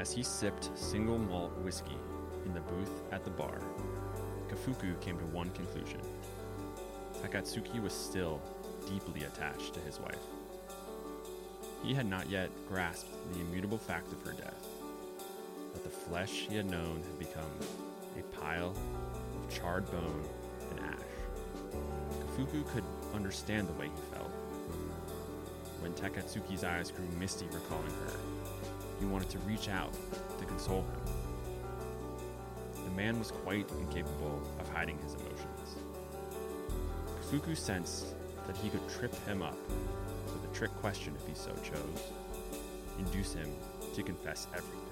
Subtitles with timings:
[0.00, 1.98] As he sipped single malt whiskey
[2.46, 3.60] in the booth at the bar,
[4.48, 6.00] Kafuku came to one conclusion.
[7.22, 8.40] Takatsuki was still
[8.88, 10.24] deeply attached to his wife.
[11.82, 14.66] He had not yet grasped the immutable fact of her death,
[15.74, 17.52] that the flesh he had known had become
[18.18, 20.24] a pile of charred bone
[20.70, 21.74] and ash.
[22.24, 24.30] Kafuku could understand the way he felt.
[25.80, 28.39] When Takatsuki's eyes grew misty recalling her,
[29.00, 29.92] he wanted to reach out
[30.38, 31.00] to console him.
[32.84, 35.76] The man was quite incapable of hiding his emotions.
[37.20, 38.14] Kafuku sensed
[38.46, 39.56] that he could trip him up
[40.26, 42.12] with a trick question if he so chose,
[42.98, 43.48] induce him
[43.94, 44.89] to confess everything.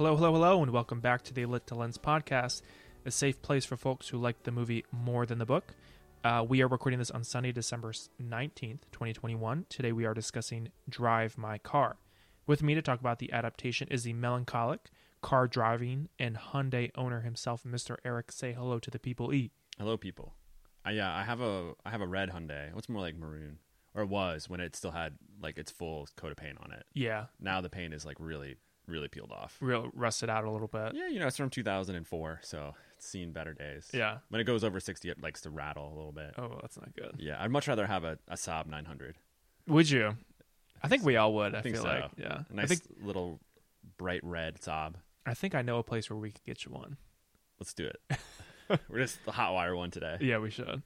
[0.00, 2.62] Hello, hello, hello, and welcome back to the Lit to Lens podcast,
[3.04, 5.74] a safe place for folks who like the movie more than the book.
[6.24, 9.66] Uh, we are recording this on Sunday, December 19th, 2021.
[9.68, 11.98] Today we are discussing Drive My Car.
[12.46, 14.88] With me to talk about the adaptation is the melancholic,
[15.20, 17.96] car driving, and Hyundai owner himself, Mr.
[18.02, 18.32] Eric.
[18.32, 19.34] Say hello to the people.
[19.34, 19.50] E.
[19.76, 20.32] Hello, people.
[20.86, 22.72] Uh, yeah, I have a I have a red Hyundai.
[22.72, 23.58] What's more like maroon,
[23.94, 26.86] or it was when it still had like its full coat of paint on it.
[26.94, 28.56] Yeah, Now the paint is like really
[28.90, 29.56] really peeled off.
[29.60, 30.92] real rusted out a little bit.
[30.94, 33.88] Yeah, you know it's from 2004, so it's seen better days.
[33.92, 34.18] Yeah.
[34.28, 36.34] When it goes over 60, it likes to rattle a little bit.
[36.36, 37.16] Oh, that's not good.
[37.18, 39.16] Yeah, I'd much rather have a, a Saab 900.
[39.68, 40.16] Would you?
[40.82, 41.54] I think we all would.
[41.54, 41.88] I, I think feel so.
[41.90, 42.42] like, yeah.
[42.50, 43.40] A nice I think little
[43.96, 44.94] bright red Saab.
[45.26, 46.96] I think I know a place where we could get you one.
[47.58, 48.18] Let's do it.
[48.88, 50.16] We're just the hot wire one today.
[50.20, 50.82] Yeah, we should.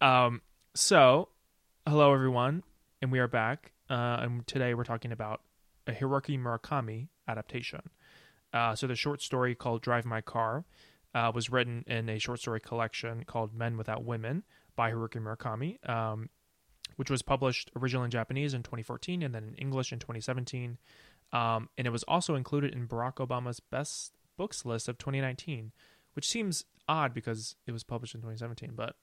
[0.00, 0.40] Um,
[0.74, 1.28] so,
[1.86, 2.62] hello everyone,
[3.02, 3.72] and we are back.
[3.90, 5.42] Uh, and today we're talking about
[5.86, 7.80] a Haruki Murakami adaptation.
[8.52, 10.64] Uh, so the short story called "Drive My Car"
[11.14, 14.44] uh, was written in a short story collection called "Men Without Women"
[14.76, 16.28] by Haruki Murakami, um,
[16.96, 20.78] which was published originally in Japanese in 2014 and then in English in 2017.
[21.32, 25.72] Um, and it was also included in Barack Obama's best books list of 2019,
[26.14, 28.72] which seems odd because it was published in 2017.
[28.76, 28.94] But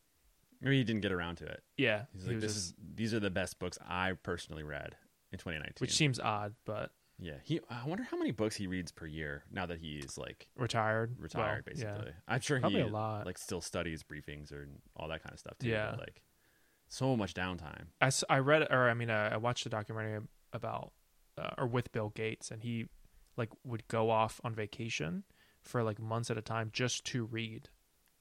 [0.61, 1.63] Maybe he didn't get around to it.
[1.75, 4.95] yeah, He's like, was this just- is these are the best books I personally read
[5.31, 5.75] in 2019.
[5.79, 7.59] which seems odd, but yeah, he.
[7.69, 11.15] I wonder how many books he reads per year now that he's like retired.
[11.19, 12.07] retired, Well, basically.
[12.07, 12.13] Yeah.
[12.27, 13.25] I'm sure Probably he a lot.
[13.25, 15.69] like still studies briefings or all that kind of stuff too.
[15.69, 15.95] Yeah.
[15.99, 16.21] like
[16.89, 17.85] so much downtime.
[18.01, 20.19] I, I read or I mean uh, I watched a documentary
[20.51, 20.91] about
[21.37, 22.87] uh, or with Bill Gates and he
[23.37, 25.23] like would go off on vacation
[25.61, 27.69] for like months at a time just to read.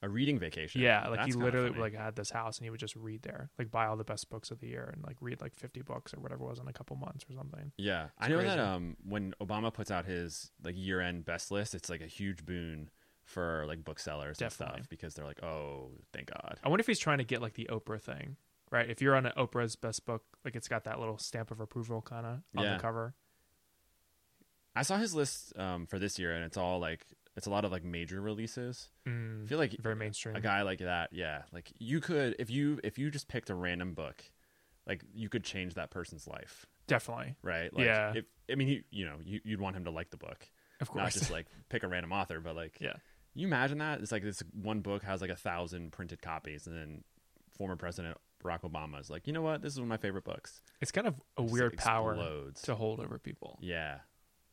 [0.03, 0.81] A reading vacation.
[0.81, 3.51] Yeah, like That's he literally like had this house and he would just read there,
[3.59, 6.15] like buy all the best books of the year and like read like 50 books
[6.15, 7.71] or whatever it was in a couple months or something.
[7.77, 11.51] Yeah, I It's know that um when Obama puts out his like year end best
[11.51, 12.89] list, it's like a huge boon
[13.25, 14.77] for like booksellers Definitely.
[14.77, 16.59] and stuff because they're like, oh, thank God.
[16.65, 18.37] I wonder if he's trying to get like the Oprah thing,
[18.73, 18.89] right?
[18.89, 22.01] If you're on an Oprah's best book, like it's got that little stamp of approval
[22.01, 22.75] kind of on Yeah.
[22.77, 23.15] the cover.
[24.75, 27.05] I saw his list um for this year, and it's all like
[27.37, 28.89] it's a lot of like major releases.
[29.07, 30.37] I Mm, feel like very mainstream.
[30.37, 33.55] a guy like that, yeah, like you could if you if you just picked a
[33.55, 34.23] random book,
[34.87, 37.73] like you could change that person's life, Definitely, right?
[37.73, 38.13] Like, Yeah.
[38.15, 40.49] If I mean, you you know, you, you'd want him to like the book,
[40.81, 41.03] of course.
[41.03, 42.95] not just like pick a random author, but like yeah.
[43.35, 46.77] you imagine that it's like this one book has like a thousand printed copies, and
[46.77, 47.05] then
[47.57, 50.25] former President Barack Obama is like, you know what, this is one of my favorite
[50.25, 50.63] books.
[50.81, 52.17] It's kind of a Just, weird like, power
[52.65, 53.59] to hold over people.
[53.61, 53.99] Yeah,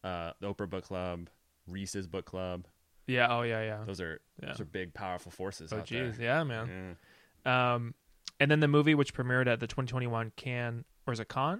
[0.03, 1.29] uh, the Oprah Book Club,
[1.67, 2.65] Reese's Book Club.
[3.07, 3.27] Yeah.
[3.29, 3.61] Oh yeah.
[3.63, 3.83] Yeah.
[3.85, 4.49] Those are Yeah.
[4.49, 5.71] those are big, powerful forces.
[5.71, 6.17] Oh geez.
[6.17, 6.25] there.
[6.25, 6.97] Yeah, man.
[7.45, 7.73] Yeah.
[7.75, 7.93] Um,
[8.39, 11.59] and then the movie which premiered at the 2021 Cannes or is it Con?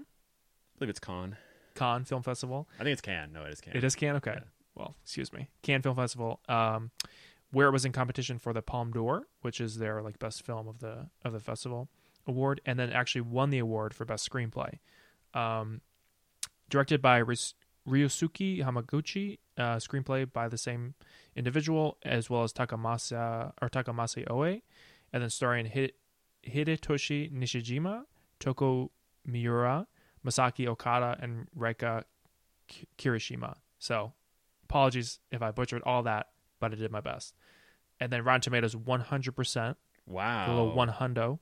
[0.76, 1.38] I believe it's Con.
[1.76, 2.68] Con Film Festival.
[2.80, 3.32] I think it's Can.
[3.34, 3.76] No, it is Can.
[3.78, 4.18] It is Cannes.
[4.18, 4.34] Okay.
[4.36, 4.40] Yeah.
[4.76, 5.48] Well, excuse me.
[5.64, 6.40] Cannes Film Festival.
[6.50, 6.92] Um,
[7.52, 10.68] where it was in competition for the Palme d'Or, which is their like best film
[10.68, 11.88] of the of the festival
[12.28, 14.80] award, and then actually won the award for best screenplay.
[15.34, 15.80] Um,
[16.70, 17.54] directed by Rys-
[17.88, 20.94] Ryosuke Hamaguchi, uh, screenplay by the same
[21.36, 24.62] individual as well as Takamasa or Takamasa Oe,
[25.14, 25.94] and then starring Hid-
[26.46, 28.04] Hidetoshi Nishijima,
[28.40, 28.92] Toko
[29.26, 29.88] Miura,
[30.26, 32.04] Masaki Okada, and Reika
[32.68, 33.56] Ki- Kirishima.
[33.80, 34.14] So,
[34.64, 36.28] apologies if I butchered all that,
[36.60, 37.34] but I did my best.
[38.00, 39.76] And then Rotten Tomatoes 100%,
[40.06, 40.48] Wow.
[40.48, 41.40] a little one hundo,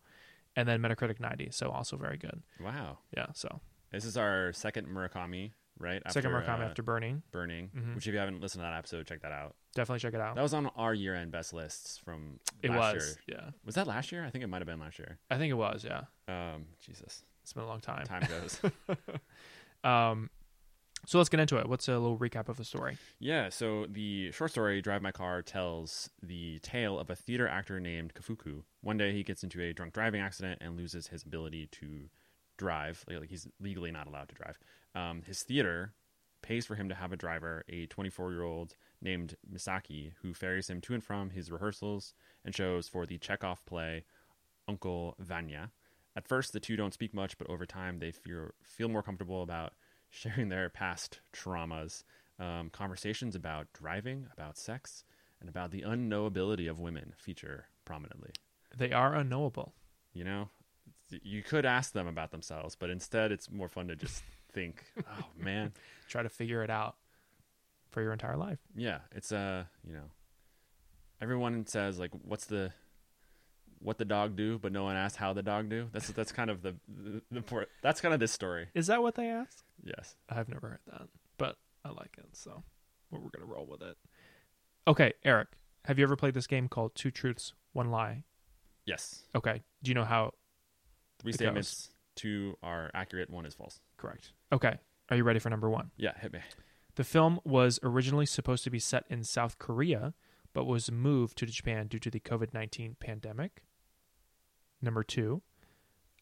[0.56, 1.50] and then Metacritic 90.
[1.52, 2.44] So also very good.
[2.60, 3.00] Wow.
[3.16, 3.28] Yeah.
[3.34, 3.62] So
[3.92, 6.02] This is our second Murakami, right?
[6.12, 7.22] second Murakami uh, after Burning.
[7.32, 7.70] Burning.
[7.76, 7.96] Mhm.
[7.96, 9.56] Which, if you haven't listened to that episode, check that out.
[9.76, 10.36] Definitely check it out.
[10.36, 13.18] That was on our year-end best lists from it last was.
[13.28, 13.38] year.
[13.40, 13.50] Yeah.
[13.66, 14.24] Was that last year?
[14.26, 15.18] I think it might have been last year.
[15.30, 15.84] I think it was.
[15.86, 16.04] Yeah.
[16.28, 18.06] Um, Jesus, It's been a long time.
[18.06, 18.60] time goes.
[19.84, 20.30] Um,
[21.06, 21.70] so let's get into it.
[21.70, 22.98] What's a little recap of the story?
[23.20, 23.50] yeah.
[23.50, 28.16] So the short story "Drive My Car" tells the tale of a theater actor named
[28.16, 28.64] Kafuku.
[28.82, 32.10] One day, he gets into a drunk driving accident and loses his ability to
[32.58, 33.06] drive.
[33.08, 34.58] Like, he's legally not allowed to drive.
[34.96, 35.94] Um, his theater
[36.42, 40.70] pays for him to have a driver, a 24 year old named Misaki, who ferries
[40.70, 42.14] him to and from his rehearsals
[42.46, 44.06] and shows for the Chekhov play
[44.68, 45.72] Uncle Vanya.
[46.16, 49.44] At first, the two don't speak much, but over time, they feel feel more comfortable
[49.44, 49.74] about
[50.10, 52.04] sharing their past traumas,
[52.40, 55.04] um, conversations about driving, about sex,
[55.42, 58.32] and about the unknowability of women feature prominently.
[58.78, 59.74] They are unknowable.
[60.14, 60.50] You know,
[61.10, 64.24] you could ask them about themselves, but instead, it's more fun to just
[64.56, 65.74] think, "Oh man,
[66.10, 66.96] Try to figure it out
[67.92, 68.60] for your entire life.
[68.76, 70.10] yeah, it's uh, you know,
[71.22, 72.72] everyone says like, what's the
[73.80, 75.88] what the dog do, but no one asks how the dog do.
[75.92, 78.68] That's that's kind of the the, the port, that's kind of this story.
[78.74, 79.64] Is that what they ask?
[79.84, 80.16] Yes.
[80.30, 81.08] I've never heard that,
[81.38, 82.64] but I like it, so
[83.12, 83.98] we're we're gonna roll with it.
[84.88, 85.50] Okay, Eric,
[85.86, 88.24] have you ever played this game called Two Truths, One Lie?
[88.86, 89.24] Yes.
[89.36, 90.32] Okay, do you know how?
[91.20, 91.90] Three statements.
[92.16, 93.30] Two are accurate.
[93.30, 93.80] One is false.
[93.98, 94.34] Correct.
[94.52, 94.76] Okay,
[95.10, 95.92] are you ready for number one?
[95.98, 96.40] Yeah, hit me.
[96.96, 100.14] The film was originally supposed to be set in South Korea,
[100.54, 103.64] but was moved to Japan due to the COVID 19 pandemic.
[104.82, 105.42] Number two,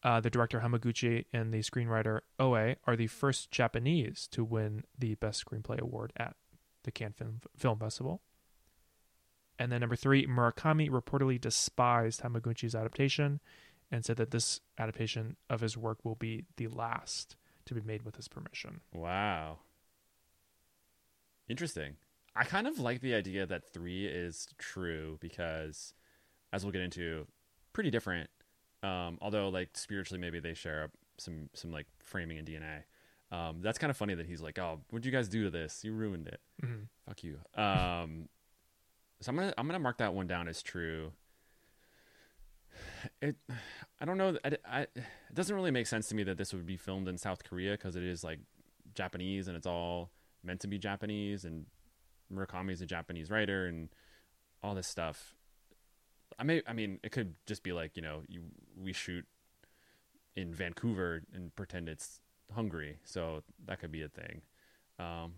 [0.02, 5.14] uh, the director Hamaguchi and the screenwriter Oe are the first Japanese to win the
[5.14, 6.36] Best Screenplay Award at
[6.82, 8.20] the Cannes Film, Film Festival.
[9.58, 13.40] And then number three, Murakami reportedly despised Hamaguchi's adaptation
[13.90, 17.36] and said that this adaptation of his work will be the last
[17.66, 18.80] to be made with his permission.
[18.92, 19.58] Wow.
[21.48, 21.96] Interesting.
[22.36, 25.94] I kind of like the idea that three is true because,
[26.52, 27.26] as we'll get into,
[27.72, 28.28] pretty different.
[28.82, 32.82] Um, although, like spiritually, maybe they share some some like framing and DNA.
[33.30, 35.84] Um, that's kind of funny that he's like, "Oh, what'd you guys do to this?
[35.84, 36.40] You ruined it.
[36.62, 36.88] Mhm.
[37.06, 38.28] Fuck you." Um,
[39.20, 41.12] so I'm gonna I'm gonna mark that one down as true.
[43.20, 43.36] It,
[44.00, 44.36] I don't know.
[44.44, 45.04] I, I, it
[45.34, 47.96] doesn't really make sense to me that this would be filmed in South Korea because
[47.96, 48.40] it is like
[48.94, 50.10] Japanese and it's all
[50.42, 51.66] meant to be Japanese and
[52.32, 53.88] Murakami is a Japanese writer and
[54.62, 55.34] all this stuff.
[56.38, 58.42] I may, I mean, it could just be like you know, you
[58.76, 59.24] we shoot
[60.36, 62.20] in Vancouver and pretend it's
[62.52, 64.42] Hungary, so that could be a thing.
[64.98, 65.34] Um,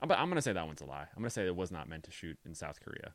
[0.00, 1.06] but I'm gonna say that one's a lie.
[1.14, 3.14] I'm gonna say it was not meant to shoot in South Korea.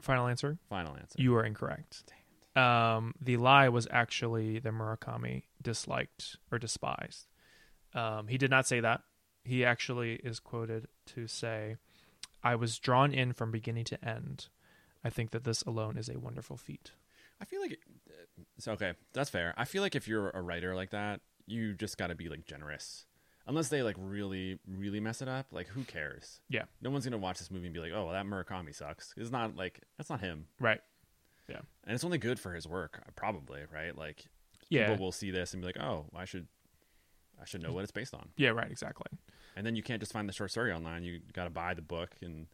[0.00, 0.58] Final answer?
[0.68, 1.16] Final answer.
[1.16, 2.04] You are incorrect.
[2.56, 7.26] Um, the lie was actually that Murakami disliked or despised.
[7.94, 9.02] Um, he did not say that.
[9.44, 11.76] He actually is quoted to say,
[12.42, 14.48] I was drawn in from beginning to end.
[15.04, 16.92] I think that this alone is a wonderful feat.
[17.40, 17.78] I feel like
[18.56, 18.94] it's okay.
[19.12, 19.52] That's fair.
[19.56, 22.46] I feel like if you're a writer like that, you just got to be like
[22.46, 23.04] generous.
[23.46, 26.40] Unless they like really, really mess it up, like who cares?
[26.48, 26.62] Yeah.
[26.80, 29.30] No one's gonna watch this movie and be like, "Oh, well, that Murakami sucks." It's
[29.30, 30.80] not like that's not him, Right.
[31.48, 33.96] And it's only good for his work, uh, probably, right?
[33.96, 34.24] Like
[34.70, 34.88] Yeah.
[34.90, 36.46] people will see this and be like, "Oh, I should,
[37.40, 39.06] I should know what it's based on." Yeah, right, exactly.
[39.56, 41.02] And then you can't just find the short story online.
[41.04, 42.46] You got to buy the book, and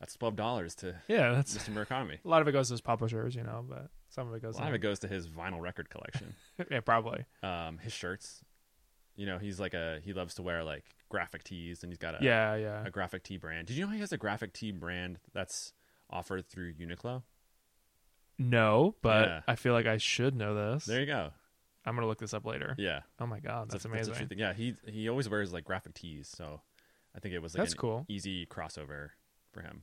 [0.00, 1.72] that's twelve dollars to Yeah, that's Mr.
[1.74, 2.18] Murakami.
[2.24, 4.54] a lot of it goes to his publishers, you know, but some of it goes.
[4.54, 6.34] A lot to of it goes to his vinyl record collection.
[6.70, 7.24] Yeah, probably.
[7.42, 8.42] um, his shirts.
[9.16, 12.20] You know, he's like a he loves to wear like graphic tees, and he's got
[12.20, 12.84] a Yeah, yeah.
[12.86, 13.66] a graphic tee brand.
[13.66, 15.72] Did you know he has a graphic tee brand that's
[16.10, 17.22] offered through Uniqlo?
[18.38, 19.40] No, but Yeah.
[19.48, 20.84] I feel like I should know this.
[20.84, 21.30] There you go.
[21.84, 22.74] I'm gonna look this up later.
[22.78, 24.14] Yeah, Oh my god, that's amazing.
[24.14, 24.38] a true thing.
[24.38, 26.60] yeah, he he always wears like graphic tees, so
[27.14, 28.04] I think it was like That's an cool.
[28.08, 29.10] easy crossover
[29.52, 29.82] for him.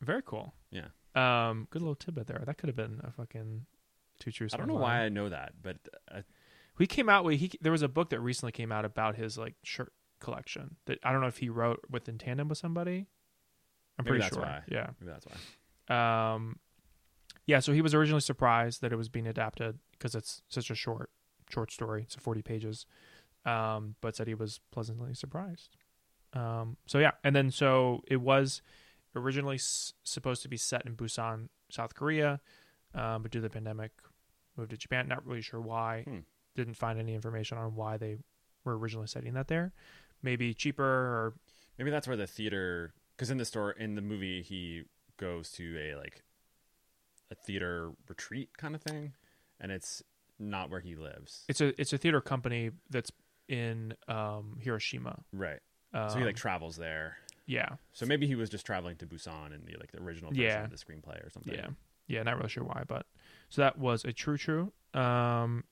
[0.00, 0.54] Very cool.
[0.70, 0.86] Yeah.
[1.14, 2.42] Um, good little tidbit there.
[2.44, 3.66] That could have been a fucking
[4.18, 4.54] two truths.
[4.54, 4.80] I don't know lie.
[4.80, 5.76] why I know that, but
[6.10, 6.22] uh,
[6.78, 7.52] he came out with he.
[7.60, 11.12] There was a book that recently came out about his like shirt collection that I
[11.12, 13.06] don't know if he wrote with in tandem with somebody.
[13.98, 14.42] I'm Maybe pretty that's sure.
[14.42, 14.62] why.
[14.68, 14.90] Yeah.
[14.98, 16.34] maybe that's why.
[16.34, 16.58] Um,
[17.46, 17.60] yeah.
[17.60, 21.10] So he was originally surprised that it was being adapted because it's such a short
[21.50, 22.02] short story.
[22.02, 22.86] It's 40 pages.
[23.44, 25.76] Um, but said he was pleasantly surprised.
[26.32, 28.62] Um, so yeah, and then so it was
[29.14, 32.40] originally s- supposed to be set in Busan, South Korea,
[32.94, 33.92] um, but due to the pandemic,
[34.56, 35.08] moved to Japan.
[35.08, 36.02] Not really sure why.
[36.04, 36.18] Hmm.
[36.56, 38.16] Didn't find any information on why they
[38.64, 39.72] were originally setting that there.
[40.22, 41.34] Maybe cheaper or
[41.78, 44.84] Maybe that's where the theater, because in the store, in the movie, he
[45.18, 46.22] goes to a like
[47.30, 49.12] a theater retreat kind of thing,
[49.60, 50.02] and it's
[50.38, 51.44] not where he lives.
[51.48, 53.10] it's a it's a theater company that's
[53.48, 55.22] in um, Hiroshima.
[55.32, 55.60] Right.
[55.92, 57.18] Um, So he like travels there.
[57.46, 60.44] yeah, So maybe he was just traveling to Busan in the like the original version
[60.44, 60.64] Yeah.
[60.64, 61.54] of the screenplay or something.
[61.54, 61.68] yeah,
[62.08, 62.22] yeah.
[62.22, 63.06] Not really sure why, but
[63.50, 64.72] so that was a true true.
[64.92, 65.64] Um,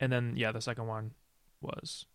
[0.00, 1.12] and then yeah, the second one
[1.60, 2.06] was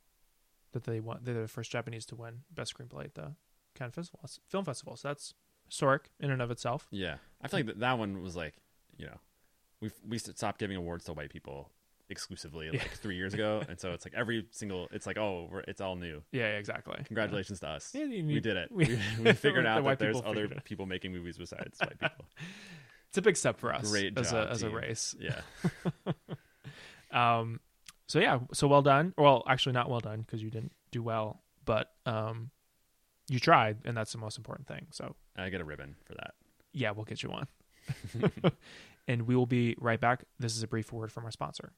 [0.74, 1.20] that they won.
[1.24, 3.34] They're the first Japanese to win best screenplay at the
[3.76, 4.96] Cannes Festival, Film Festival.
[4.96, 5.34] So that's
[5.68, 6.88] historic in and of itself.
[6.92, 7.16] Yeah.
[7.44, 8.54] I feel like that, that one was like,
[8.98, 9.18] you know,
[9.82, 11.70] we we stopped giving awards to white people
[12.10, 12.88] exclusively like Yeah.
[12.96, 15.96] three years ago, and so it's like every single, it's like oh, we're, it's all
[15.96, 16.22] new.
[16.32, 17.02] Yeah, yeah, exactly.
[17.06, 17.92] Congratulations to us.
[17.94, 18.72] Yeah, you we did it.
[18.74, 22.26] we- We, figured out that there's other people making movies besides white people.
[23.10, 25.16] It's a big step for us Great as job, a as a race.
[25.20, 25.42] Yeah.
[27.12, 27.60] Um,
[28.08, 29.14] so yeah, so well done.
[29.18, 32.52] Well, actually, not well done because you didn't do well, but um,
[33.30, 34.88] you tried, and that's the most important thing.
[34.92, 36.34] So I get a ribbon for that.
[36.74, 37.48] Yeah, we'll get you one,
[39.08, 40.26] and we will be right back.
[40.40, 41.74] This is a brief word from our sponsor.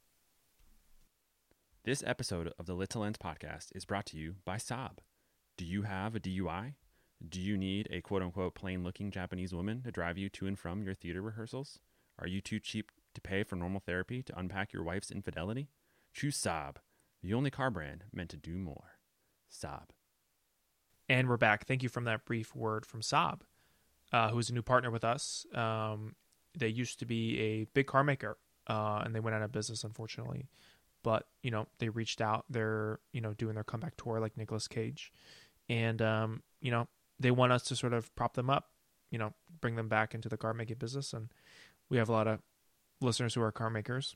[1.86, 5.00] This episode of the Lit to Lens podcast is brought to you by Saab.
[5.58, 6.76] Do you have a DUI?
[7.28, 10.58] Do you need a quote unquote plain looking Japanese woman to drive you to and
[10.58, 11.80] from your theater rehearsals?
[12.20, 15.70] Are you too cheap to pay for normal therapy to unpack your wife's infidelity?
[16.14, 16.78] Choose Saab,
[17.22, 19.00] the only car brand meant to do more.
[19.52, 19.90] Saab.
[21.10, 21.66] And we're back.
[21.66, 23.42] Thank you from that brief word from Saab,
[24.13, 25.46] uh, who is a new partner with us.
[25.53, 26.15] Um,
[26.58, 29.84] they used to be a big car maker, uh, and they went out of business,
[29.84, 30.48] unfortunately.
[31.03, 32.46] But you know, they reached out.
[32.50, 35.12] They're you know doing their comeback tour like Nicolas Cage,
[35.67, 36.88] and um, you know
[37.20, 38.70] they want us to sort of prop them up,
[39.12, 41.12] you know, bring them back into the car making business.
[41.13, 41.29] And
[41.89, 42.39] we have a lot of
[43.01, 44.15] listeners who are car makers.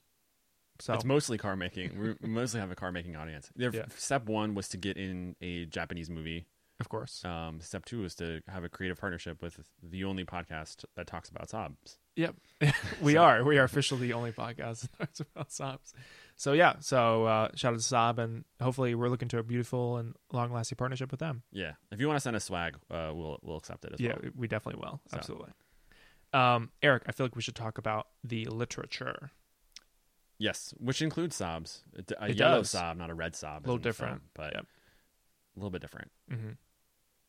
[0.80, 2.00] So It's mostly car making.
[2.00, 3.50] We we mostly have a car making audience.
[3.56, 3.86] Their- Yeah.
[3.96, 6.46] Step one was to get in a Japanese movie.
[6.80, 10.86] Of course, Um, step two is to have a creative partnership with the only podcast
[10.96, 11.98] that talks about Saabs.
[12.16, 12.36] Yep,
[13.02, 13.44] we So- are.
[13.44, 15.94] We are officially the only podcast that talks about Saabs.
[16.36, 19.98] So yeah, so uh, shout out to Saab, and hopefully we're looking to a beautiful
[19.98, 21.42] and long-lasting partnership with them.
[21.52, 21.74] Yeah.
[21.92, 24.32] If you want to send us swag, uh, we'll we'll accept it as yeah, well.
[24.36, 25.02] we definitely will.
[25.10, 25.18] So.
[25.18, 25.54] Absolutely.
[26.34, 29.32] Um, Eric, I feel like we should talk about the literature.
[30.38, 31.82] Yes, which includes Saabs.
[32.20, 32.72] A It yellow does.
[32.72, 33.58] Saab, not a red Saab.
[33.58, 34.22] A little different.
[34.36, 34.66] but Yep.
[35.56, 36.12] a little bit different.
[36.30, 36.50] hmm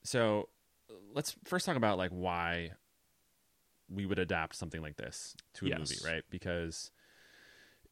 [0.04, 0.48] So
[1.14, 2.72] let's first talk about like why
[3.90, 5.78] we would adapt something like this to a Yes.
[5.78, 6.22] movie, right?
[6.30, 6.90] Because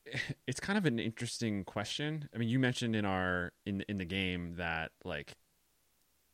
[0.47, 2.29] it's kind of an interesting question.
[2.35, 5.37] I mean, you mentioned in our in in the game that like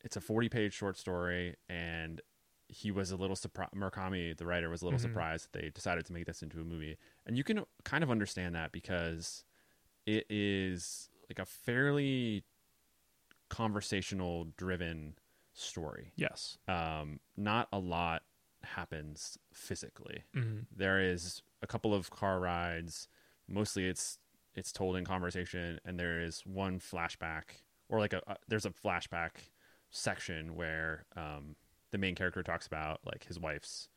[0.03, 2.21] it's a 40 page short story and
[2.67, 5.03] he was a little surprised Murakami the writer was a little Mhm.
[5.03, 6.97] surprised that they decided to make this into a movie.
[7.25, 9.43] And you can kind of understand that because
[10.05, 12.43] it is like a fairly
[13.49, 15.15] conversational driven
[15.53, 16.57] story Yes.
[16.67, 18.23] um, not a lot
[18.63, 20.23] happens physically.
[20.33, 23.07] hmm There is a couple of car rides.
[23.47, 24.19] Mostly, it's
[24.55, 27.43] it's told in conversation, and there is one flashback,
[27.89, 29.31] or like a, a there's a flashback
[29.91, 31.55] section where um,
[31.91, 33.89] the main character talks about like his wife's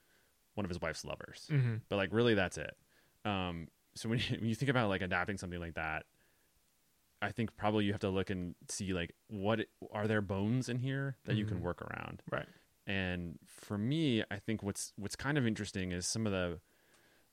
[0.55, 2.77] one of his wife's lovers, hmm but like really that's it.
[3.25, 6.05] Um, so when you, when you think about like adapting something like that,
[7.23, 10.79] I think probably you have to look and see like what are there bones in
[10.79, 11.63] here that you can Mhm.
[11.63, 12.23] work around.
[12.31, 12.49] Right.
[12.87, 16.61] And for me, I think what's what's kind of interesting is some of the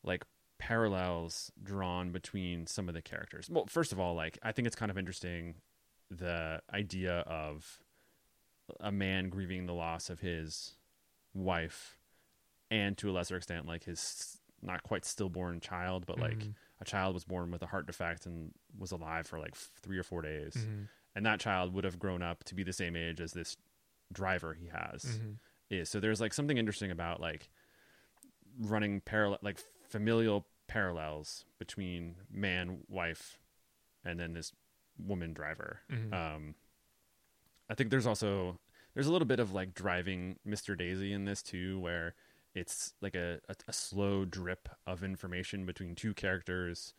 [0.04, 0.26] like
[0.58, 3.50] parallels drawn between some of the characters.
[3.50, 5.56] Well, first of all, like I think it's kind of interesting
[6.10, 7.82] the idea of
[8.80, 10.78] a man grieving the loss of his
[11.34, 11.98] wife
[12.72, 16.56] and to a lesser extent like his not quite stillborn child, but like Mhm.
[16.80, 20.04] a child was born with a heart defect and was alive for like 3 or
[20.04, 20.56] 4 days.
[20.56, 20.88] Mhm.
[21.16, 23.56] And that child would have grown up to be the same age as this
[24.12, 25.38] driver he has Mhm.
[25.70, 25.90] is.
[25.90, 27.50] So there's like something interesting about like
[28.60, 33.40] running parallel, like familial parallels between man, wife,
[34.04, 34.54] and then this
[34.98, 35.82] woman driver.
[35.90, 36.14] Mhm.
[36.14, 36.56] Um,
[37.70, 38.60] I think there's also
[38.94, 40.78] there's a little bit of like driving Mr.
[40.78, 42.14] Daisy in this too, where
[42.56, 46.94] it's like a, a, a slow drip of information between two characters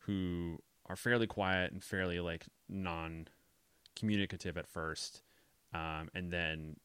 [0.00, 3.28] who are fairly quiet and fairly like non
[3.96, 5.22] communicative at first.
[5.72, 6.76] Um, and then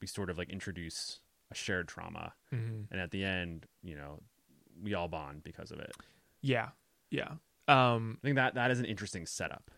[0.00, 2.34] we sort of like introduce a shared trauma.
[2.52, 2.86] Mhm.
[2.90, 4.20] And at the end, you know,
[4.82, 5.92] we all bond because of it.
[6.42, 6.70] Yeah.
[7.10, 7.34] Yeah.
[7.68, 9.70] Um, I think that that is an interesting setup.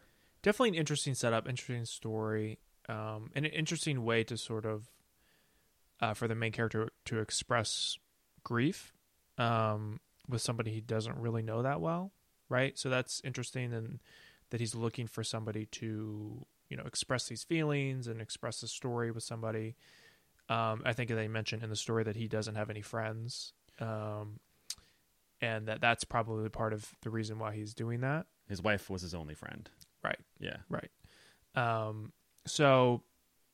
[0.42, 4.88] definitely an interesting setup, interesting story, um, and an interesting way to sort of
[6.00, 7.98] uh, for the main character to express
[8.44, 8.92] grief
[9.36, 12.12] um, with somebody he doesn't really know that well,
[12.48, 12.78] right?
[12.78, 14.00] So that's interesting, and
[14.50, 19.10] that he's looking for somebody to you know express these feelings and express the story
[19.10, 19.76] with somebody.
[20.48, 24.40] Um, I think they mentioned in the story that he doesn't have any friends, um,
[25.40, 28.26] and that that's probably part of the reason why he's doing that.
[28.48, 29.68] His wife was his only friend.
[30.02, 30.18] Right.
[30.40, 30.56] Yeah.
[30.70, 30.90] Right.
[31.54, 32.12] Um,
[32.46, 33.02] so,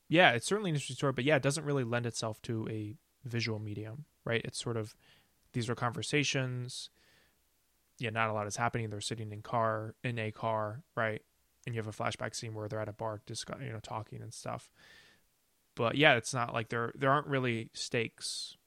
[0.07, 2.95] yeah, it's certainly an interesting story, but yeah, it doesn't really lend itself to a
[3.23, 4.41] visual medium, right?
[4.45, 4.95] It's sort of
[5.53, 6.89] these are conversations.
[7.97, 8.89] Yeah, not a lot is happening.
[8.89, 11.21] They're sitting in car in a car, right?
[11.65, 14.21] And you have a flashback scene where they're at a bar, discuss, you know, talking
[14.21, 14.71] and stuff.
[15.75, 18.57] But yeah, it's not like there there aren't really stakes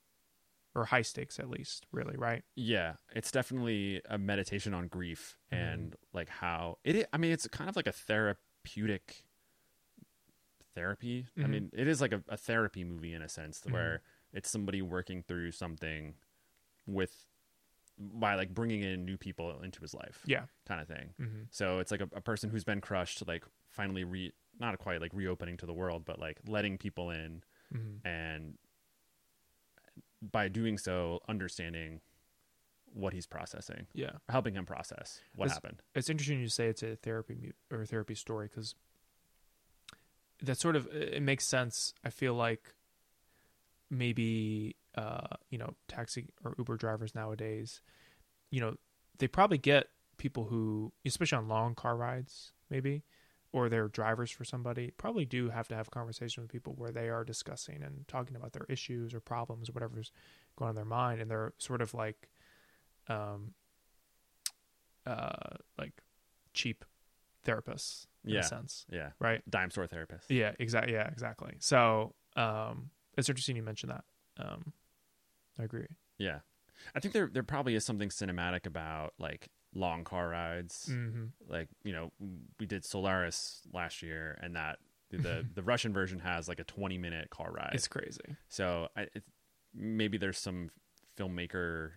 [0.75, 2.43] or high stakes at least, really, right?
[2.55, 5.57] Yeah, it's definitely a meditation on grief Mhm.
[5.57, 7.07] and like how it.
[7.13, 9.25] I mean, it's kind of like a therapeutic
[10.79, 11.27] therapy.
[11.37, 11.49] I Mhm.
[11.49, 13.71] mean, it is like a, a therapy movie in a sense, Mhm.
[13.71, 16.15] where it's somebody working through something
[16.87, 17.25] with
[17.97, 20.45] by like bringing in new people into his life, Yeah.
[20.65, 21.13] kind of thing.
[21.19, 21.41] Mm-hmm.
[21.49, 25.11] So it's like a, a person who's been crushed, like finally re not quite like
[25.13, 27.43] reopening to the world, but like letting people in
[27.73, 28.07] Mm-hmm.
[28.07, 28.57] and
[30.21, 32.01] by doing so, understanding
[32.93, 34.13] what he's processing, Yeah.
[34.29, 35.81] helping him process what It's- happened.
[35.93, 38.75] it's interesting you say it's a therapy mu- or a therapy story because
[40.41, 41.93] that sort of it makes sense.
[42.03, 42.73] I feel like
[43.89, 47.81] maybe uh, you know taxi or Uber drivers nowadays,
[48.51, 48.75] you know,
[49.17, 53.03] they probably get people who, especially on long car rides, maybe,
[53.51, 57.09] or they're drivers for somebody, probably do have to have conversation with people where they
[57.09, 60.11] are discussing and talking about their issues or problems or whatever's
[60.55, 62.29] going on in their mind, and they're sort of like,
[63.07, 63.53] um,
[65.05, 65.93] uh, like
[66.53, 66.85] cheap
[67.45, 68.39] therapists in Yeah.
[68.39, 69.41] a sense, Yeah, right?
[69.49, 70.29] dime store therapist.
[70.29, 70.93] Yeah, exactly.
[70.93, 71.55] Yeah, exactly.
[71.59, 74.03] So, um, it's interesting you mentioned that.
[74.37, 74.73] Um,
[75.57, 75.87] I agree.
[76.17, 76.39] Yeah,
[76.95, 80.87] I think there there probably is something cinematic about like long car rides.
[80.91, 81.25] Mm-hmm.
[81.47, 82.11] Like you know,
[82.59, 84.79] we did Solaris last year, and that
[85.11, 87.71] the the Russian version has like a twenty minute car ride.
[87.73, 88.35] It's crazy.
[88.47, 89.23] So I, it,
[89.73, 90.69] maybe there's some
[91.17, 91.91] filmmaker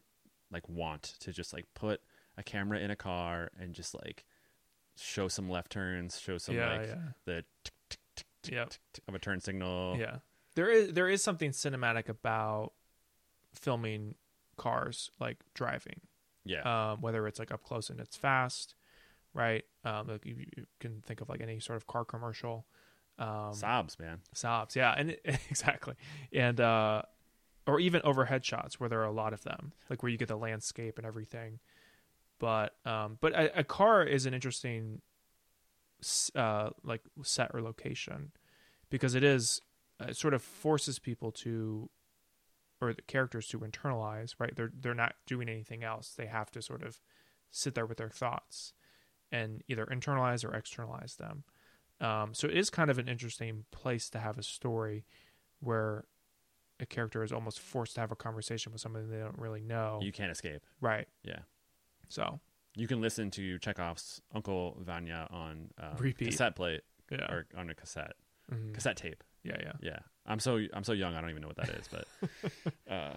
[0.51, 2.01] like want to just like put
[2.37, 4.25] a camera in a car and just like
[4.97, 7.73] show some left turns, show some yeah, like yeah, the tick,
[8.17, 8.73] tick, tick, Yep.
[9.09, 9.97] of a turn signal.
[9.99, 10.17] yeah.
[10.55, 12.73] There is there is something cinematic about
[13.55, 14.15] filming
[14.57, 16.01] cars like driving.
[16.45, 16.63] Yeah.
[16.93, 18.75] um, whether it's like up close and it's fast,
[19.33, 19.63] right?
[19.85, 22.67] Um, like you, you can think of like any sort of car commercial.
[23.19, 24.19] Um, Saabs, man.
[24.35, 25.95] Saabs, yeah, and it, exactly,
[26.33, 27.03] and uh,
[27.67, 30.27] or even overhead shots where there are a lot of them, like where you get
[30.29, 31.61] the landscape and everything.
[32.43, 35.01] But um, but a, a car is an interesting,
[36.35, 38.33] uh, like set or location,
[38.91, 39.61] because it is
[40.01, 41.89] uh, it sort of forces people to,
[42.81, 44.35] or the characters to internalize.
[44.41, 46.15] Right, they're they're not doing anything else.
[46.17, 47.01] They have to sort of
[47.53, 48.73] sit there with their thoughts,
[49.31, 51.45] and either internalize or externalize them.
[52.01, 55.05] Um, so it is kind of an interesting place to have a story
[55.61, 56.07] where
[56.81, 60.01] a character is almost forced to have a conversation with somebody they don't really know.
[60.03, 60.63] You can't escape.
[60.81, 61.07] right.
[61.23, 61.39] Yeah.
[62.13, 62.41] So
[62.77, 66.27] You can listen to Chekhov's Uncle Vanya on uh, Repeat.
[66.31, 67.31] cassette plate yeah.
[67.33, 68.13] or on a cassette
[68.53, 68.75] Mhm.
[68.75, 69.23] cassette tape.
[69.45, 69.73] Yeah, yeah.
[69.81, 71.15] Yeah, I'm so I'm so young.
[71.15, 72.07] I don't even know what that is, but
[72.93, 73.15] uh,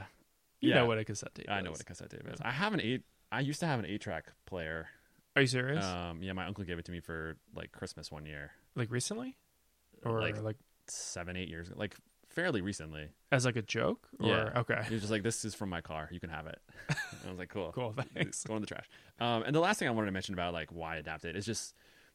[0.61, 1.65] You yeah, know what a cassette tape I is.
[1.65, 2.39] know what a cassette tape is.
[2.41, 3.03] I have an eight.
[3.31, 4.87] I used to have an eight track player.
[5.35, 5.83] Are you serious?
[5.83, 9.35] Um, yeah, my uncle gave it to me for like Christmas one year, like recently?
[10.03, 11.77] Or like like, seven, eight years, ago.
[11.79, 11.95] like
[12.35, 13.09] fairly recently.
[13.31, 14.07] as like a joke?
[14.19, 14.59] Or Yeah.
[14.59, 14.83] okay.
[14.87, 16.09] He was just like, "This is from my car.
[16.11, 16.59] You can have it."
[17.25, 18.43] I was like, "Cool, Cool, thanks.
[18.43, 18.87] Go in the trash."
[19.19, 21.45] Um, and the last thing I wanted to mention about like why adapt it is
[21.45, 21.73] just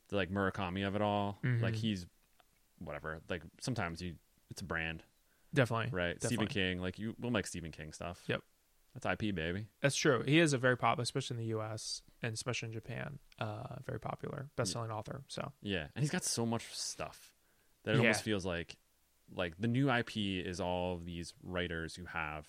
[0.08, 1.38] the like Murakami of it all.
[1.42, 1.76] Like Mhm.
[1.76, 2.06] he's
[2.78, 3.20] whatever.
[3.28, 4.14] Like sometimes you,
[4.50, 5.02] it's a brand,
[5.54, 5.90] Definitely.
[5.96, 6.22] right?
[6.22, 8.22] Stephen King, like you, we'll make Stephen King stuff.
[8.26, 8.42] Yep.
[8.94, 9.66] That's IP, baby.
[9.80, 10.22] That's true.
[10.26, 13.18] He is a very popular, especially in the US and especially in Japan.
[13.38, 14.50] Uh very popular.
[14.56, 15.22] Best selling author.
[15.28, 17.32] So Yeah, and he's got so much stuff
[17.84, 18.00] that it Yeah.
[18.00, 18.76] almost feels like
[19.34, 22.46] like the new IP is all of these writers who have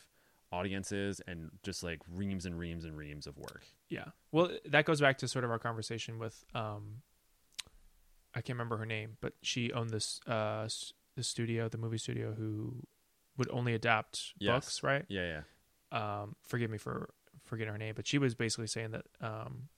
[0.51, 3.63] audiences and just like reams and reams and reams of work.
[3.89, 4.05] Yeah.
[4.31, 7.01] Well, that goes back to sort of our conversation with um
[8.33, 10.67] I can't remember her name, but she owned this uh
[11.15, 12.75] the studio, the movie studio who
[13.37, 14.53] would only adapt Yes.
[14.65, 15.05] books, right?
[15.07, 15.41] Yeah,
[15.91, 16.21] yeah.
[16.21, 17.13] Um forgive me for
[17.43, 19.69] forgetting her name, but she was basically saying that um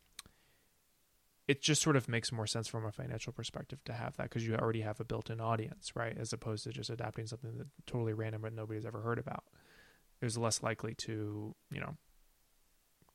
[1.48, 4.48] it just sort of makes more sense from a financial perspective to have that because
[4.48, 6.18] you already have a built-in audience, right?
[6.18, 9.44] As opposed to just adapting something that totally random that nobody's ever heard about.
[10.22, 11.98] There's less likely to, you know,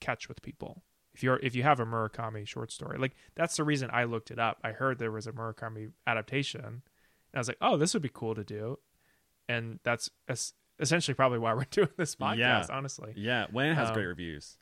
[0.00, 0.82] catch with people.
[1.14, 4.30] If you're if you have a Murakami short story, like that's the reason I looked
[4.30, 4.58] it up.
[4.62, 6.82] I heard there was a Murakami adaptation, and
[7.34, 8.78] I was like, oh, this would be cool to do,
[9.48, 12.36] and that's es- essentially probably why we're doing this podcast.
[12.36, 12.66] Yeah.
[12.70, 14.58] Honestly, Yeah, when it has Um, great reviews.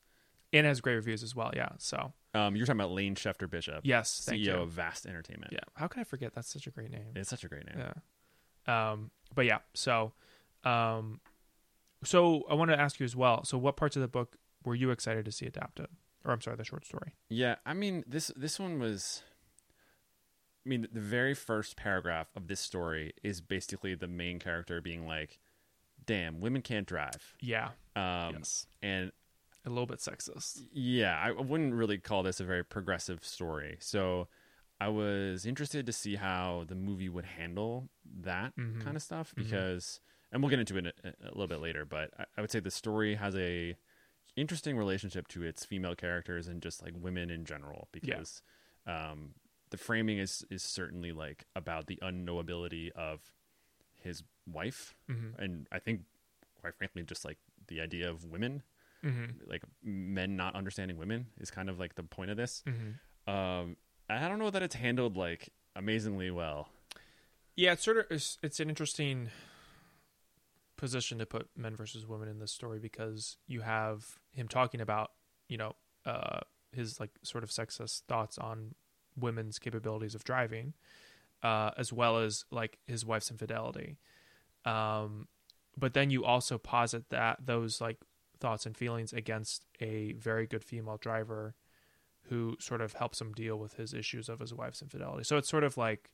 [0.53, 1.51] and it has great reviews as well.
[1.55, 1.71] Yeah.
[1.79, 4.53] So Um, you're talking about Lane Shefter Bishop, yes, thank CEO you.
[4.55, 5.53] of Vast Entertainment.
[5.53, 5.61] Yeah.
[5.75, 6.35] How can I forget?
[6.35, 7.13] That's such a great name.
[7.15, 7.83] It's such a great name.
[8.67, 8.91] Yeah.
[8.91, 10.13] Um, but yeah, so,
[10.65, 11.21] um,
[12.05, 13.45] so I wanted to ask you as well.
[13.45, 15.87] So, what parts of the book were you excited to see adapted?
[16.25, 17.15] Or I'm sorry, the short story.
[17.29, 19.23] Yeah, I mean this this one was.
[20.65, 25.07] I mean, the very first paragraph of this story is basically the main character being
[25.07, 25.39] like,
[26.05, 27.69] "Damn, women can't drive," Yeah.
[27.95, 28.67] um, yes.
[28.83, 29.13] and
[29.67, 30.63] A little bit sexist.
[30.73, 33.77] yeah, I wouldn't really call this a very progressive story.
[33.81, 34.29] So,
[34.81, 37.89] I was interested to see how the movie would handle
[38.21, 38.81] that Mhm.
[38.83, 39.43] kind of stuff Mhm.
[39.45, 40.01] because,
[40.31, 41.85] and we'll get into it a, a little bit later.
[41.85, 43.75] But I, I would say the story has a
[44.37, 48.43] interesting relationship to its female characters and just like women in general because
[48.87, 49.35] um,
[49.71, 53.33] the framing is is certainly like about the unknowability of
[53.95, 56.03] his wife hmm and I think
[56.61, 58.63] quite frankly just like the idea of women
[59.11, 62.63] hmm like men not understanding women is kind of like the point of this.
[62.67, 63.77] Hmm um
[64.09, 66.69] I don't know that it's handled like amazingly well.
[67.57, 69.31] Yeah, it's sort of it's, it's an interesting
[70.77, 75.13] position to put men versus women in this story because you have him talking about
[75.49, 76.41] you know uh,
[76.73, 78.75] his like sort of sexist thoughts on
[79.19, 80.75] women's capabilities of driving,
[81.43, 83.97] uh, as well as like his wife's infidelity.
[84.65, 85.29] Um,
[85.77, 87.99] but then you also posit that those like
[88.41, 91.55] thoughts and feelings against a very good female driver
[92.29, 95.25] who sort of helps him deal with his issues of his wife's infidelity.
[95.25, 96.11] So it's sort of like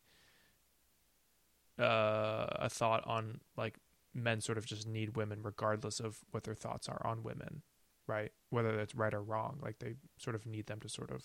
[1.79, 3.79] uh, a thought on like
[4.15, 7.63] men sort of just need women regardless of what their thoughts are on women,
[8.07, 8.31] right?
[8.51, 11.25] Whether that's right or wrong, like they sort of need them to sort of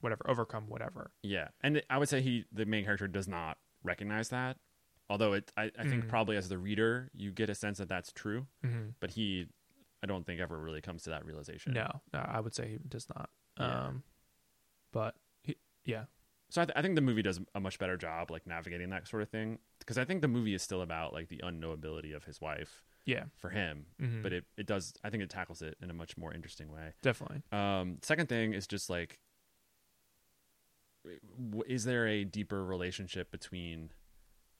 [0.00, 1.12] whatever overcome whatever.
[1.22, 4.56] Yeah, and I would say he, the main character, does not recognize that.
[5.10, 6.08] Although it, I, I think Mhm.
[6.08, 8.46] probably as the reader, you get a sense that that's true.
[8.64, 8.90] Mm-hmm.
[9.00, 9.48] But he,
[10.02, 11.72] I don't think ever really comes to that realization.
[11.74, 13.28] No, no, I would say he does not.
[13.58, 13.86] Yeah.
[13.86, 14.02] Um,
[14.92, 16.04] but he, yeah,
[16.50, 19.06] So I, th- I think the movie does a much better job like navigating that
[19.08, 22.24] sort of thing because I think the movie is still about like the unknowability of
[22.24, 24.22] his wife yeah, for him, mm-hmm.
[24.22, 24.94] but it, it does.
[25.04, 26.94] I think it tackles it in a much more interesting way.
[27.02, 27.42] definitely.
[27.52, 29.18] Um, second thing is just like,
[31.66, 33.90] is there a deeper relationship between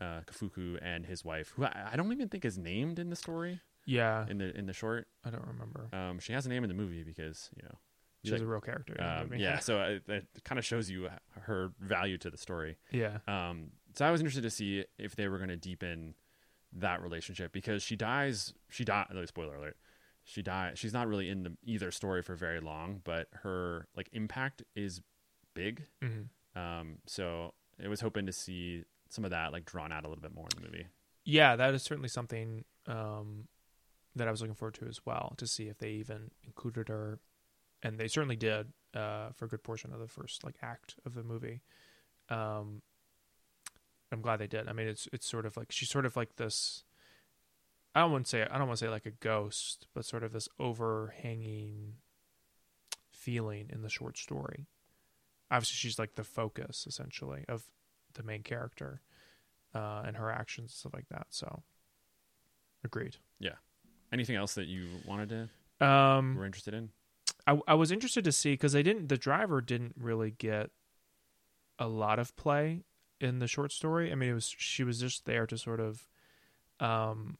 [0.04, 3.16] uh, Kafuku and his wife, who I, I don't even think is named in the
[3.16, 5.06] story Yeah, in the in the short?
[5.26, 5.82] I don't remember.
[5.92, 7.76] Um, she has a name in the movie because you know.
[8.22, 8.94] She's like- a real character.
[9.02, 11.08] Um, yeah, so it, it kind of shows you
[11.42, 12.76] her value to the story.
[12.90, 16.14] yeah, Um, so I was interested to see if they were going to deepen
[16.72, 18.54] that relationship because she dies.
[18.70, 19.06] She died.
[19.26, 19.76] Spoiler alert.
[20.24, 20.78] She died.
[20.78, 25.02] She's not really in the either story for very long, but her like impact is
[25.54, 25.82] big.
[26.02, 26.22] hmm
[26.58, 27.52] Um, so
[27.84, 28.84] I was hoping to see
[29.14, 30.86] some of that like drawn out a little bit more in the movie.
[31.24, 31.56] yeah.
[31.56, 33.48] That is certainly something um,
[34.16, 37.20] that I was looking forward to as well to see if they even included her,
[37.82, 41.14] and they certainly did uh, for a good portion of the first like act of
[41.14, 41.62] the movie.
[42.28, 42.82] Um,
[44.12, 44.68] I'm glad they did.
[44.68, 46.84] I mean, it's it's sort of like she's sort of like this.
[47.94, 50.22] I don't want to say I don't want to say like a ghost, but sort
[50.24, 51.94] of this overhanging
[53.10, 54.66] feeling in the short story.
[55.50, 57.64] Obviously, she's like the focus essentially of
[58.14, 59.00] the main character
[59.74, 61.26] uh, and her actions and stuff like that.
[61.30, 61.62] So,
[62.84, 63.16] agreed.
[63.38, 63.56] Yeah.
[64.12, 65.28] Anything else that you wanted
[65.80, 66.90] to Um, were interested in?
[67.46, 69.08] I, I was interested to see because they didn't.
[69.08, 70.70] The driver didn't really get
[71.78, 72.82] a lot of play
[73.20, 74.12] in the short story.
[74.12, 76.06] I mean, it was she was just there to sort of,
[76.80, 77.38] um,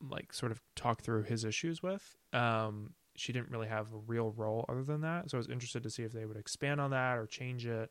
[0.00, 2.16] like sort of talk through his issues with.
[2.32, 5.30] Um, she didn't really have a real role other than that.
[5.30, 7.90] So I was interested to see if they would expand on that or change it.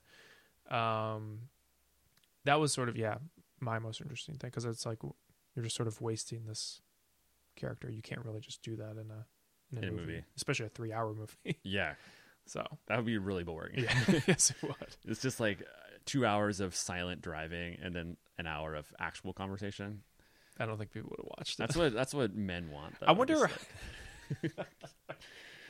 [0.70, 1.40] Um,
[2.46, 3.16] that was sort of yeah
[3.60, 5.00] my most interesting thing because it's like
[5.56, 6.82] you're just sort of wasting this
[7.56, 7.90] character.
[7.90, 9.26] You can't really just do that in a
[9.72, 10.24] in a, In movie, movie.
[10.38, 11.14] especially a three hour
[11.46, 11.58] movie.
[11.64, 11.94] Yeah,
[12.46, 13.80] so that would be really boring.
[13.80, 13.94] yeah,
[14.28, 14.76] yes it would.
[15.08, 15.66] It's just like uh,
[16.06, 20.02] two hours of silent driving and then an hour of actual conversation.
[20.60, 21.58] I don't think people would have watched it.
[21.60, 22.96] That's what that's what men want.
[23.00, 23.08] Though.
[23.08, 23.50] I wonder.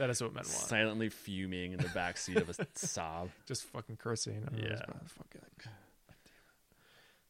[0.02, 0.48] That is what men want.
[0.48, 3.30] silently fuming in the backseat of a Saab.
[3.46, 4.48] Just fucking cursing.
[4.58, 4.82] Yeah.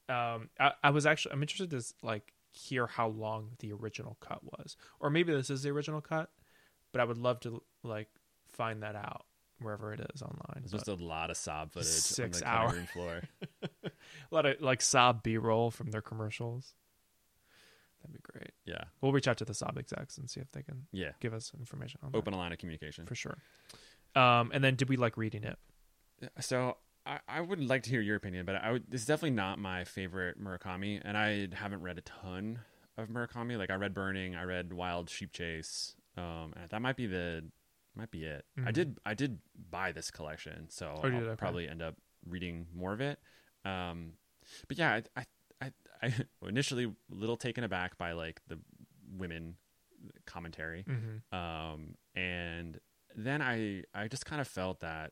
[0.08, 4.40] Um, I, I was actually I'm interested to like hear how long the original cut
[4.46, 6.30] was, or maybe this is the original cut,
[6.94, 8.08] but I would love to like
[8.54, 9.26] find that out
[9.60, 10.62] wherever it is online.
[10.62, 13.22] There's just a lot of Saab footage Six on the hour- room floor.
[13.84, 13.92] a
[14.32, 16.74] lot of like Saab B roll from their commercials.
[18.02, 18.52] That'd be great.
[18.66, 21.12] Yeah, We'll reach out to the Saab execs and see if they can yeah.
[21.20, 22.18] give us information on that.
[22.18, 23.06] Open a line of communication.
[23.06, 23.38] for sure.
[24.16, 25.58] Um, and then did we like reading it?
[26.40, 29.32] So I, I would like to hear your opinion, but I would, this is definitely
[29.36, 32.60] not my favorite Murakami, and I haven't read a ton
[32.98, 33.58] of Murakami.
[33.58, 37.46] Like I read Burning, I read Wild Sheep Chase, Um, and that might be the
[37.96, 38.46] might be it.
[38.58, 38.74] I Mhm.
[38.74, 41.16] did I did buy this collection, so Oh, I'll?
[41.16, 41.36] Okay.
[41.38, 43.20] probably end up reading more of it.
[43.66, 44.14] Um,
[44.68, 45.26] but yeah, I, I
[46.02, 46.14] I
[46.48, 48.60] initially a little taken aback by like the
[49.18, 49.56] women
[50.26, 50.84] commentary.
[50.88, 52.80] hmm um, and
[53.16, 55.12] then I I just kind of felt that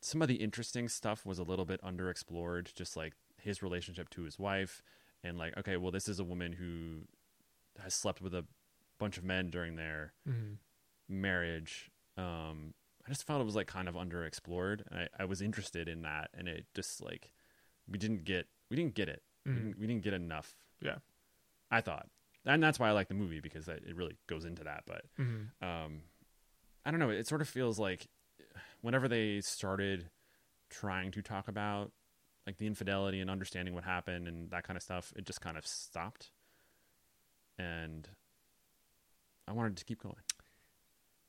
[0.00, 4.22] some of the interesting stuff was a little bit underexplored, just like his relationship to
[4.22, 4.82] his wife,
[5.22, 7.02] and like okay, well, this is a woman who
[7.82, 8.44] has slept with a
[8.98, 10.54] bunch of men during their hmm
[11.08, 11.90] marriage.
[12.16, 12.74] Um,
[13.06, 14.82] I just felt it was like kind of underexplored.
[14.90, 17.30] And I, I was interested in that, and it just like
[17.88, 19.22] we didn't get we didn't get it.
[19.44, 19.56] We, Mhm.
[19.56, 20.56] didn't, we didn't get enough.
[20.80, 20.98] Yeah.
[21.70, 22.08] I thought,
[22.46, 24.84] and that's why I like the movie because it really goes into that.
[24.86, 26.02] But hmm um,
[26.84, 27.10] I don't know.
[27.10, 28.06] It sort of feels like
[28.82, 30.10] whenever they started
[30.70, 31.92] trying to talk about
[32.46, 35.56] like the infidelity and understanding what happened and that kind of stuff, it just kind
[35.56, 36.30] of stopped.
[37.58, 38.08] And
[39.48, 40.16] I wanted to keep going.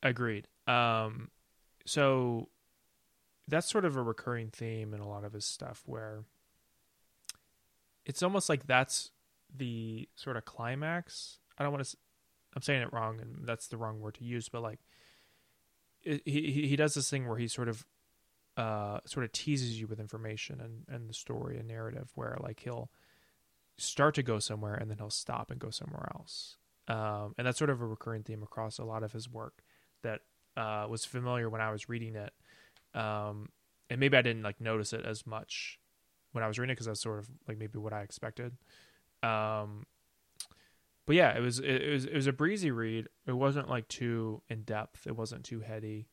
[0.03, 0.47] Agreed.
[0.67, 1.31] Um,
[1.85, 2.49] so
[3.47, 6.23] that's sort of a recurring theme in a lot of his stuff where
[8.05, 9.11] it's almost like that's
[9.55, 11.39] the sort of climax.
[11.57, 11.97] I don't want to.
[12.55, 14.49] I'm saying it wrong, and that's the wrong word to use.
[14.49, 14.79] But like,
[16.03, 17.85] it, he he- does this thing where he sort of,
[18.55, 22.61] uh, sort of teases you with information and and the story and narrative, where like
[22.61, 22.89] he'll
[23.77, 26.57] start to go somewhere and then he'll stop and go somewhere else.
[26.87, 29.63] Um, and that's sort of a recurring theme across a lot of his work
[30.03, 30.21] that
[30.55, 32.31] uh, was familiar when I was reading it.
[32.97, 33.49] Um,
[33.89, 35.79] and maybe I didn't like notice it as much
[36.35, 38.51] when I was reading it because that's sort of like maybe what I expected.
[39.23, 39.85] Um,
[41.05, 43.07] but yeah, it was it, it was it was a breezy read.
[43.25, 45.07] It wasn't like too in depth.
[45.07, 46.09] It wasn't too heady.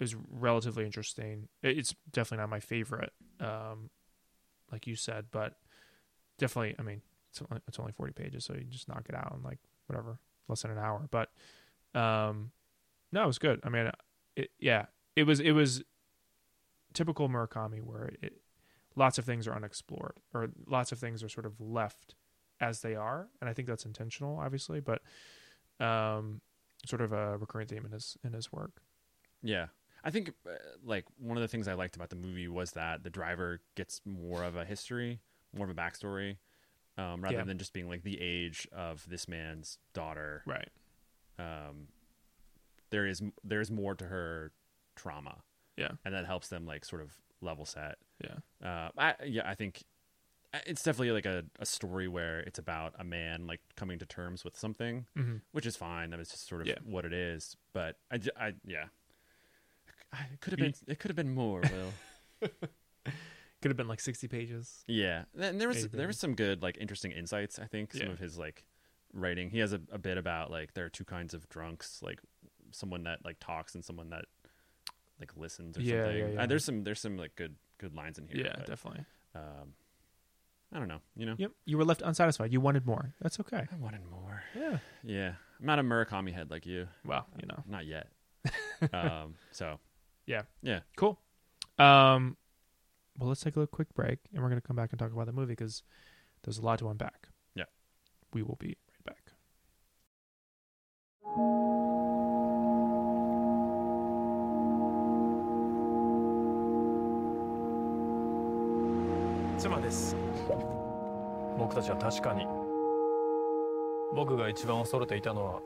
[0.00, 1.48] It was relatively interesting.
[1.62, 3.90] It, it's definitely not my favorite, um,
[4.72, 5.54] like you said, but
[6.36, 6.74] definitely.
[6.76, 9.44] I mean, it's only, it's only forty pages, so you just knock it out in
[9.44, 11.06] like whatever, less than an hour.
[11.12, 11.30] But
[11.94, 12.50] um,
[13.12, 13.60] no, it was good.
[13.62, 13.88] I mean,
[14.34, 15.84] it, yeah, it was it was
[16.92, 18.40] typical Murakami where it,
[18.96, 22.14] lots of things are unexplored or lots of things are sort of left
[22.60, 25.02] as they are, and I think that's intentional, obviously, but
[25.84, 26.40] um,
[26.86, 28.80] sort of a recurring theme in his in his work.
[29.42, 29.66] Yeah.
[30.06, 30.50] I think uh,
[30.84, 34.00] like one of the things I liked about the movie was that the driver gets
[34.04, 35.20] more of a history,
[35.56, 36.36] more of a backstory,
[36.98, 37.44] um, rather Yeah.
[37.44, 40.42] than just being like the age of this man's daughter.
[40.46, 40.68] Right.
[41.38, 41.88] Um,
[42.90, 44.52] there is there is more to her
[44.94, 45.42] trauma,
[45.76, 45.92] Yeah.
[46.04, 47.96] and that helps them like sort of level set.
[48.22, 48.36] Yeah.
[48.68, 49.82] Uh, I yeah, I think
[50.52, 54.06] uh, it's definitely like a, a story where it's about a man like coming to
[54.06, 56.10] terms with something, hmm which is fine.
[56.10, 56.78] That is just sort of Yeah.
[56.84, 57.56] what it is.
[57.72, 58.86] But I, I yeah,
[60.12, 61.60] I- it could have been it could have been more.
[61.60, 62.50] Will
[63.62, 64.84] Could have been like sixty pages.
[64.86, 65.96] yeah, and there was Maybe.
[65.96, 67.58] there was some good like interesting insights.
[67.58, 68.12] I think some Yeah.
[68.12, 68.66] of his like
[69.14, 69.48] writing.
[69.48, 72.20] He has a, a bit about like there are two kinds of drunks, like
[72.72, 74.26] someone that like talks and someone that
[75.18, 76.32] like listens or Yeah, something.
[76.34, 78.44] yeah, Uh, there's some there's some like good good lines in here.
[78.46, 79.04] yeah, but, definitely.
[79.34, 79.74] um,
[80.72, 81.00] I don't know.
[81.16, 81.52] You know, Yep.
[81.66, 82.52] You were left unsatisfied.
[82.52, 83.14] You wanted more.
[83.20, 83.66] That's okay.
[83.70, 84.42] I wanted more.
[84.56, 84.78] Yeah.
[85.04, 86.88] Yeah, I'm not a Murakami head like you.
[87.04, 87.62] Well, you know.
[87.66, 88.08] Not yet.
[88.92, 89.78] um, so
[90.26, 90.42] Yeah.
[90.62, 90.80] Yeah.
[90.96, 91.18] Cool.
[91.78, 92.36] Um,
[93.18, 95.12] well, let's take a little quick break, and we're going to come back and talk
[95.12, 95.82] about the movie because
[96.42, 97.28] there's a lot to unpack.
[97.54, 97.64] Yeah.
[98.32, 98.76] We will be
[111.74, 112.46] 僕たちは確かに。
[114.14, 115.60] 僕が一番恐れていたのは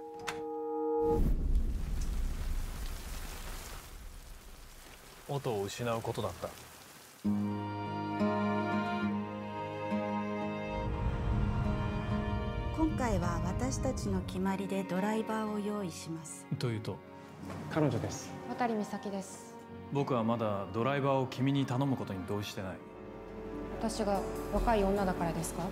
[5.29, 6.49] 音を失うことだった。
[7.25, 7.35] 今
[12.97, 16.47] 回は私たちの決まりでドライバーを用意します。
[16.59, 16.97] というと？
[17.71, 18.33] 彼女です。
[18.49, 19.55] 渡美咲です。
[19.93, 22.79] 僕はまだドライバーを君に頼むことに同意してない。
[23.79, 24.23] 私が
[24.55, 25.65] 若い女だからですか？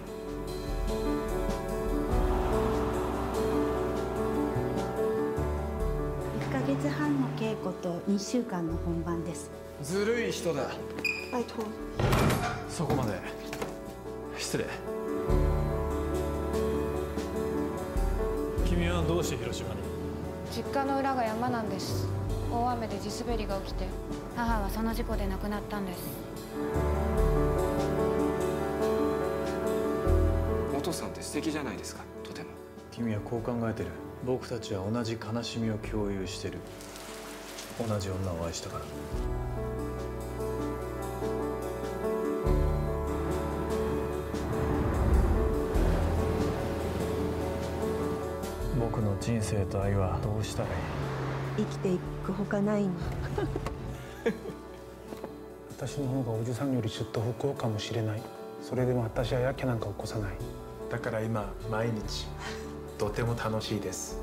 [6.51, 9.51] 1ヶ月半の稽古と2週間の本番です。
[9.83, 10.71] ずるい人だ。
[11.33, 11.65] 拜托
[12.69, 13.21] そこまで。
[14.39, 14.67] 失礼。
[18.69, 19.81] 君はどうして広島に？
[20.53, 22.07] 実家の裏が山なんです。
[22.49, 23.87] 大雨で地滑りが起きて
[24.37, 25.99] 母はその事故で亡くなったんです
[30.97, 32.03] さんって素敵じゃないですか。
[32.25, 32.49] とても。
[32.91, 33.91] 君はこう考えてる。
[34.25, 36.59] 僕たちは同じ悲しみを共有してる。
[37.87, 38.85] 同じ女を愛したから。
[48.81, 50.75] 僕のの人生と愛はどうしたらいい？
[51.59, 52.91] 生きていくほかないの。
[55.77, 58.23] 私の方がおじさんよりずっと不幸かもしれない。
[58.63, 60.33] それでも私はやけなんか起こさない
[60.90, 62.28] だから今毎日
[62.98, 64.20] とても楽しいです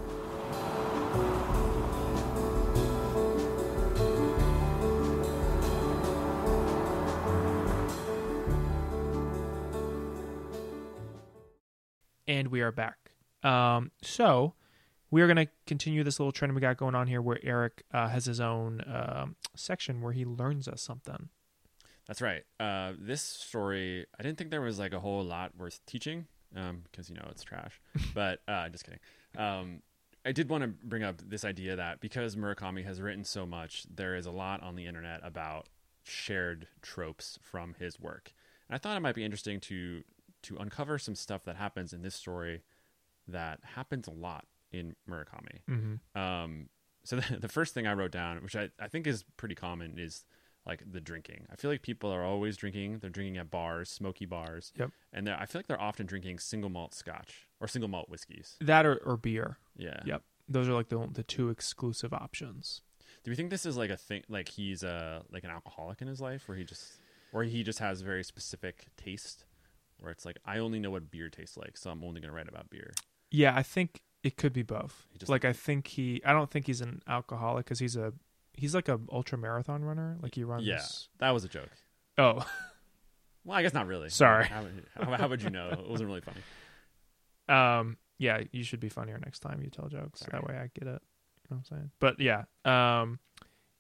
[12.27, 13.13] And we are back.
[13.43, 14.53] Um, so
[15.11, 17.85] we are going to continue this little trend we got going on here where Eric
[17.93, 21.31] uh, has his own um, section where he learns us something.
[22.07, 22.43] That's right.
[22.61, 27.10] Uh, this story, I didn't think there was like a whole lot worth teaching because
[27.10, 27.80] you know it's trash.
[28.14, 29.00] but uh, just kidding.
[29.38, 29.82] Um,
[30.26, 33.86] I did want to bring up this idea that because Murakami has written so much,
[33.94, 35.68] there is a lot on the internet about
[36.04, 38.34] shared tropes from his work.
[38.70, 40.04] And I thought it might be interesting to
[40.44, 42.64] to uncover some stuff that happens in this story
[43.28, 45.62] that happens a lot in Murakami.
[45.70, 46.20] Mm-hmm.
[46.22, 46.70] Um,
[47.04, 49.98] so the, the first thing I wrote down, which I, I think is pretty common,
[49.98, 50.26] is
[50.66, 51.46] like the drinking.
[51.52, 53.00] I feel like people are always drinking.
[53.00, 54.72] They're drinking at bars, smoky bars.
[54.78, 54.92] Yep.
[55.12, 58.56] And they're- I feel like they're often drinking single malt scotch or single malt whiskeys.
[58.62, 59.58] That or, or beer.
[59.76, 60.02] Yeah.
[60.06, 60.24] Yep.
[60.48, 62.82] Those are like the the two exclusive options.
[63.24, 64.24] Do we think this is like a thing?
[64.30, 67.00] Like he's a like an alcoholic in his life, where he just,
[67.32, 69.46] or he just has very specific taste,
[70.00, 72.50] where it's like I only know what beer tastes like, so I'm only gonna write
[72.50, 72.94] about beer.
[73.32, 75.08] Yeah, I think it could be both.
[75.18, 78.14] Just- like I think he I don't think he's an alcoholic cuz he's a
[78.54, 80.18] he's like a ultra marathon runner.
[80.22, 80.86] Like he runs Yeah,
[81.20, 81.70] that was a joke.
[82.18, 82.46] Oh,
[83.46, 84.10] Well, I guess not really.
[84.10, 84.46] Sorry.
[84.46, 85.70] How, how, how would you know?
[85.70, 86.42] It wasn't really funny.
[87.50, 90.22] um yeah, you should be funnier next time you tell jokes.
[90.22, 90.32] Sorry.
[90.32, 91.02] That way I get it.
[91.02, 91.92] You know what I'm saying?
[92.00, 93.20] But yeah, um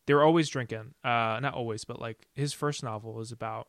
[0.05, 0.93] they were always drinking.
[1.03, 3.67] Uh not always, but like his first novel is about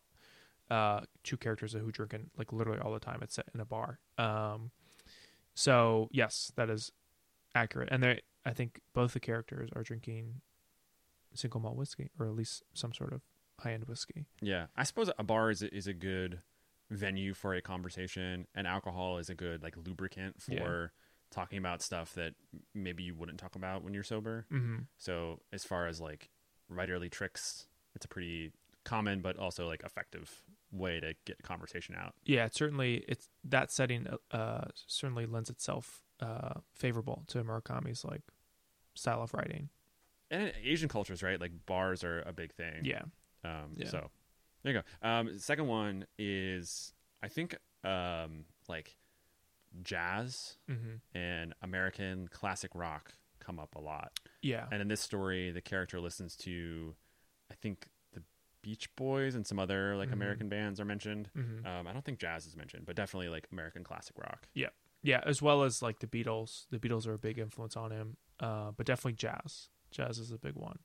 [0.71, 3.21] uh two characters who drink in like literally all the time.
[3.23, 4.01] It's set in a bar.
[4.19, 4.73] Um
[5.55, 6.91] so yes, that is
[7.55, 7.89] accurate.
[7.93, 10.41] And they I think both the characters are drinking
[11.35, 13.23] single malt whiskey or at least some sort of
[13.61, 14.27] high end whiskey.
[14.41, 16.41] Yeah, I suppose a bar is a, is a good
[16.91, 20.87] venue for a conversation, and alcohol is a good like lubricant for Yeah.
[21.31, 22.35] talking about stuff that
[22.75, 24.47] maybe you wouldn't talk about when you're sober.
[24.53, 24.83] Mm-hmm.
[24.99, 26.31] So as far as like
[26.71, 28.53] writerly tricks, it's a pretty
[28.85, 32.15] common but also like effective way to get conversation out.
[32.25, 38.23] yeah, it certainly it's that setting uh certainly lends itself uh favorable to Murakami's like
[38.95, 39.69] style of writing.
[40.31, 41.41] And in Asian cultures, right?
[41.41, 42.85] Like bars are a big thing.
[42.85, 43.03] Yeah.
[43.45, 43.89] Um, Yeah.
[43.89, 44.11] So
[44.63, 45.09] there you go.
[45.09, 48.97] Um, second one is I think um, like
[49.83, 51.17] jazz Mm-hmm.
[51.17, 54.19] and American classic rock come up a lot.
[54.43, 54.67] Yeah.
[54.73, 56.95] And in this story, the character listens to,
[57.51, 58.23] I think the
[58.63, 60.15] Beach Boys and some other like Mhm.
[60.15, 61.29] American bands are mentioned.
[61.37, 61.67] Mhm.
[61.67, 64.49] Um, I don't think jazz is mentioned, but definitely like American classic rock.
[64.55, 64.71] Yeah.
[65.03, 66.67] Yeah, as well as like the Beatles.
[66.71, 68.17] The Beatles are a big influence on him.
[68.41, 69.69] Uh but definitely jazz.
[69.95, 70.79] Jazz is a big one.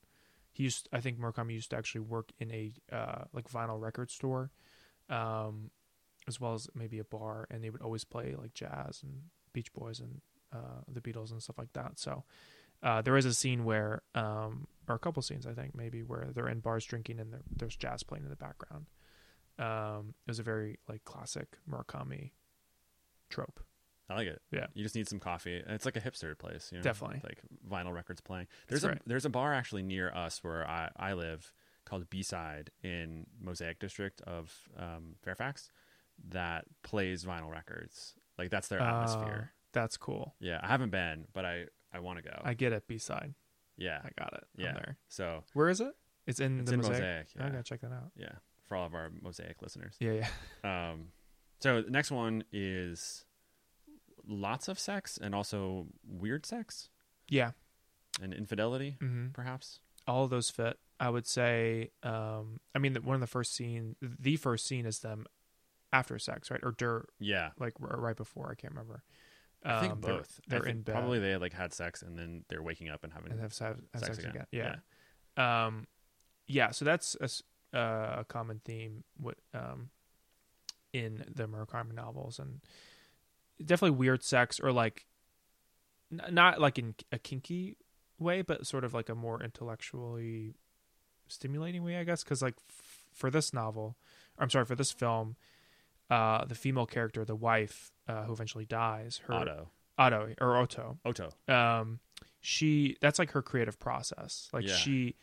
[0.51, 4.09] He used I think Murakami used to actually work in a uh like vinyl record
[4.11, 4.51] store.
[5.09, 5.71] Um
[6.27, 9.73] as well as maybe a bar and they would always play like jazz and Beach
[9.73, 10.21] Boys and
[10.53, 11.99] uh the Beatles and stuff like that.
[11.99, 12.23] So
[12.81, 16.29] uh, there is a scene where, um, or a couple scenes, I think, maybe where
[16.33, 18.85] they're in bars drinking and there's jazz playing in the background.
[19.57, 22.31] Um, it was a very like classic Murakami
[23.29, 23.59] trope.
[24.09, 24.41] I like it.
[24.51, 24.67] Yeah.
[24.73, 25.61] You just need some coffee.
[25.67, 26.83] It's like a hipster place, you know?
[26.83, 27.21] Definitely.
[27.23, 28.47] Like vinyl records playing.
[28.67, 29.01] That's There's a right.
[29.05, 31.51] there's a bar actually near us where I, I live
[31.85, 35.69] called B Side in Mosaic District of um, Fairfax
[36.29, 38.15] that plays vinyl records.
[38.37, 39.51] Like that's their Uh, atmosphere.
[39.73, 40.35] that's cool.
[40.39, 42.41] Yeah, I haven't been, but I I want to go.
[42.43, 42.87] I get it.
[42.87, 43.33] B side.
[43.77, 44.43] yeah, I got it.
[44.57, 44.73] I'm yeah.
[44.73, 44.97] there.
[45.07, 45.93] So Where is it?
[46.27, 46.93] It's in it's the in mosaic.
[47.01, 47.27] Mosaic.
[47.39, 48.11] I Yeah, gotta check that out.
[48.15, 48.33] yeah,
[48.67, 49.95] for all of our Mosaic listeners.
[49.99, 50.25] Yeah,
[50.63, 50.91] yeah.
[50.91, 51.07] Um,
[51.59, 53.25] so the next one is
[54.29, 56.89] lots of sex and also weird sex
[57.27, 57.51] Yeah.
[58.21, 59.79] and infidelity, hmm perhaps.
[60.07, 60.77] All of those fit.
[60.99, 61.91] I would say.
[62.03, 65.25] Um, I mean, one of the first scene, the first scene is them
[65.93, 68.49] after sex, right, or dirt Yeah, like right before.
[68.51, 69.03] I can't remember.
[69.63, 70.93] I think Um, they're- They're, think in bed.
[70.93, 73.79] Probably they like had sex and then they're waking up and having and have, have,
[73.93, 74.45] have sex sex, again.
[74.53, 74.81] again.
[75.37, 75.65] Yeah.
[75.65, 75.87] Um,
[76.47, 76.71] yeah.
[76.71, 77.15] So that's
[77.73, 79.89] a, uh, a common theme with um,
[80.93, 82.61] in the Murakami novels, and
[83.63, 85.05] definitely weird sex or like
[86.11, 87.77] n- not like in a kinky
[88.17, 90.55] way, but sort of like a more intellectually
[91.27, 92.23] stimulating way, I guess.
[92.23, 93.97] Because like f- for this novel,
[94.37, 95.35] I'm sorry, for this film,
[96.09, 99.69] uh, the female character, the wife, uh, who eventually dies, her Otto.
[99.97, 101.29] Otto or Otto, Otto.
[101.47, 101.99] um
[102.41, 104.73] she that's like her creative process like Yeah.
[104.75, 105.15] she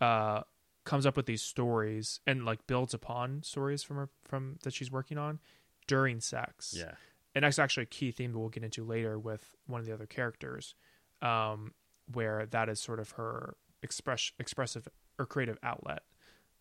[0.00, 0.42] uh
[0.84, 4.92] comes up with these stories and like builds upon stories from her from that she's
[4.92, 5.40] working on
[5.88, 6.92] during sex Yeah.
[7.36, 9.92] And that's actually a key theme that we'll get into later with one of the
[9.92, 10.74] other characters,
[11.20, 11.74] um,
[12.10, 16.00] where that is sort of her express expressive or creative outlet,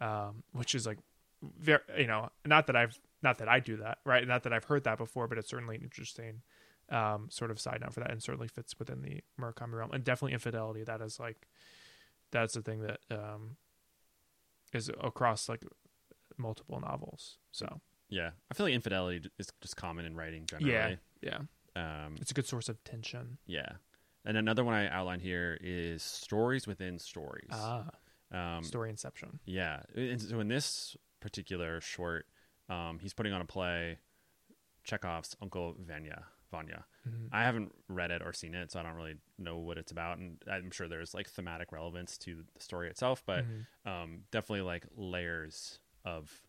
[0.02, 1.00] um, which is like
[1.42, 4.66] very you know not that I've not that I do that right, not that I've
[4.66, 6.42] heard that before, but it's certainly an interesting
[6.90, 10.04] um, sort of side note for that, and certainly fits within the Murakami realm, and
[10.04, 10.84] definitely infidelity.
[10.84, 11.48] That is like
[12.34, 13.56] that's the thing that um,
[14.74, 15.64] is across like
[16.38, 17.38] multiple novels.
[17.54, 20.98] So Yeah, I feel like infidelity is just common in writing generally.
[21.22, 21.40] yeah,
[21.76, 23.38] Um, it's a good source of tension.
[23.46, 23.74] yeah.
[24.28, 27.50] And another one I outlined here is stories within stories.
[27.52, 27.90] Ah,
[28.32, 29.40] Um, story inception.
[29.46, 29.84] Yeah.
[29.96, 32.28] And so in this particular short,
[32.70, 34.00] um, he's putting on a play,
[34.84, 36.26] Chekhov's Uncle Vanya.
[36.52, 36.86] Vanya.
[37.08, 37.30] Mhm.
[37.32, 40.18] I haven't read it or seen it, so I don't really know what it's about.
[40.18, 43.66] And I'm sure there's like thematic relevance to the story itself, but Mhm.
[43.86, 46.42] um, definitely like layers of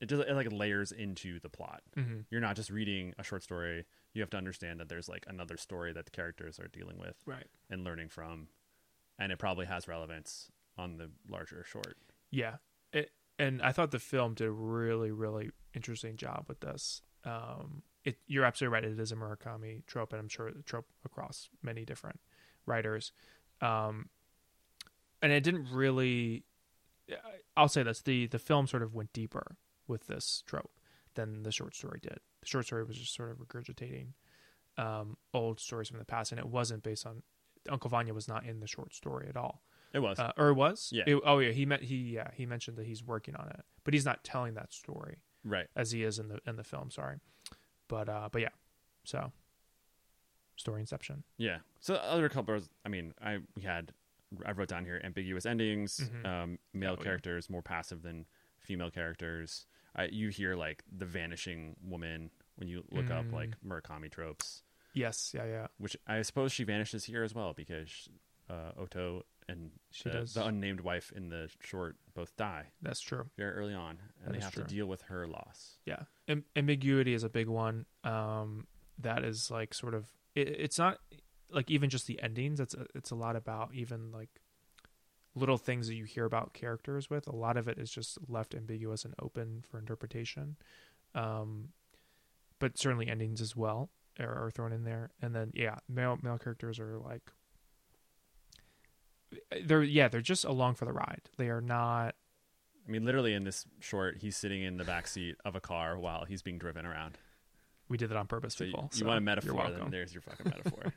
[0.00, 1.82] it does it like layers into the plot.
[1.96, 2.24] Mhm.
[2.30, 3.86] You're not just reading a short story.
[4.14, 7.16] You have to understand that there's like another story that the characters are dealing with
[7.26, 7.46] Right.
[7.68, 8.48] and learning from,
[9.18, 11.96] and it probably has relevance on the larger short.
[12.30, 12.56] Yeah.
[12.92, 17.02] It, and I thought the film did a really, really interesting job with this.
[17.24, 18.84] Um, it, you're absolutely right.
[18.84, 22.18] It is a Murakami trope, and I'm sure the trope across many different
[22.66, 23.12] writers.
[23.60, 24.08] Um,
[25.22, 26.44] and it didn't really.
[27.56, 29.56] I'll say this: the the film sort of went deeper
[29.86, 30.70] with this trope
[31.14, 32.18] than the short story did.
[32.40, 34.08] The short story was just sort of regurgitating
[34.78, 37.22] um, old stories from the past, and it wasn't based on.
[37.68, 39.62] Uncle Vanya was not in the short story at all.
[39.92, 40.18] It was.
[40.18, 40.90] Uh, or it was?
[40.92, 41.04] Yeah.
[41.06, 43.92] It- oh yeah, he meant he yeah he mentioned that he's working on it, but
[43.92, 45.66] he's not telling that story right.
[45.76, 46.90] as he is in the in the film.
[46.90, 47.16] Sorry,
[47.88, 48.48] but uh, but yeah,
[49.04, 49.32] so
[50.56, 51.24] story inception.
[51.36, 51.58] Yeah.
[51.80, 53.92] So other couples, I mean, I we had
[54.46, 56.26] I wrote down here ambiguous endings, Mhm.
[56.26, 57.04] um, male Oh, yeah.
[57.04, 58.26] characters more passive than
[58.58, 59.66] female characters.
[59.98, 63.32] Uh, you hear like the vanishing woman when you look up Mm.
[63.32, 64.62] like Murakami tropes,
[64.94, 65.66] Yes, yeah, yeah.
[65.78, 68.08] which I suppose she vanishes here as well because
[68.48, 70.34] uh, Oto and She the, does.
[70.34, 73.30] the unnamed wife in the short both die That's true.
[73.36, 74.64] very early on, and That they have true.
[74.64, 75.78] to deal with her loss.
[75.84, 77.86] Yeah, Am- ambiguity is a big one.
[78.04, 78.66] Um,
[78.98, 81.00] that is like sort of it, it's not
[81.52, 82.60] like even just the endings.
[82.60, 84.40] It's a, it's a lot about even like
[85.34, 87.26] little things that you hear about characters with.
[87.26, 90.56] A lot of it is just left ambiguous and open for interpretation.
[91.14, 91.70] Um,
[92.58, 95.10] but certainly endings as well are, are thrown in there.
[95.22, 97.22] And then yeah, male male characters are like
[99.64, 101.22] they're yeah they're just along for the ride.
[101.36, 102.14] They are not
[102.86, 105.96] I mean, literally in this short, he's sitting in the back seat of a car
[105.96, 107.18] while he's being driven around.
[107.90, 108.88] We did that on purpose, So you, people.
[108.94, 109.62] you so want a metaphor?
[109.64, 109.90] Then welcome.
[109.90, 110.94] there's your fucking metaphor.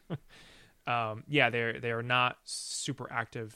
[0.87, 3.53] um, yeah, they're they are not super active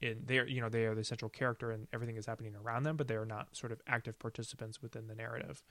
[0.00, 2.96] in they're you know they are the central character and everything is happening around them,
[2.96, 5.64] but they are not sort of active participants within the narrative.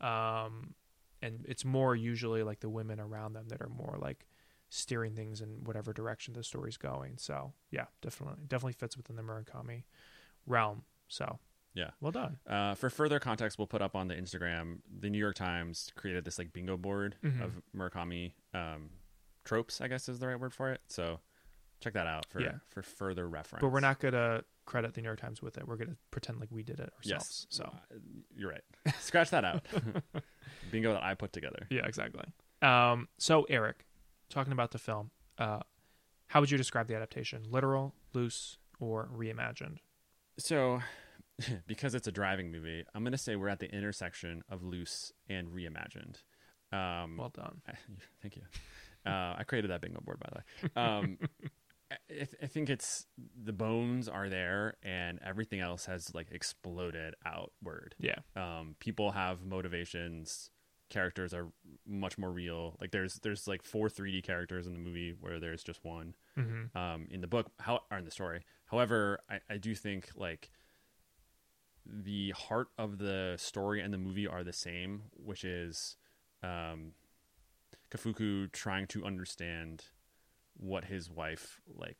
[0.00, 0.74] Um,
[1.22, 4.26] and it's more usually like the women around them that are more like
[4.70, 7.14] steering things in whatever direction the story's going.
[7.18, 9.84] So yeah, definitely definitely fits within the Murakami
[10.46, 10.82] realm.
[11.08, 11.38] So
[11.74, 11.90] Yeah.
[12.00, 12.38] well done.
[12.46, 14.78] Uh, for further context, we'll put up on the Instagram.
[15.00, 17.42] The New York Times created this like bingo board Mhm.
[17.42, 18.90] of Murakami um,
[19.44, 19.80] tropes.
[19.80, 20.80] I guess is the right word for it.
[20.88, 21.20] So
[21.80, 22.58] check that out for Yeah.
[22.68, 23.60] for further reference.
[23.62, 25.66] But we're not gonna credit the New York Times with it.
[25.66, 27.04] We're gonna pretend like we did it ourselves.
[27.04, 27.46] Yes.
[27.50, 27.98] So Uh,
[28.34, 28.64] you're right.
[29.00, 29.64] Scratch that out.
[30.70, 31.66] bingo that I put together.
[31.70, 32.24] Yeah, exactly.
[32.62, 33.86] Um, so Eric,
[34.28, 35.60] talking about the film, uh,
[36.28, 37.44] how would you describe the adaptation?
[37.50, 39.78] Literal, loose, or reimagined?
[40.38, 40.80] So,
[41.66, 45.12] because it's a driving movie, I'm going to say we're at the intersection of loose
[45.28, 46.16] and reimagined.
[46.72, 47.60] Um, Well done.
[47.68, 47.72] I,
[48.22, 48.42] thank you.
[49.04, 50.82] Uh, I created that bingo board, by the way.
[50.82, 51.18] Um,
[51.90, 53.06] I, I think it's
[53.42, 57.96] the bones are there, and everything else has like exploded outward.
[57.98, 58.16] Yeah.
[58.36, 60.50] Um, people have motivations.
[60.88, 61.48] Characters are
[61.86, 62.76] much more real.
[62.80, 66.76] Like there's there's like four 3D characters in the movie where there's just one Mm-hmm.
[66.78, 68.42] um, in the book how or in the story.
[68.66, 70.50] However, I, I do think like
[71.92, 75.96] the heart of the story and the movie are the same, which is
[76.42, 76.92] um,
[77.90, 79.84] Kafuku trying to understand
[80.56, 81.96] what his wife like,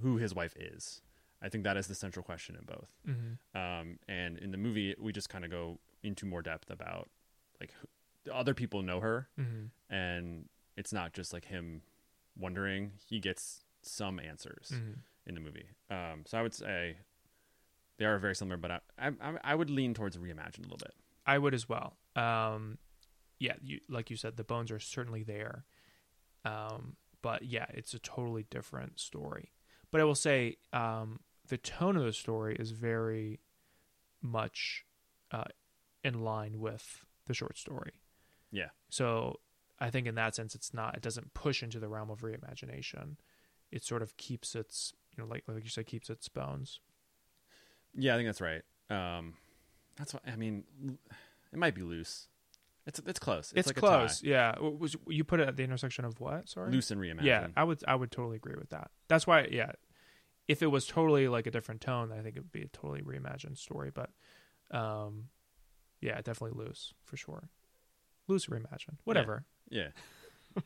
[0.00, 1.00] who his wife is.
[1.42, 2.90] I think that is the central question in both.
[3.08, 3.58] Mm-hmm.
[3.58, 7.08] Um, and in the movie, we just kind of go into more depth about
[7.60, 9.94] like who, other people know her, Mm-hmm.
[9.94, 11.82] and it's not just like him
[12.38, 12.92] wondering.
[13.06, 14.92] He gets some answers Mm-hmm.
[15.26, 15.66] in the movie.
[15.90, 16.96] Um, so I would say
[17.98, 20.94] they are very similar, but I, I, I would lean towards reimagined a little bit.
[21.26, 21.96] I would as well.
[22.16, 22.78] Um,
[23.38, 25.64] yeah, you, like you said, the bones are certainly there.
[26.44, 29.52] Um, but yeah, it's a totally different story.
[29.90, 33.40] But I will say, um, the tone of the story is very
[34.22, 34.84] much
[35.30, 35.44] uh,
[36.02, 37.92] in line with the short story.
[38.50, 38.68] Yeah.
[38.90, 39.40] So
[39.78, 40.96] I think in that sense, it's not.
[40.96, 43.16] It doesn't push into the realm of reimagination.
[43.70, 46.80] It sort of keeps its, you know, like like you said, keeps its bones.
[47.96, 48.62] Yeah, I think that's right.
[48.90, 49.34] Um,
[49.96, 50.64] that's what I mean.
[51.52, 52.28] It might be loose.
[52.86, 53.52] It's it's close.
[53.56, 54.22] It's, like close.
[54.22, 54.52] A Yeah.
[54.52, 56.48] W- Was you put it at the intersection of what?
[56.48, 56.70] Sorry.
[56.70, 57.24] Loose and reimagine.
[57.24, 57.82] Yeah, I would.
[57.88, 58.90] I would totally agree with that.
[59.08, 59.48] That's why.
[59.50, 59.72] Yeah.
[60.46, 63.00] If it was totally like a different tone, I think it would be a totally
[63.00, 63.90] reimagined story.
[63.90, 64.10] But,
[64.70, 65.28] um,
[66.02, 67.48] yeah, definitely loose for sure.
[68.28, 68.98] Loose reimagined.
[69.04, 69.44] Whatever.
[69.70, 69.88] yeah.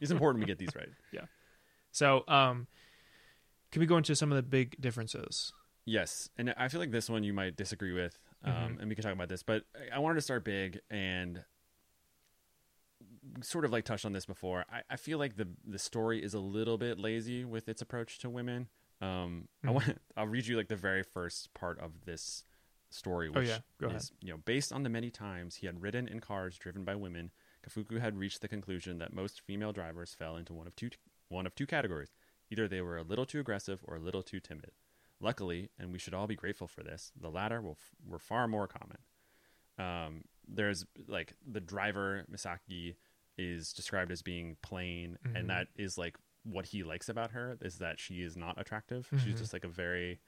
[0.01, 0.89] It's important we get these right.
[1.13, 1.27] Yeah.
[1.93, 2.67] So, um,
[3.71, 5.53] can we go into some of the big differences?
[5.89, 8.81] Yes, and I feel like this one you might disagree with, um, Mhm.
[8.81, 9.43] and we can talk about this.
[9.43, 11.45] But I- I wanted to start big and
[13.43, 14.65] sort of like touched on this before.
[14.71, 18.19] I, I feel like the the story is a little bit lazy with its approach
[18.19, 18.69] to women.
[19.01, 19.73] Um, I Mhm.
[19.75, 22.45] want I'll read you like the very first part of this
[22.91, 23.61] story, Oh, which yeah.
[23.79, 24.01] Go ahead.
[24.03, 26.97] is you know based on the many times he had ridden in cars driven by
[26.97, 27.31] women.
[27.63, 30.91] Kafuku had reached the conclusion that most female drivers fell into one of two
[31.29, 32.13] one of two categories.
[32.51, 34.73] Either they were a little too aggressive or a little too timid.
[35.21, 38.69] Luckily, and we should all be grateful for this, the latter will, were far more
[38.69, 38.99] common.
[39.79, 42.95] Um, there's like the driver Misaki
[43.37, 45.39] is described as being plain, Mhm.
[45.39, 49.09] and that is like what he likes about her is that she is not attractive.
[49.11, 49.21] Mhm.
[49.21, 50.21] She's just like a very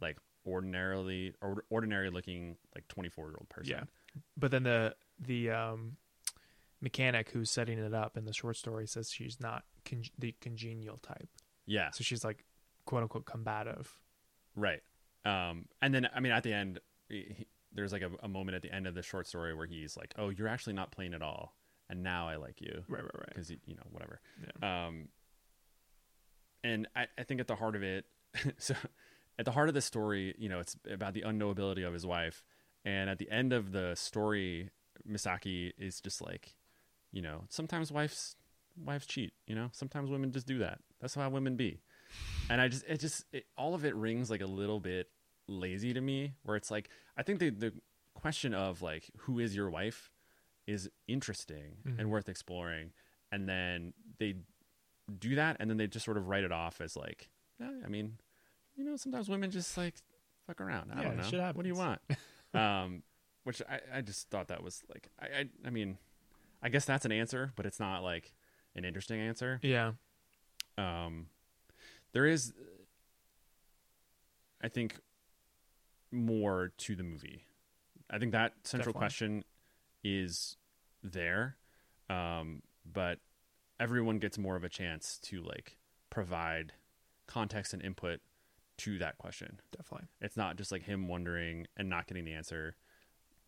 [0.00, 3.70] like ordinarily or ordinary looking like 24 year old person.
[3.72, 3.84] Yeah.
[4.36, 5.96] But then the the um,
[6.80, 10.96] mechanic who's setting it up in the short story says she's not con- the congenial
[10.98, 11.28] type.
[11.66, 11.90] Yeah.
[11.90, 12.44] So she's like
[12.86, 13.98] quote unquote combative.
[14.56, 14.82] Right.
[15.24, 18.56] Um, and then, I mean, at the end, he, he- there's like a, a moment
[18.56, 21.14] at the end of the short story where he's like, "Oh, you're actually not plain
[21.14, 21.54] at all,
[21.88, 23.28] and now I like you Right, right, right.
[23.28, 24.20] because you know whatever."
[24.60, 24.86] Yeah.
[24.88, 25.08] Um,
[26.62, 28.06] and I, I think at the heart of it,
[28.58, 28.74] so
[29.38, 32.44] at the heart of the story, you know, it's about the unknowability of his wife,
[32.84, 34.70] and at the end of the story,
[35.08, 36.56] Misaki is just like,
[37.12, 38.36] you know, sometimes wives
[38.84, 39.32] wives cheat.
[39.46, 40.80] You know, sometimes women just do that.
[41.00, 41.80] That's how women be
[42.48, 45.08] and I just it just it, all of it rings like a little bit
[45.48, 46.34] lazy to me.
[46.42, 47.72] Where it's like I think the the
[48.14, 50.10] question of like who is your wife
[50.66, 51.98] is interesting Mhm.
[51.98, 52.92] and worth exploring,
[53.32, 54.36] and then they
[55.18, 57.28] do that, and then they just sort of write it off as like,
[57.60, 58.18] eh, I mean,
[58.76, 59.94] you know, sometimes women just like
[60.46, 60.92] fuck around.
[60.92, 61.52] I Yeah, don't know.
[61.54, 62.00] What do you want?
[62.54, 63.02] um,
[63.44, 65.98] which I I just thought that was like I I, I mean,
[66.62, 68.32] I guess that's an answer, but it's not like
[68.76, 69.92] an interesting answer Yeah.
[70.78, 71.26] um,
[72.12, 72.52] there is,
[74.62, 74.98] I think,
[76.10, 77.44] more to the movie.
[78.10, 78.98] I think that central Definitely.
[79.00, 79.44] question
[80.02, 80.56] is
[81.02, 81.56] there,
[82.08, 83.18] um, but
[83.78, 85.76] everyone gets more of a chance to like
[86.10, 86.72] provide
[87.26, 88.20] context and input
[88.78, 89.60] to that question.
[89.76, 90.08] Definitely.
[90.20, 92.76] It's not just like him wondering and not getting the answer.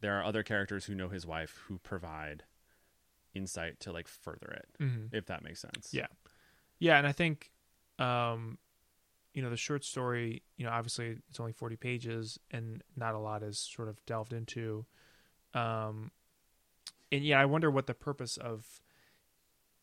[0.00, 2.44] There are other characters who know his wife who provide
[3.34, 5.90] insight to like further it, hmm if that makes sense.
[5.92, 6.06] Yeah.
[6.78, 7.51] Yeah, and I think,
[8.02, 8.58] um,
[9.32, 13.18] you know, the short story, you know, obviously it's only 40 pages and not a
[13.18, 14.84] lot is sort of delved into.
[15.54, 16.10] Um,
[17.10, 18.82] and yeah, I wonder what the purpose of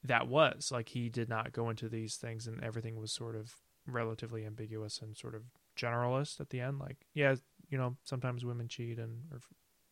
[0.04, 0.72] that was.
[0.72, 3.56] Like, he did not go into these things and everything was sort of
[3.88, 5.44] relatively ambiguous and sort of
[5.78, 6.80] generalist at the end.
[6.80, 7.36] Like, yeah,
[7.70, 9.40] you know, sometimes women cheat and, or,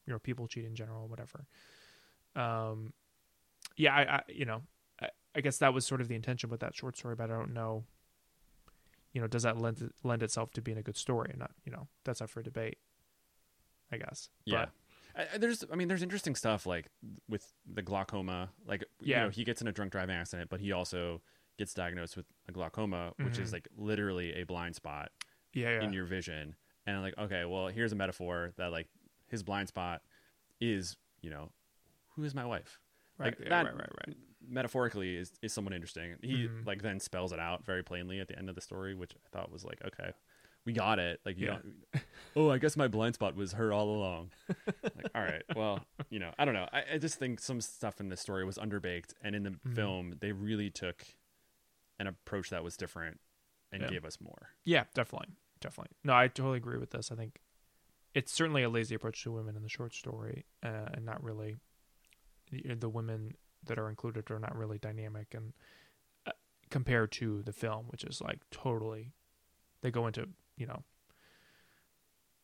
[0.05, 1.45] you know, people cheat in general, whatever.
[2.36, 2.93] Um,
[3.75, 4.61] yeah, I, I you know,
[5.01, 7.34] I, I guess that was sort of the intention with that short story, but I
[7.34, 7.86] don't know.
[9.18, 11.30] You know, does that lend lend itself to being a good story?
[11.32, 12.78] And not, you know, that's up for debate.
[13.91, 14.30] I guess.
[14.45, 14.65] Yeah.
[15.15, 16.86] But, I, there's, I mean, there's interesting stuff like
[17.28, 18.49] with the glaucoma.
[18.68, 21.24] Like, you know, he gets in a drunk driving accident, but he also
[21.57, 23.53] gets diagnosed with a glaucoma, which is Mhm.
[23.53, 25.09] like literally a blind spot
[25.51, 26.55] yeah, yeah, in your vision.
[26.86, 28.88] And I'm like, okay, well, here's a metaphor that like
[29.26, 30.03] his blind spot
[30.61, 31.51] is, you know,
[32.15, 32.80] who is my wife?
[33.18, 34.18] right, like yeah, that right, right, right.
[34.47, 36.15] Metaphorically is is somewhat interesting.
[36.21, 36.65] He Mhm.
[36.65, 39.29] like then spells it out very plainly at the end of the story, which I
[39.29, 40.11] thought was like, okay,
[40.65, 41.21] we got it.
[41.25, 41.59] Like, you Yeah.
[41.93, 42.03] don't,
[42.35, 44.31] oh, I guess my blind spot was her all along.
[44.95, 46.67] like, all right, well, you know, I don't know.
[46.71, 49.75] I, I just think some stuff in the story was underbaked, and in the Mhm.
[49.75, 51.05] film, they really took
[51.99, 53.19] an approach that was different
[53.71, 53.89] and Yeah.
[53.89, 54.49] gave us more.
[54.65, 55.95] Yeah, definitely, definitely.
[56.03, 57.11] No, I totally agree with this.
[57.11, 57.41] I think
[58.13, 61.57] it's certainly a lazy approach to women in the short story, uh, and not really
[62.51, 63.33] the, the women
[63.68, 65.53] that are included are not really dynamic and
[66.26, 66.32] uh,
[66.70, 69.13] compared to the film, which is like totally.
[69.82, 70.84] They go into you know.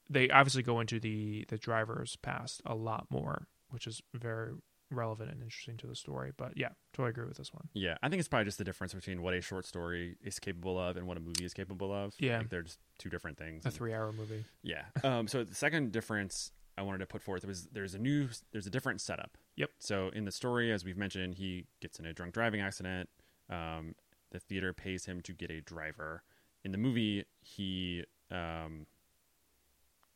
[0.09, 4.53] They obviously go into the the driver's past a lot more, which is very
[4.91, 6.31] relevant and interesting to the story.
[6.35, 7.67] But yeah, totally agree with this one.
[7.73, 10.79] Yeah, I think it's probably just the difference between what a short story is capable
[10.79, 12.13] of and what a movie is capable of.
[12.19, 12.39] Yeah.
[12.39, 13.65] like they're just two different things.
[13.65, 14.45] A and- three hour movie.
[14.61, 14.83] Yeah.
[15.03, 18.67] Um, so the second difference I wanted to put forth was there's a new there's
[18.67, 19.37] a different setup.
[19.57, 19.69] Yep.
[19.79, 23.09] So in the story, as we've mentioned, he gets in a drunk driving accident.
[23.49, 23.95] Um,
[24.31, 26.23] the theater pays him to get a driver.
[26.63, 28.87] In the movie, he um,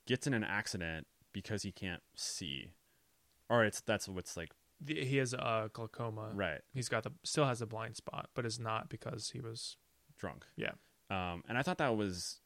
[0.07, 2.71] gets in an accident because he can't see,
[3.49, 4.51] or it's that's what's like
[4.81, 6.31] The, he has uh, glaucoma.
[6.33, 9.77] right He's got the still has a blind spot, but is not because he was
[10.17, 10.45] drunk.
[10.55, 10.71] yeah.
[11.11, 12.39] um, and I thought that was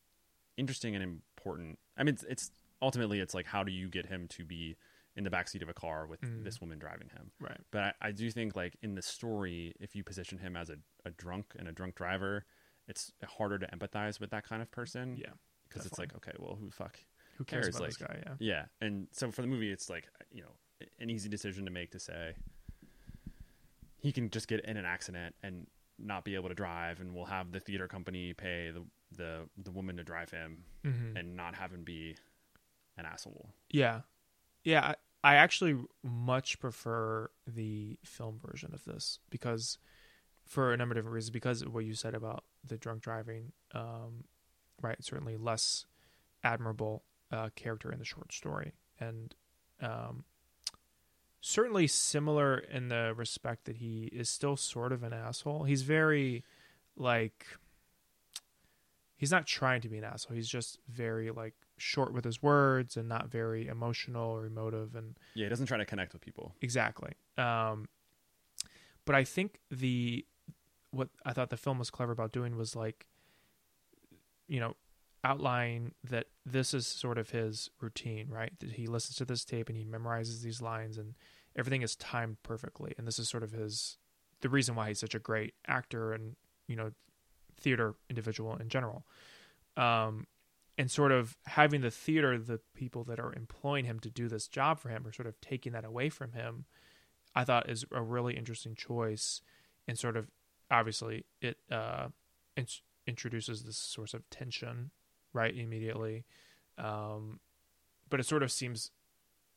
[0.57, 1.80] interesting and important.
[1.97, 2.51] I mean, it's, it's
[2.82, 4.75] ultimately it's like how do you get him to be
[5.15, 6.43] in the backseat of a car with Mm.
[6.43, 7.32] this woman driving him?
[7.39, 7.59] Right.
[7.71, 10.77] But I, I do think like in the story, if you position him as a,
[11.05, 12.45] a drunk and a drunk driver,
[12.88, 15.17] it's harder to empathize with that kind of person.
[15.17, 15.32] Yeah.
[15.67, 16.97] because it's like okay, well, who fuck
[17.38, 17.75] Who cares, cares?
[17.75, 18.23] about like, this guy?
[18.25, 18.34] Yeah.
[18.39, 18.65] yeah.
[18.82, 20.51] And so for the movie, it's like you know
[20.99, 22.34] an easy decision to make to say
[23.99, 25.67] he can just get in an accident and
[25.99, 28.84] not be able to drive, and we'll have the theater company pay the
[29.15, 31.19] the the woman to drive him Mhm.
[31.19, 32.15] and not have him be
[32.97, 33.49] an asshole.
[33.69, 34.01] Yeah.
[34.63, 34.95] Yeah.
[35.23, 39.77] I, actually much prefer the film version of this because,
[40.45, 43.51] for a number of different reasons, because of what you said about the drunk driving,
[43.73, 44.23] um,
[44.81, 45.03] right?
[45.03, 45.85] Certainly less
[46.43, 48.73] admirable uh, character in the short story.
[48.99, 49.35] And
[49.81, 50.25] um,
[51.39, 55.63] certainly similar in the respect that he is still sort of an asshole.
[55.63, 56.43] He's very,
[56.95, 57.45] like,
[59.17, 60.35] he's not trying to be an asshole.
[60.35, 65.17] He's just very like short with his words and not very emotional or emotive and
[65.34, 66.55] Yeah, he doesn't try to connect with people.
[66.61, 67.13] exactly.
[67.38, 67.88] Um,
[69.05, 70.25] but I think the
[70.91, 73.07] what I thought the film was clever about doing was like,
[74.47, 74.75] you know,
[75.23, 78.51] outline that this is sort of his routine, right?
[78.59, 81.15] That he listens to this tape and he memorizes these lines and
[81.55, 82.93] everything is timed perfectly.
[82.97, 83.97] And this is sort of his
[84.41, 86.36] the reason why he's such a great actor and
[86.67, 86.91] you know
[87.59, 89.05] theater individual in general.
[89.77, 90.27] Um,
[90.78, 94.47] and sort of having the theater, the people that are employing him to do this
[94.47, 96.65] job for him, are sort of taking that away from him.
[97.36, 99.41] I thought is a really interesting choice,
[99.88, 100.30] and sort of
[100.69, 102.07] obviously it uh,
[102.55, 102.67] in-
[103.07, 104.91] introduces this source of tension
[105.34, 106.26] right immediately,
[106.78, 107.39] um,
[108.09, 108.91] but it sort of seems,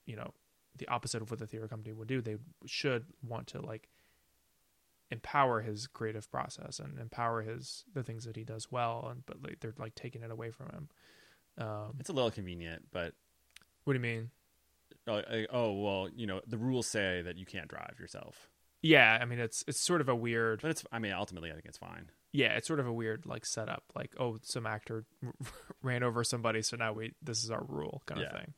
[0.07, 0.33] you know,
[0.77, 2.21] the opposite of what the theater company would do.
[2.21, 2.37] They
[2.67, 3.89] should want to like
[5.11, 9.43] empower his creative process and empower his the things that he does well and but
[9.43, 10.89] like they're like taking it away from him
[11.59, 13.13] um It's a little convenient, but
[13.85, 14.31] what do you mean
[15.07, 18.49] uh, oh well, you know the rules say that you can't drive yourself,
[18.83, 21.55] yeah i mean it's it's sort of a weird but it's I mean ultimately I
[21.55, 22.11] think it's fine.
[22.33, 25.05] yeah it's sort of a weird like setup like oh some actor
[25.83, 28.39] ran over somebody so now we this is our rule kind of Yeah.
[28.39, 28.55] thing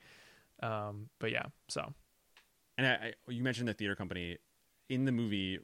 [0.62, 1.92] um but yeah so
[2.78, 4.38] And I, I, you mentioned the theater company
[4.88, 5.58] in the movie.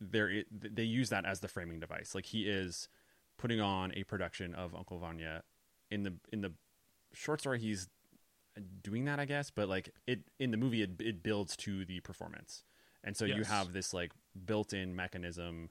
[0.00, 2.14] There, they use that as the framing device.
[2.14, 2.88] Like he is
[3.38, 5.42] putting on a production of Uncle Vanya.
[5.90, 6.52] In the in the
[7.12, 7.88] short story, he's
[8.82, 9.50] doing that, I guess.
[9.50, 12.64] But like it in the movie, it, it builds to the performance,
[13.04, 14.12] and so you have this like
[14.46, 15.70] built-in mechanism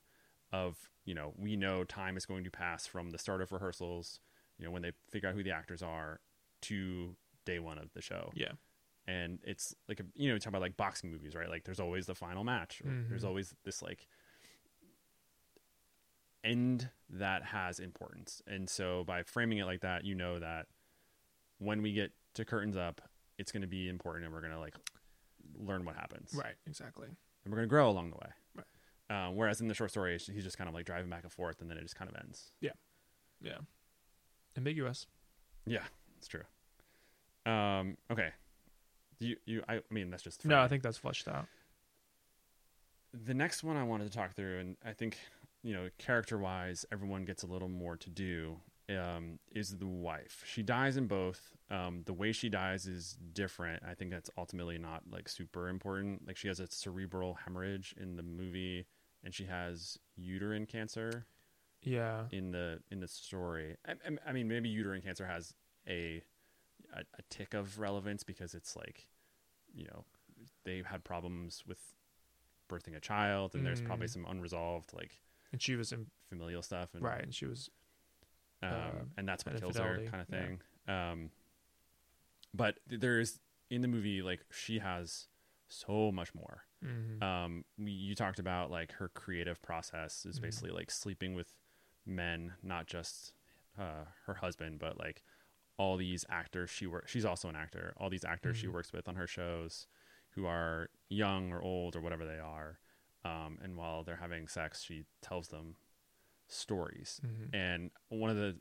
[0.52, 4.20] of you know we know time is going to pass from the start of rehearsals,
[4.58, 6.20] you know when they figure out who the actors are,
[6.62, 7.16] to
[7.46, 8.52] day one of the show yeah
[9.08, 11.80] and it's like a, you know you talk about like boxing movies right like there's
[11.80, 13.10] always the final match or mm-hmm.
[13.10, 14.08] there's always this like
[16.44, 18.42] end that has importance.
[18.48, 20.68] And so by framing it like that you know that
[21.58, 23.02] when we get to curtains up
[23.38, 24.76] it's going to be important and we're going to like
[25.58, 26.34] learn what happens.
[26.34, 27.08] Right exactly.
[27.08, 28.64] And we're going to grow along the way.
[29.10, 29.28] Right.
[29.28, 31.62] uh, whereas in the short story he's just kind of like driving back and forth
[31.62, 32.52] and then it just kind of ends.
[32.62, 32.72] Yeah.
[33.42, 33.58] Yeah.
[34.58, 35.08] ambiguous.
[35.66, 35.84] Yeah
[36.18, 36.44] it's true.
[37.46, 38.30] Um okay.
[39.20, 41.48] You you i, I mean that's just no i think that's fleshed out.
[43.26, 45.18] The next one I wanted to talk through, and I think
[45.64, 48.58] you know, character wise, everyone gets a little more to do.
[48.90, 50.44] Um, is the wife?
[50.48, 51.52] She dies in both.
[51.70, 53.84] Um, the way she dies is different.
[53.88, 56.26] I think that's ultimately not like super important.
[56.26, 58.88] Like she has a cerebral hemorrhage in the movie,
[59.24, 61.26] and she has uterine cancer
[61.82, 63.76] yeah in the in the story.
[63.88, 65.54] I, I- I mean, maybe uterine cancer has
[65.88, 66.24] a,
[66.96, 69.06] a a tick of relevance because it's like,
[69.72, 70.04] you know,
[70.66, 71.78] they had problems with
[72.68, 74.14] birthing a child, and there's probably Mm.
[74.14, 75.12] some unresolved like
[75.52, 77.70] and she was in familial stuff, and right and she was
[78.62, 80.40] um, uh, and that's what kills her, kind of yeah.
[80.46, 80.62] thing.
[80.88, 81.32] Um,
[82.54, 83.40] but there is
[83.70, 85.28] in the movie like she has
[85.68, 86.64] so much more.
[86.84, 87.22] mhm.
[87.22, 90.44] Um, you talked about like her creative process is Mhm.
[90.44, 91.54] basically like sleeping with
[92.06, 93.34] men, not just
[93.78, 95.24] uh, her husband, but like
[95.78, 97.12] all these actors she works.
[97.12, 97.94] She's also an actor.
[97.98, 98.74] All these actors she Mhm.
[98.74, 99.88] works with on her shows,
[100.32, 102.80] who are young or old or whatever they are.
[103.26, 105.76] Um, and while they're having sex, she tells them
[106.48, 107.20] stories.
[107.24, 107.54] Mhm.
[107.54, 108.58] And one of the,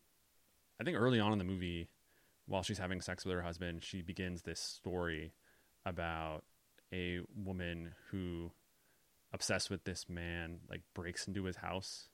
[0.80, 1.88] I think early on in the movie,
[2.46, 5.32] while she's having sex with her husband, she begins this story
[5.84, 6.44] about
[6.92, 8.52] a woman who
[9.32, 12.08] obsessed with this man like breaks into his house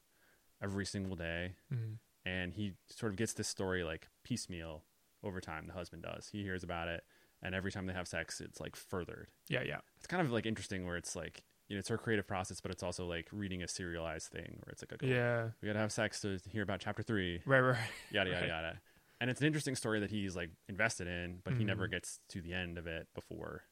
[0.60, 1.98] every single day Mhm.
[2.24, 4.84] and he sort of gets this story like piecemeal
[5.22, 7.04] over time the husband does he hears about it
[7.40, 9.80] and every time they have sex it's like furthered Yeah, yeah.
[9.96, 12.70] it's kind of like interesting where it's like you know it's her creative process but
[12.70, 15.48] it's also like reading a serialized thing where it's like okay, Yeah.
[15.62, 17.78] we gotta have sex to hear about chapter three Right, right.
[18.10, 18.48] yada yada Right.
[18.48, 18.80] yada
[19.20, 21.92] and it's an interesting story that he's like invested in but he never Mhm.
[21.92, 23.62] gets to the end of it before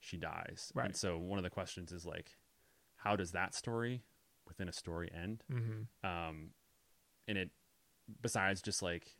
[0.00, 0.86] she dies Right.
[0.86, 2.36] and so one of the questions is like
[2.96, 4.04] how does that story
[4.46, 6.50] within a story end hmm um
[7.28, 7.50] and it
[8.20, 9.16] besides just like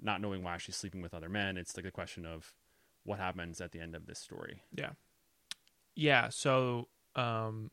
[0.00, 2.52] not knowing why she's sleeping with other men it's like the question of
[3.04, 4.90] what happens at the end of this story Yeah.
[5.94, 6.28] Yeah.
[6.28, 7.70] So um,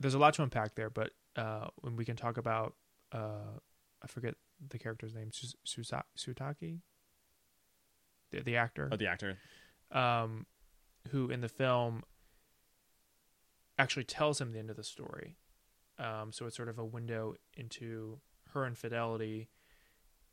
[0.00, 2.74] there's a lot to unpack there, but uh, when we can talk about,
[3.12, 3.58] uh,
[4.02, 4.34] I forget
[4.68, 6.80] the character's name, Sus- Susa- Sutaki,
[8.30, 9.36] the, the actor, oh the actor
[9.92, 10.46] um,
[11.10, 12.02] who in the film
[13.78, 15.36] actually tells him the end of the story.
[15.98, 18.20] Um, so it's sort of a window into
[18.52, 19.48] her infidelity.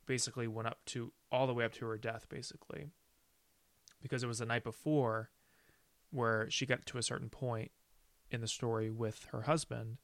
[0.05, 2.88] Basically, went up to all the way up to her death, basically,
[4.01, 5.30] because it was the night before
[6.12, 7.72] where she got to a certain point
[8.30, 9.97] in the story with her husband,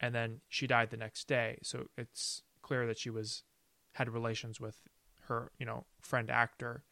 [0.00, 1.58] and then she died the next day.
[1.62, 3.42] So it's clear that she was
[3.92, 4.76] had relations with
[5.28, 6.84] her, you know, friend actor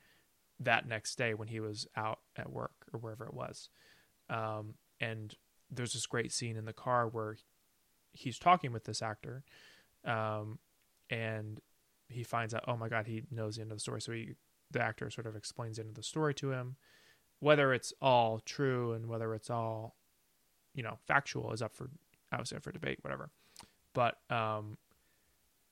[0.60, 3.68] that next day when he was out at work or wherever it was.
[4.30, 5.34] Um, and
[5.70, 7.36] there's this great scene in the car where
[8.12, 9.42] he's talking with this actor,
[10.04, 10.58] um,
[11.10, 11.60] and
[12.08, 14.00] he finds out, oh my god, he knows the end of the story.
[14.00, 14.34] So he,
[14.70, 16.76] the actor, sort of explains the end of the story to him.
[17.40, 19.96] Whether it's all true and whether it's all,
[20.74, 21.90] you know, factual is up for
[22.32, 23.30] obviously up for debate, whatever.
[23.94, 24.78] But um,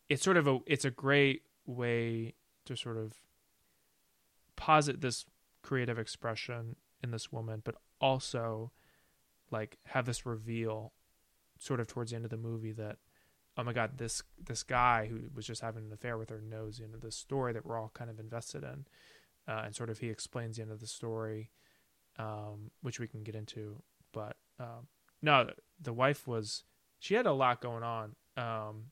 [0.08, 2.34] it's sort of a it's a great way
[2.66, 3.14] to sort of
[4.56, 5.24] posit this
[5.62, 8.72] creative expression in this woman, but also
[9.50, 10.92] like have this reveal
[11.58, 12.96] sort of towards the end of the movie that
[13.56, 16.78] oh my god this this guy who was just having an affair with her knows
[16.78, 18.86] you know the story that we're all kind of invested in
[19.48, 21.50] uh, and sort of he explains the end of the story
[22.18, 23.82] um, which we can get into
[24.12, 24.86] but um,
[25.20, 25.50] no
[25.80, 26.62] the wife was
[27.00, 28.84] she had a lot going on um,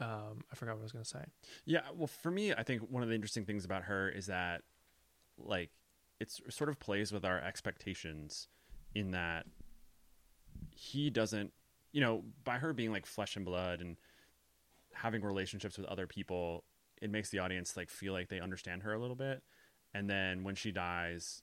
[0.00, 1.24] um, I forgot what I was going to say.
[1.64, 4.62] Yeah, well, for me, I think one of the interesting things about her is that,
[5.38, 5.70] like,
[6.20, 8.48] it sort of plays with our expectations
[8.94, 9.46] in that
[10.70, 11.52] he doesn't,
[11.92, 13.96] you know, by her being like flesh and blood and
[14.92, 16.64] having relationships with other people,
[17.02, 19.42] it makes the audience like feel like they understand her a little bit.
[19.92, 21.42] And then when she dies,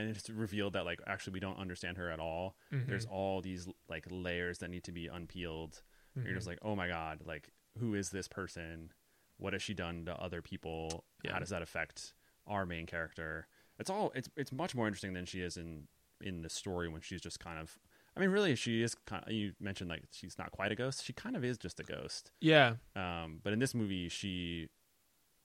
[0.00, 2.56] and it's revealed that like actually we don't understand her at all.
[2.88, 5.82] There's all these like layers that need to be unpeeled.
[6.24, 8.92] You're just like, oh my god, like who is this person?
[9.38, 11.04] What has she done to other people?
[11.24, 11.32] Yeah.
[11.32, 12.12] How does that affect
[12.46, 13.46] our main character?
[13.78, 15.84] It's all it's it's much more interesting than she is in
[16.20, 17.78] in the story when she's just kind of.
[18.16, 19.22] I mean, really, she is kind.
[19.24, 21.04] Of, you mentioned like she's not quite a ghost.
[21.04, 22.32] She kind of is just a ghost.
[22.40, 24.68] Yeah, Um, but in this movie, she,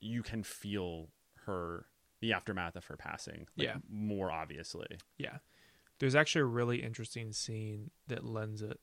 [0.01, 1.09] you can feel
[1.45, 1.85] her
[2.25, 3.47] the aftermath of her passing.
[3.57, 3.75] like, Yeah.
[3.89, 4.87] more obviously.
[5.17, 5.37] Yeah.
[5.99, 8.79] There's actually a really interesting scene that lends it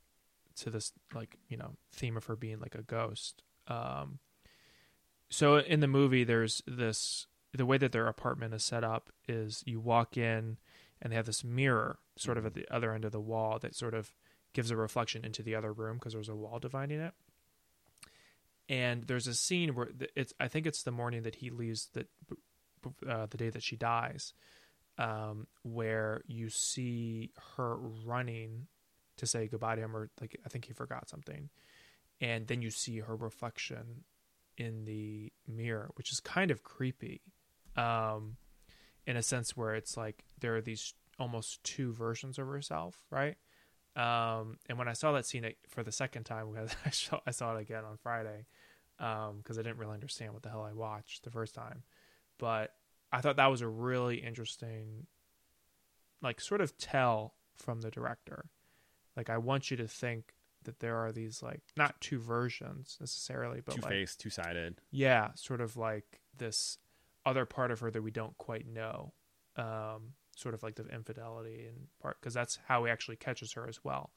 [0.56, 3.42] to this like, you know, theme of her being like a ghost.
[3.68, 4.18] Um
[5.30, 9.62] so in the movie there's this the way that their apartment is set up is
[9.66, 10.56] you walk in
[11.00, 13.74] and they have this mirror sort of at the other end of the wall that
[13.74, 14.12] sort of
[14.52, 17.12] gives a reflection into the other room because there's a wall dividing it.
[18.68, 22.08] And there's a scene where it's I think it's the morning that he leaves that
[23.08, 24.32] uh, the day that she dies
[24.98, 28.66] um, where you see her running
[29.16, 31.48] to say goodbye to him, or like I think he forgot something,
[32.20, 34.04] and then you see her reflection
[34.56, 37.22] in the mirror, which is kind of creepy,
[37.76, 38.36] um,
[39.06, 43.36] in a sense where it's like there are these almost two versions of herself, right?
[43.96, 47.30] Um, and when I saw that scene for the second time, because I saw, I
[47.30, 48.46] saw it again on Friday,
[48.98, 51.82] because I didn't really understand what the hell I watched the first time,
[52.42, 52.74] but
[53.12, 55.06] I thought that was a really interesting,
[56.20, 58.46] like, sort of tell from the director.
[59.16, 60.34] Like, I want you to think
[60.64, 64.80] that there are these, like, not two versions necessarily, but Two like, faced, two sided.
[64.90, 66.78] yeah, sort of like this
[67.24, 69.12] other part of her that we don't quite know.
[69.54, 73.68] Um, sort of like the infidelity and part, because that's how he actually catches her
[73.68, 74.12] as well.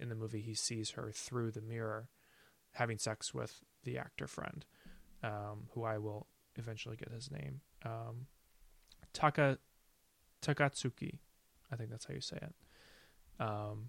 [0.00, 2.08] In the movie, he sees her through the mirror
[2.72, 4.64] having sex with the actor friend,
[5.22, 7.60] um, who I will eventually get his name.
[7.84, 8.26] Um,
[9.12, 9.58] Taka
[10.42, 11.18] Takatsuki,
[11.72, 12.54] I think that's how you say it.
[13.40, 13.88] Um,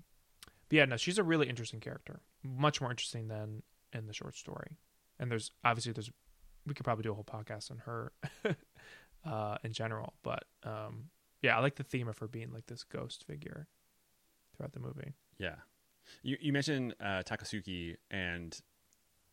[0.69, 3.63] but yeah, no, she's a really interesting character, much more interesting than
[3.93, 4.77] in the short story.
[5.19, 6.11] and there's obviously there's
[6.65, 8.11] we could probably do a whole podcast on her
[9.25, 11.05] uh in general but um
[11.41, 13.67] yeah i like the theme of her being like this ghost figure
[14.55, 15.55] throughout the movie Yeah.
[16.23, 18.57] You you mentioned uh, Takatsuki, and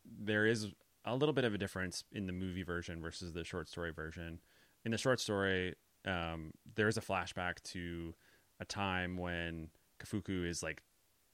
[0.05, 0.71] there is
[1.05, 4.39] a little bit of a difference in the movie version versus the short story version.
[4.83, 5.75] In the short story,
[6.05, 8.13] um, there is a flashback to
[8.59, 10.81] a time when Kafuku is like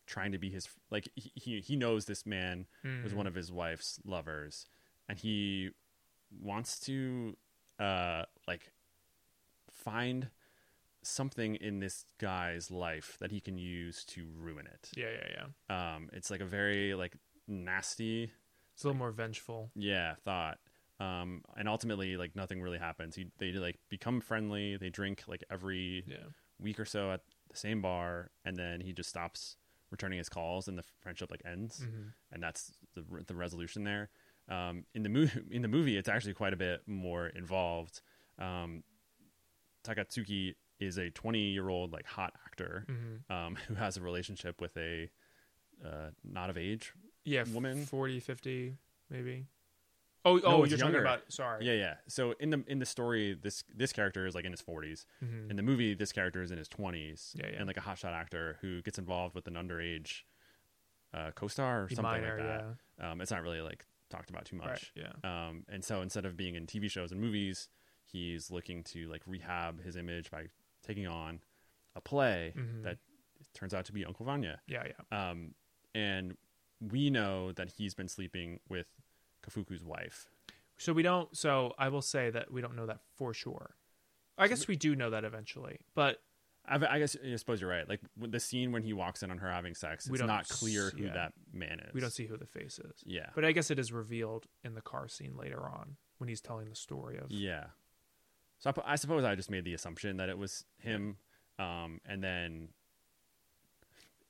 [0.08, 2.66] trying to be his like he he, he knows this man
[3.04, 4.66] was one of his wife's lovers,
[5.08, 5.70] and he
[6.42, 7.36] wants to
[7.80, 8.72] uh like
[9.72, 10.30] find
[11.04, 14.90] something in this guy's life that he can use to ruin it.
[14.96, 17.16] yeah yeah yeah Um, it's like a very like
[17.48, 18.32] nasty,
[18.82, 20.58] it's a little more vengeful yeah, thought.
[21.00, 23.16] Um, and ultimately, like nothing really happens.
[23.16, 24.78] He they like become friendly.
[24.78, 26.30] They drink like every yeah
[26.60, 29.58] week or so at the same bar, and then he just stops
[29.92, 31.80] returning his calls, and the friendship like ends.
[31.80, 34.10] hmm And that's the the resolution there.
[34.50, 38.02] Um, in the movie, in the movie, it's actually quite a bit more involved.
[38.40, 38.84] Um,
[39.84, 44.60] Takatsuki is a 20 year old like hot actor hmm um, who has a relationship
[44.60, 45.10] with a
[45.86, 46.94] uh, not of age
[47.24, 47.86] yeah Woman?
[47.86, 48.78] 40 50
[49.10, 49.46] maybe
[50.26, 50.84] oh No, oh you're younger.
[50.86, 51.96] talking about sorry Yeah, yeah.
[52.08, 55.06] So in the in the story, this this character is like in his 40s.
[55.24, 55.50] Mhm.
[55.50, 57.34] In the movie, this character is in his 20s.
[57.36, 57.58] Yeah, yeah.
[57.58, 60.22] And like a hotshot actor who gets involved with an underage
[61.14, 62.48] uh, co-star or something minor, like
[63.00, 63.06] that.
[63.12, 64.92] Um, it's not really like talked about too right much.
[64.96, 67.68] yeah Um, and so instead of being in TV shows and movies,
[68.06, 70.48] he's looking to like rehab his image by
[70.86, 71.42] taking on
[71.96, 72.84] a play Mhm.
[72.84, 72.98] that
[73.54, 74.62] turns out to be Uncle Vanya.
[74.68, 75.56] yeah yeah Um,
[75.96, 76.38] and
[76.90, 78.88] we know that he's been sleeping with
[79.48, 80.28] Kafuku's wife.
[80.78, 81.36] So we don't.
[81.38, 83.76] So I will say that we don't know that for sure.
[84.38, 86.22] I guess we do know that eventually, but
[86.68, 87.88] I, I guess I suppose you're right.
[87.88, 90.48] Like the scene when he walks in on her having sex, We it's don't not
[90.50, 91.14] clear s- who yeah.
[91.14, 91.94] that man is.
[91.94, 93.04] we don't see who the face is.
[93.06, 96.42] Yeah, But I guess it is revealed in the car scene later on when he's
[96.42, 97.30] telling the story of.
[97.30, 97.66] yeah.
[98.60, 101.18] So I, I suppose I just made the assumption that it was him,
[101.60, 102.70] um, and then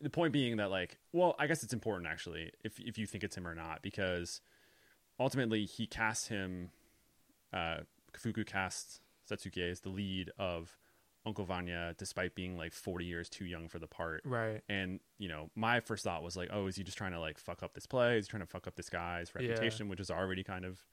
[0.02, 3.24] the point being that like, well, I guess it's important actually if if you think
[3.24, 4.42] it's him or not because
[5.20, 6.70] ultimately he casts him.
[7.54, 7.80] Uh,
[8.14, 9.00] Kafuku casts
[9.30, 10.78] Satsuki as the lead of
[11.26, 14.22] Uncle Vanya, despite being like 40 years too young for the part.
[14.26, 14.62] Right.
[14.68, 17.38] And you know, my first thought was like, oh, is he just trying to like
[17.38, 18.18] fuck up this play?
[18.18, 19.42] Is he trying to fuck up this guy's Yeah.
[19.42, 20.84] reputation, which is already kind of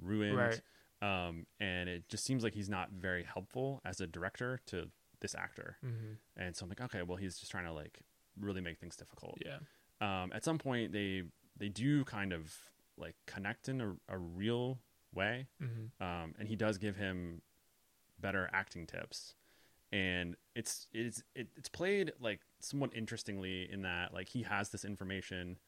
[0.00, 0.36] ruined?
[0.36, 0.60] Right.
[1.00, 4.90] Um, and it just seems like he's not very helpful as a director to
[5.20, 5.76] this actor.
[5.80, 8.00] hmm And so I'm like, okay, well, he's just trying to like
[8.40, 9.38] really make things difficult.
[9.44, 9.58] Yeah.
[10.00, 11.22] Um, at some point, they
[11.58, 12.54] they do kind of
[12.96, 14.78] like connect in a, a real
[15.14, 17.42] way hmm um, and he does give him
[18.20, 19.34] better acting tips
[19.92, 24.84] and it's it's it, it's played like somewhat interestingly in that like he has this
[24.84, 25.58] information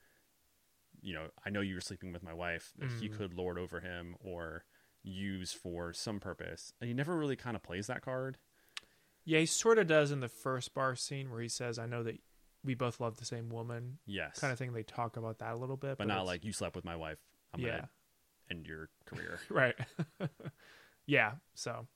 [1.01, 3.16] you know i know you were sleeping with my wife that he Mm.
[3.16, 4.64] could lord over him or
[5.03, 8.37] use for some purpose and he never really kind of plays that card
[9.25, 12.03] Yeah, he sort of does in the first bar scene where he says, "I know
[12.03, 12.21] that
[12.64, 14.72] we both love the same woman," yes kind of thing.
[14.72, 16.96] They talk about that a little bit, but not it's- like you slept with my
[16.96, 17.18] wife
[17.52, 17.90] i'm yeah, gonna
[18.50, 19.74] end your career right.
[21.06, 21.86] yeah, so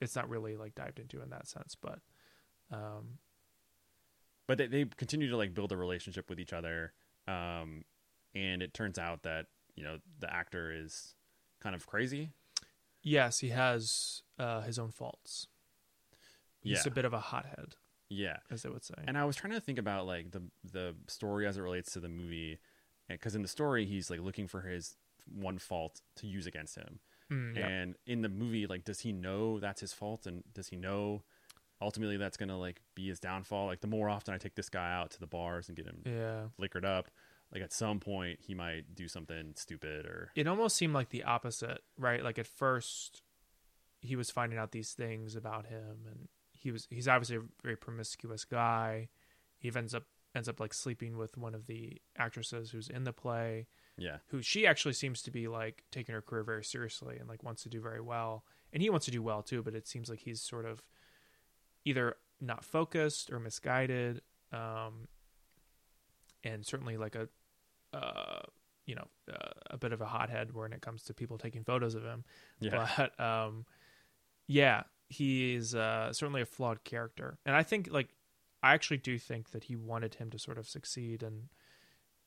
[0.00, 2.00] it's not really like dived into in that sense, but
[2.72, 3.18] um,
[4.46, 6.92] but they, they continue to like build a relationship with each other
[7.28, 7.84] um
[8.34, 9.46] and it turns out that
[9.76, 11.14] you know the actor is
[11.60, 12.30] kind of crazy
[13.02, 15.46] yes, he has uh, his own faults.
[16.60, 17.76] He's yeah a bit of a hothead,
[18.10, 18.94] yeah as they would say.
[19.06, 22.00] and i was trying to think about like the the story as it relates to
[22.00, 22.58] the movie
[23.08, 24.96] because in the story he's like looking for his
[25.32, 27.00] one fault to use against him
[27.30, 27.66] Mm, yeah.
[27.68, 31.22] and in the movie like does he know that's his fault and does he know
[31.80, 34.92] ultimately that's gonna like be his downfall like the more often i take this guy
[34.92, 36.46] out to the bars and get him yeah.
[36.58, 37.06] liquored up
[37.52, 41.22] like at some point he might do something stupid or It almost seemed like the
[41.22, 42.22] opposite, right?
[42.22, 43.22] Like at first,
[44.00, 46.28] he was finding out these things about him, and
[46.60, 49.08] he was he's obviously a very promiscuous guy.
[49.58, 50.04] He ends up
[50.34, 54.42] ends up like sleeping with one of the actresses who's in the play, yeah who
[54.42, 57.68] she actually seems to be like taking her career very seriously and like wants to
[57.68, 59.62] do very well, and he wants to do well too.
[59.62, 60.82] But it seems like he's sort of
[61.84, 64.20] either not focused or misguided,
[64.52, 65.08] um,
[66.44, 67.28] and certainly like a
[67.92, 68.42] uh,
[68.86, 71.94] you know, uh, a bit of a hothead when it comes to people taking photos
[71.94, 72.24] of him.
[72.60, 73.64] yeah But um,
[74.46, 78.14] yeah, he is uh, certainly a flawed character, and I think like
[78.62, 81.48] I actually do think that he wanted him to sort of succeed, and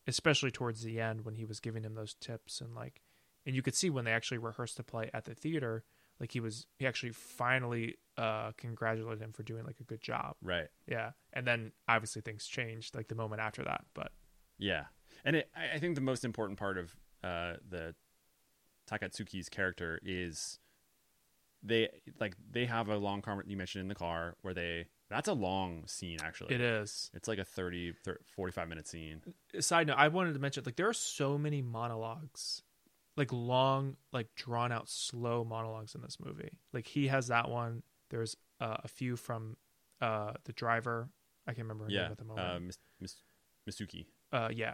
[0.05, 3.01] especially towards the end when he was giving him those tips and like,
[3.45, 5.85] and you could see when they actually rehearsed the play at the theater,
[6.19, 10.35] like he was he actually finally uh congratulated him for doing like a good job.
[10.41, 10.67] right.
[10.87, 14.11] Yeah, and then obviously things changed like the moment after that, but
[14.57, 14.85] Yeah,
[15.23, 17.95] and it, I I think the most important part of uh, the
[18.89, 20.59] Takatsuki's character is
[21.63, 21.89] they
[22.19, 25.33] like they have a long conversation you mentioned in the car where they that's a
[25.33, 27.09] long scene actually It is.
[27.13, 29.21] it's like a 30, 30 45 minute scene
[29.59, 32.63] Side note, I wanted to mention like there are so many monologues,
[33.15, 36.57] like long, like drawn out, slow monologues in this movie.
[36.73, 37.83] Like he has that one.
[38.09, 39.57] There's uh, a few from
[40.01, 41.09] uh, the driver.
[41.47, 42.47] I can't remember her yeah name at the moment.
[42.47, 43.23] uh, Mis- Mis-
[43.69, 44.73] misuki uh, yeah,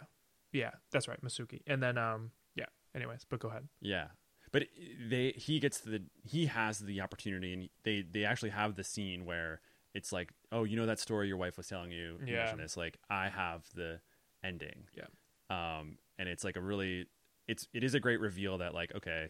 [0.54, 1.62] yeah, that's right, Masuki.
[1.68, 2.66] And then um, yeah.
[2.96, 3.68] Anyways, but go ahead.
[3.82, 4.08] Yeah,
[4.52, 4.66] but
[5.10, 9.26] they he gets the he has the opportunity, and they they actually have the scene
[9.26, 9.62] where
[9.94, 12.20] it's like, oh, you know that story your wife was telling you.
[12.26, 12.54] Yeah.
[12.56, 14.00] This like I have the
[14.44, 14.86] ending.
[14.96, 15.08] Yeah.
[15.50, 17.08] Um, and it's like a really
[17.48, 19.30] it's it is a great reveal that like okay,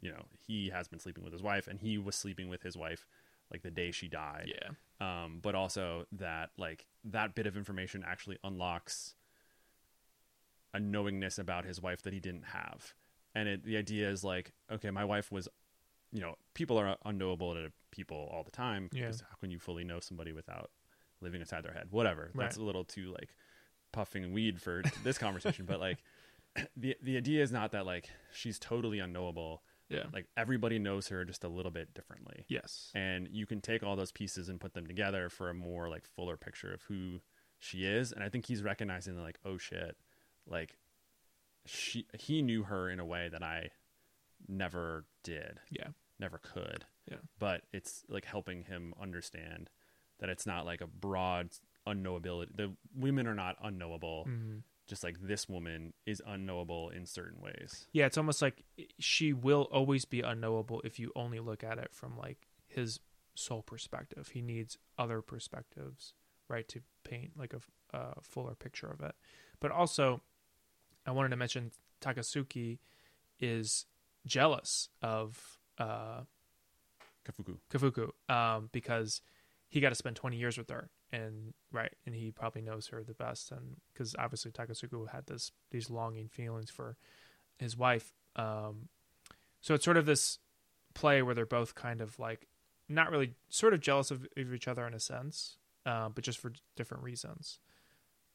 [0.00, 2.76] you know he has been sleeping with his wife, and he was sleeping with his
[2.76, 3.06] wife
[3.50, 4.50] like the day she died.
[4.52, 9.14] Yeah, um, but also that like that bit of information actually unlocks
[10.72, 12.94] a knowingness about his wife that he didn't have
[13.34, 15.48] and it, the idea is like okay my wife was
[16.12, 19.06] you know people are unknowable to people all the time Yeah.
[19.30, 20.70] how can you fully know somebody without
[21.20, 21.88] living inside their head?
[21.90, 22.30] Whatever.
[22.34, 22.44] Right.
[22.44, 23.34] that's a little too like
[23.92, 25.98] puffing weed for this conversation but like
[26.76, 29.62] the the idea is not that like she's totally unknowable.
[29.90, 32.46] Yeah, like everybody knows her just a little bit differently.
[32.48, 35.88] Yes, and you can take all those pieces and put them together for a more
[35.90, 37.20] like fuller picture of who
[37.58, 38.10] she is.
[38.10, 39.96] And i think he's recognizing that like oh shit.
[40.46, 40.78] Like
[41.66, 43.70] she he knew her in a way that i
[44.48, 45.88] never did yeah,
[46.18, 47.18] never could Yeah.
[47.38, 49.70] but it's like helping him understand
[50.20, 51.50] that it's not like a broad
[51.86, 54.62] unknowability the women are not unknowable Mhm.
[54.86, 58.06] just like this woman is unknowable in certain ways yeah.
[58.06, 58.64] It's almost like
[58.98, 63.00] she will always be unknowable if you only look at it from like his
[63.34, 64.28] sole perspective.
[64.28, 66.12] He needs other perspectives,
[66.48, 67.54] right, to paint like
[67.92, 69.14] a fuller picture of it.
[69.60, 70.22] But also,
[71.06, 72.78] I wanted to mention Takatsuki
[73.40, 73.86] is
[74.26, 76.20] jealous of uh,
[77.26, 77.58] kafuku.
[77.70, 79.20] Kafuku um, because
[79.68, 83.02] he got to spend 20 years with her and right and he probably knows her
[83.02, 86.96] the best and because obviously Takatsuki had this these longing feelings for
[87.58, 88.88] his wife um,
[89.60, 90.38] so it's sort of this
[90.94, 92.46] play where they're both kind of like
[92.88, 96.38] not really sort of jealous of, of each other in a sense uh, but just
[96.38, 97.58] for different reasons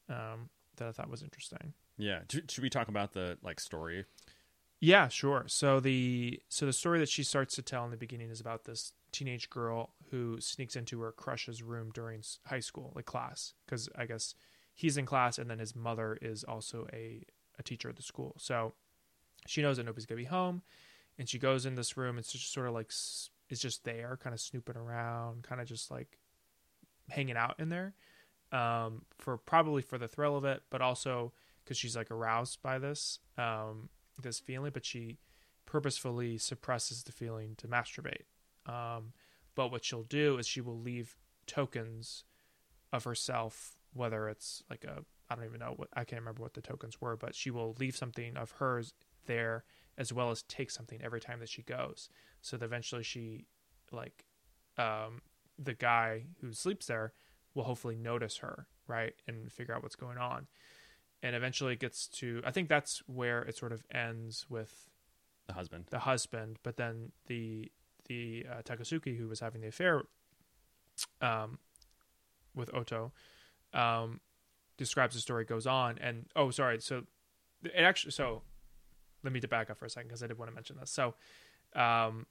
[0.08, 4.04] um, that I thought was interesting yeah should, we talk about the like story
[4.80, 5.44] yeah, sure.
[5.46, 8.64] So the so the story that she starts to tell in the beginning is about
[8.64, 13.90] this teenage girl who sneaks into her crush's room during high school, like class, because
[13.94, 14.34] I guess
[14.74, 17.24] he's in class and then his mother is also a
[17.58, 18.34] a teacher at the school.
[18.38, 18.72] So
[19.46, 20.62] she knows that nobody's gonna be home,
[21.18, 22.16] and she goes in this room.
[22.16, 22.90] It's just sort of like
[23.50, 26.18] is just there, kind of snooping around, kind of just like
[27.10, 27.92] hanging out in there,
[28.50, 31.34] um, for probably for the thrill of it, but also
[31.64, 33.18] because she's like aroused by this.
[33.38, 33.88] Um,
[34.22, 35.18] this feeling, but she
[35.66, 38.24] purposefully suppresses the feeling to masturbate.
[38.66, 39.12] Um,
[39.54, 42.24] but what she'll do is she will leave tokens
[42.92, 46.54] of herself, whether it's like a I don't even know what I can't remember what
[46.54, 48.92] the tokens were, but she will leave something of hers
[49.26, 49.64] there
[49.96, 52.08] as well as take something every time that she goes.
[52.40, 53.46] So that eventually she
[53.92, 54.24] like
[54.76, 55.22] um
[55.58, 57.12] the guy who sleeps there
[57.54, 59.14] will hopefully notice her, right?
[59.28, 60.46] And figure out what's going on.
[61.22, 64.88] And eventually it gets to I think that's where it sort of ends with
[65.46, 67.70] the husband the husband, but then the
[68.06, 70.02] the uh, Takatsuki who was having the affair
[71.20, 71.58] um,
[72.54, 73.12] with Oto
[73.72, 74.20] um,
[74.76, 77.04] describes the story goes on, and oh, sorry, so
[77.62, 78.42] it actually so
[79.22, 80.90] let me back up for a second because I did want to mention this.
[80.90, 81.14] So,
[81.74, 82.26] um,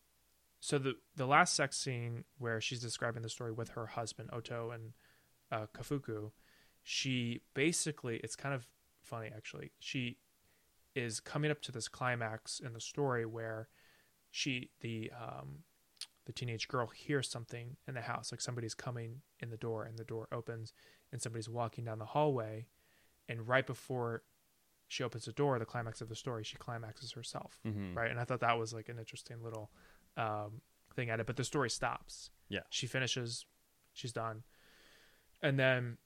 [0.59, 4.71] so the the last sex scene where she's describing the story with her husband Oto
[4.71, 4.93] and
[5.51, 6.31] uh, Kafuku,
[6.83, 8.67] she basically it's kind of
[9.09, 9.71] funny actually.
[9.79, 10.17] She
[10.95, 13.67] is coming up to this climax in the story where
[14.31, 15.59] she the um
[16.25, 19.97] the teenage girl hears something in the house like somebody's coming in the door and
[19.97, 20.73] the door opens
[21.11, 22.65] and somebody's walking down the hallway
[23.27, 24.21] and right before
[24.87, 27.95] she opens the door the climax of the story she climaxes herself Mhm.
[27.95, 29.71] right and i thought that was like an interesting little
[30.17, 30.61] um
[30.95, 32.61] thing at it but the story stops Yeah.
[32.69, 33.45] she finishes
[33.93, 34.43] she's done
[35.41, 35.97] and then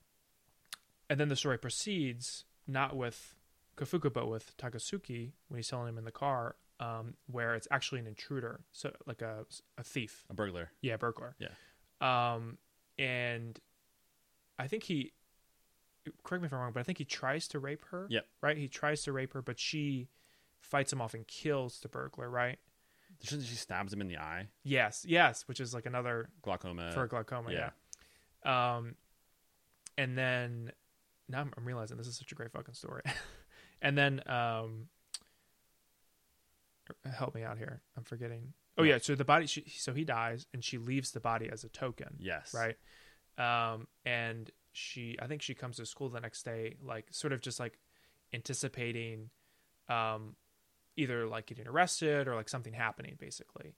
[1.10, 3.34] and then the story proceeds not with
[3.76, 8.00] Kafuku but with Takatsuki when he's telling him in the car um, where it's actually
[8.00, 9.46] an intruder so like a,
[9.78, 11.48] a thief a burglar yeah burglar Yeah.
[12.00, 12.58] um
[12.98, 13.58] and
[14.58, 15.12] I think he
[16.22, 18.26] correct me if I'm wrong but I think he tries to rape her Yep.
[18.42, 20.08] right he tries to rape her but she
[20.60, 22.58] fights him off and kills the burglar right
[23.22, 27.06] she, she stabs him in the eye yes yes which is like another glaucoma for
[27.06, 27.70] glaucoma yeah.
[28.44, 28.76] yeah.
[28.76, 28.94] um
[29.96, 30.72] and then
[31.28, 33.02] now I'm, I'm realizing this is such a great fucking story
[33.82, 34.88] and then um
[37.10, 37.80] help me out here.
[37.96, 38.52] I'm forgetting.
[38.76, 39.46] Oh yeah, so the body.
[39.46, 42.16] She, so he dies, and she leaves the body as a token.
[42.18, 42.54] Yes.
[42.54, 42.76] Right.
[43.38, 47.40] Um, and she, I think she comes to school the next day, like sort of
[47.40, 47.78] just like
[48.32, 49.30] anticipating,
[49.88, 50.34] um,
[50.96, 53.74] either like getting arrested or like something happening, basically.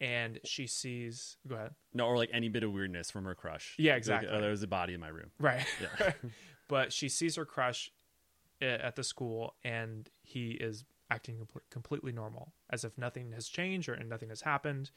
[0.00, 1.36] And she sees.
[1.48, 1.70] Go ahead.
[1.94, 3.76] No, or like any bit of weirdness from her crush.
[3.78, 4.28] Yeah, Like, exactly.
[4.32, 5.30] oh, there was a body in my room.
[5.38, 5.64] Right.
[5.80, 6.12] Yeah.
[6.72, 7.92] but she sees her crush
[8.62, 13.92] at the school, and he is acting completely normal, as if nothing has changed or
[13.92, 14.90] and nothing has happened.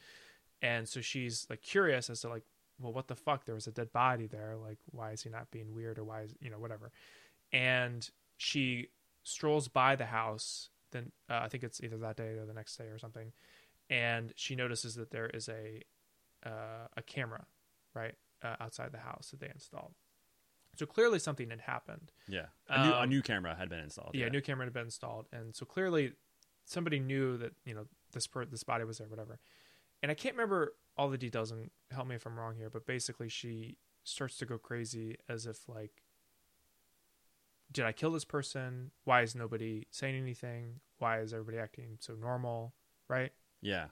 [0.62, 2.44] And so she's like curious as to like,
[2.80, 3.44] well, what the fuck?
[3.44, 4.56] There was a dead body there.
[4.56, 6.92] Like, why is he not being weird or why is you know whatever?
[7.52, 8.08] And
[8.38, 8.86] she
[9.22, 10.70] strolls by the house.
[10.92, 13.32] Then uh, I think it's either that day or the next day or something,
[13.90, 15.82] and she notices that there is a
[16.42, 17.44] uh, a camera
[17.92, 19.92] right uh, outside the house that they installed.
[20.76, 22.12] So clearly something had happened.
[22.28, 22.46] Yeah.
[22.68, 24.14] A new, a Um, new camera had been installed.
[24.14, 26.12] Yeah, a new camera had been installed, and so clearly
[26.64, 29.38] somebody knew that you know this per- this body was there, whatever.
[30.02, 32.86] And I can't remember all the details, and help me if I'm wrong here, but
[32.86, 36.02] basically she starts to go crazy as if like,
[37.72, 38.92] did I kill this person?
[39.04, 40.80] Why is nobody saying anything?
[40.98, 42.74] Why is everybody acting so normal?
[43.08, 43.32] Right?
[43.60, 43.86] Yeah.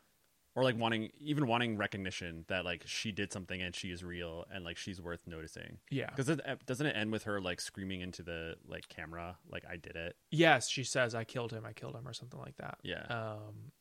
[0.57, 4.45] Or like wanting, even wanting recognition that like she did something and she is real
[4.53, 5.79] and like she's worth noticing.
[5.91, 6.11] Yeah.
[6.11, 9.77] Because it, doesn't it end with her like screaming into the like camera, like I
[9.77, 10.17] did it?
[10.31, 12.79] Yes, she says I killed him, I killed him, or something like that.
[12.85, 13.05] Yeah.
[13.09, 13.73] Um,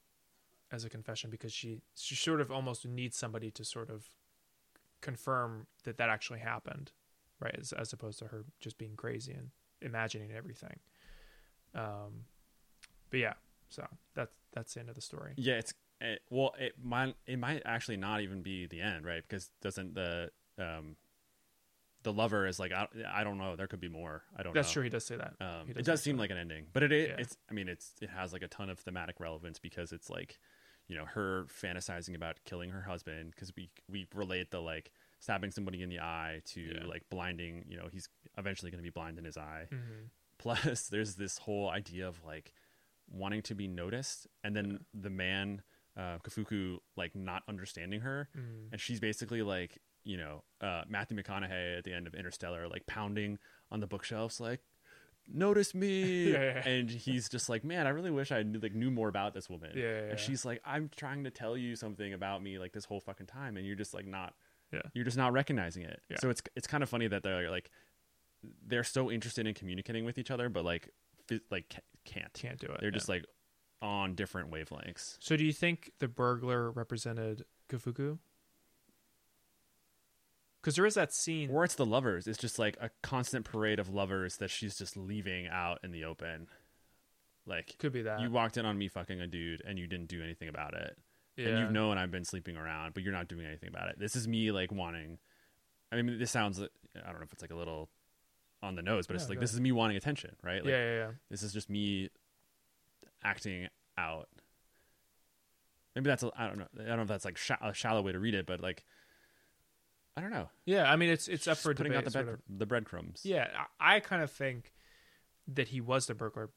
[0.72, 4.08] as a confession, because she she sort of almost needs somebody to sort of
[5.02, 6.92] confirm that that actually happened,
[7.40, 7.56] right?
[7.60, 9.52] As, as opposed to her just being crazy and
[9.82, 10.80] imagining everything.
[11.76, 12.26] Um,
[13.12, 13.34] but yeah,
[13.70, 15.34] so that's that's the end of the story.
[15.36, 19.22] Yeah, it's it, well, it might it might actually not even be the end, right?
[19.28, 20.30] Because doesn't the
[20.60, 20.95] um
[22.04, 24.24] the lover is like I, I don't know, there could be more.
[24.38, 24.60] I don't know.
[24.60, 24.74] That's know.
[24.74, 24.84] true.
[24.84, 25.34] He does say that.
[25.39, 26.24] Um, He it does does seem that.
[26.24, 27.16] like an ending, but it, it Yeah.
[27.20, 30.38] it's I mean it's it has like a ton of thematic relevance because it's like
[30.88, 35.51] you know her fantasizing about killing her husband because we we relate the like stabbing
[35.51, 36.86] somebody in the eye to Yeah.
[36.86, 40.10] like blinding you know he's eventually going to be blind in his eye Mhm.
[40.38, 42.51] plus there's this whole idea of like
[43.10, 45.62] wanting to be noticed and then the man
[45.98, 48.72] uh kafuku like not understanding her Mm.
[48.72, 52.86] and she's basically like you know uh matthew mcconaughey at the end of interstellar like
[52.88, 53.38] pounding
[53.72, 54.62] on the bookshelves like
[55.32, 56.68] notice me Yeah, yeah, yeah.
[56.70, 59.50] and he's just like man i really wish i knew, like knew more about this
[59.50, 62.86] woman Yeah, and she's like i'm trying to tell you something about me like this
[62.86, 64.34] whole fucking time and you're just like not
[64.74, 64.82] Yeah.
[64.94, 67.70] you're just not recognizing it so it's it's kind of funny that they're like
[68.66, 70.89] they're so interested in communicating with each other but like
[71.50, 72.80] like can't Can't do it.
[72.82, 73.24] they're just like
[73.84, 78.18] on different wavelengths So do you think the burglar represented Kafuku?
[80.62, 81.50] Because there is that scene.
[81.52, 84.96] or it's the lovers it's just like a constant parade of lovers that she's just
[84.96, 86.48] leaving out in the open
[87.46, 88.22] like Could be that.
[88.22, 90.98] you walked in on me fucking a dude and you didn't do anything about it
[91.38, 94.16] and you've known i've been sleeping around but you're not doing anything about it this
[94.16, 95.18] is me like wanting
[95.92, 96.68] i mean this sounds i
[97.08, 97.90] don't know if it's like a little
[98.62, 100.98] on the nose but it's like this is me wanting attention right like yeah, yeah,
[101.00, 101.12] yeah.
[101.30, 102.10] this is just me
[103.24, 103.68] acting
[103.98, 104.28] out
[105.96, 108.02] maybe that's a, i don't know i don't know if that's like sha- a shallow
[108.02, 108.84] way to read it but like
[110.18, 111.98] i don't know Yeah, I mean it's it's up Just for putting debate.
[112.00, 112.60] out the, sort bread, of.
[112.60, 113.48] the breadcrumbs Yeah,
[113.80, 114.74] I, I kind of think
[115.48, 116.50] that he was the burglar,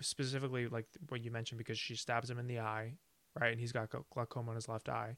[0.00, 2.94] specifically like what you mentioned because she stabs him in the eye,
[3.38, 5.16] right, and he's got glaucoma on his left eye,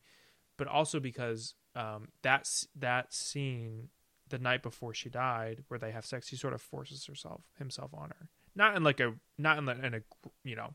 [0.59, 2.47] but also because um, that
[2.79, 3.89] that scene
[4.29, 7.93] the night before she died, where they have sex, he sort of forces herself himself
[7.95, 10.01] on her, not in like a not in, the, in a
[10.45, 10.75] you know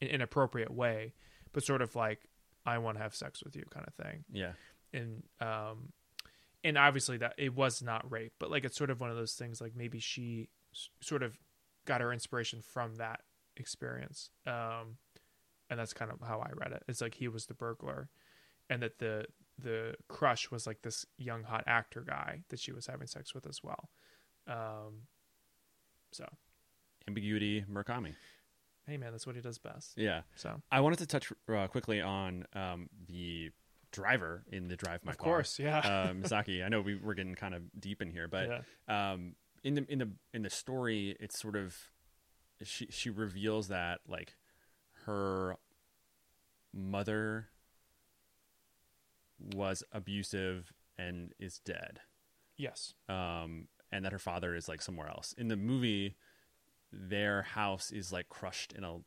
[0.00, 1.12] in inappropriate way,
[1.52, 2.28] but sort of like
[2.64, 4.24] I want to have sex with you kind of thing.
[4.32, 4.52] Yeah.
[4.92, 5.92] And um
[6.64, 9.34] and obviously that it was not rape but like it's sort of one of those
[9.34, 11.38] things like maybe she s- sort of
[11.84, 13.20] got her inspiration from that
[13.56, 14.96] experience um
[15.70, 16.82] and that's kind of how i read it.
[16.88, 18.08] It's like he was the burglar
[18.70, 19.26] and that the
[19.58, 23.46] the crush was like this young hot actor guy that she was having sex with
[23.46, 23.90] as well.
[24.48, 25.02] Um
[26.12, 26.24] so.
[27.08, 28.14] Ambiguity murakami
[28.86, 29.94] hey man that's what he does best.
[29.96, 30.22] Yeah.
[30.36, 30.60] So.
[30.70, 33.50] I wanted to touch uh, quickly on um, the
[33.92, 35.28] driver in the drive my of car.
[35.28, 35.78] Of course yeah.
[35.78, 39.12] Uh, misaki i know we were getting kind of deep in here but yeah.
[39.12, 41.74] um in the in the in the story it's sort of
[42.62, 44.34] she she reveals that like
[45.04, 45.56] her
[46.72, 47.48] mother
[49.54, 52.00] was abusive and is dead.
[52.56, 52.94] Yes.
[53.08, 55.34] Um and that her father is like somewhere else.
[55.36, 56.16] In the movie
[56.92, 58.98] their house is like crushed in a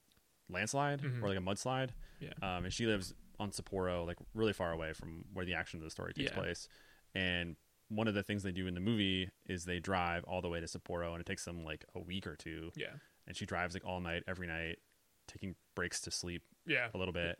[0.49, 1.21] landslide Mhm.
[1.23, 4.91] or like a mudslide yeah um, and she lives on Sapporo, like really far away
[4.91, 6.37] from where the action of the story takes Yeah.
[6.37, 6.67] place.
[7.15, 7.55] And
[7.87, 10.59] one of the things they do in the movie is they drive all the way
[10.59, 12.71] to Sapporo, and it takes them like a week or two.
[12.75, 12.97] yeah
[13.27, 14.79] And she drives like all night, every night,
[15.25, 16.89] taking breaks to sleep Yeah.
[16.93, 17.39] a little bit.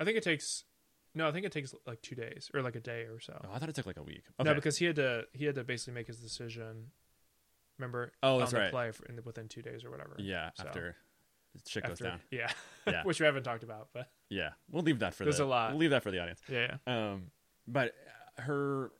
[0.00, 0.64] I think it takes.
[1.14, 3.40] No, I think it takes like two days or like a day or so.
[3.44, 4.24] Oh, I thought it took like a week.
[4.42, 6.90] No, because he had to he had to basically make his decision.
[7.78, 8.12] Remember?
[8.22, 8.70] Oh, that's on the right.
[8.72, 10.14] Play in the, within two days or whatever.
[10.18, 10.96] yeah, So, after
[11.66, 12.20] shit goes after- down.
[12.30, 12.50] Yeah.
[12.86, 13.02] Yeah.
[13.04, 15.70] Which we haven't talked about, but Yeah, we'll leave that for There's the a lot.
[15.70, 16.40] We'll leave that for the audience.
[16.48, 16.76] yeah.
[16.86, 17.30] Um,
[17.66, 17.94] but
[18.38, 18.90] her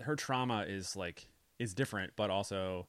[0.00, 1.28] her trauma is like
[1.58, 2.86] is different, but also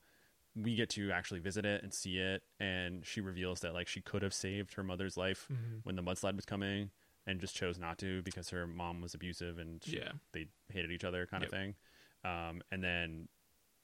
[0.56, 4.02] we get to actually visit it and see it, and she reveals that like she
[4.02, 5.80] could have saved her mother's life Mhm.
[5.84, 6.92] when the mudslide was coming,
[7.28, 10.12] and just chose not to because her mom was abusive and she, Yeah.
[10.34, 11.52] they hated each other, kind Yep.
[11.52, 11.76] of thing.
[12.24, 13.28] Um, and then.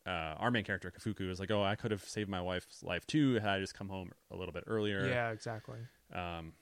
[0.05, 3.07] Uh, our main character Kafuku is like, oh, I could have saved my wife's life
[3.07, 5.07] too had I just come home a little bit earlier.
[5.07, 5.79] Yeah, exactly.
[6.13, 6.53] Um,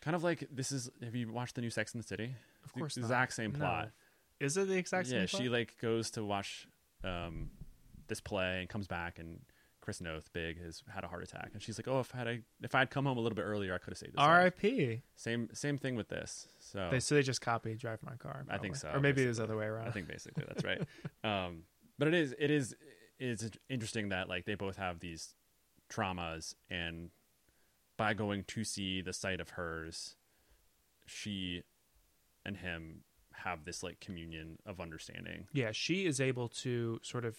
[0.00, 0.88] kind of like this is.
[1.02, 2.32] Have you watched the new Sex in the City?
[2.64, 3.06] Of course the not.
[3.06, 3.58] exact same No.
[3.58, 3.90] plot.
[4.38, 5.20] Is it the exact same?
[5.20, 5.42] Yeah, plot?
[5.42, 6.68] she like goes to watch
[7.02, 7.50] um,
[8.06, 9.40] this play and comes back, and
[9.80, 12.28] Chris Noth, big, has had a heart attack, and she's like, "Oh, if I had
[12.28, 14.18] I, if I had come home a little bit earlier, I could have saved this."
[14.20, 15.02] R.I.P.
[15.16, 16.46] Same same thing with this.
[16.60, 19.28] So They so they just copied "Drive My Car." I think so, or maybe it
[19.28, 19.88] was the other way around.
[19.88, 20.82] I think basically that's right.
[21.24, 21.62] um,
[21.98, 22.74] but it is it is
[23.18, 25.34] it's interesting that like they both have these
[25.90, 27.10] traumas, and
[27.96, 30.16] by going to see the site of hers,
[31.06, 31.62] she
[32.44, 33.02] and him
[33.32, 35.46] have this like communion of understanding.
[35.52, 37.36] yeah, she is able to sort of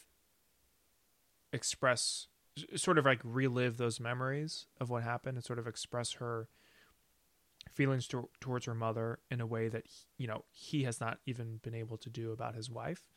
[1.52, 2.28] express,
[2.76, 6.48] sort of like relive those memories of what happened and sort of express her
[7.74, 9.84] feelings to, towards her mother in a way that
[10.18, 13.08] you know he has not even been able to do about his wife.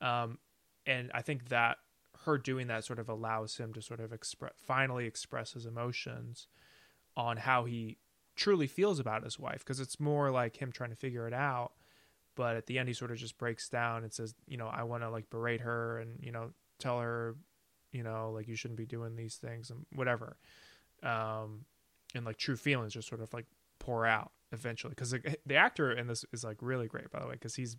[0.00, 0.38] Um,
[0.86, 1.78] and I think that
[2.24, 6.46] her doing that sort of allows him to sort of express, finally express his emotions
[7.16, 7.98] on how he
[8.36, 11.72] truly feels about his wife because it's more like him trying to figure it out
[12.34, 14.82] but at the end he sort of just breaks down and says you know i
[14.82, 17.36] want to like berate her and you know tell her
[17.92, 20.36] you know like you shouldn't be doing these things and whatever.
[21.02, 21.64] Um
[22.14, 23.46] and like true feelings just sort of like
[23.78, 27.26] pour out eventually because the, the actor in this is like really great by the
[27.26, 27.76] way because he's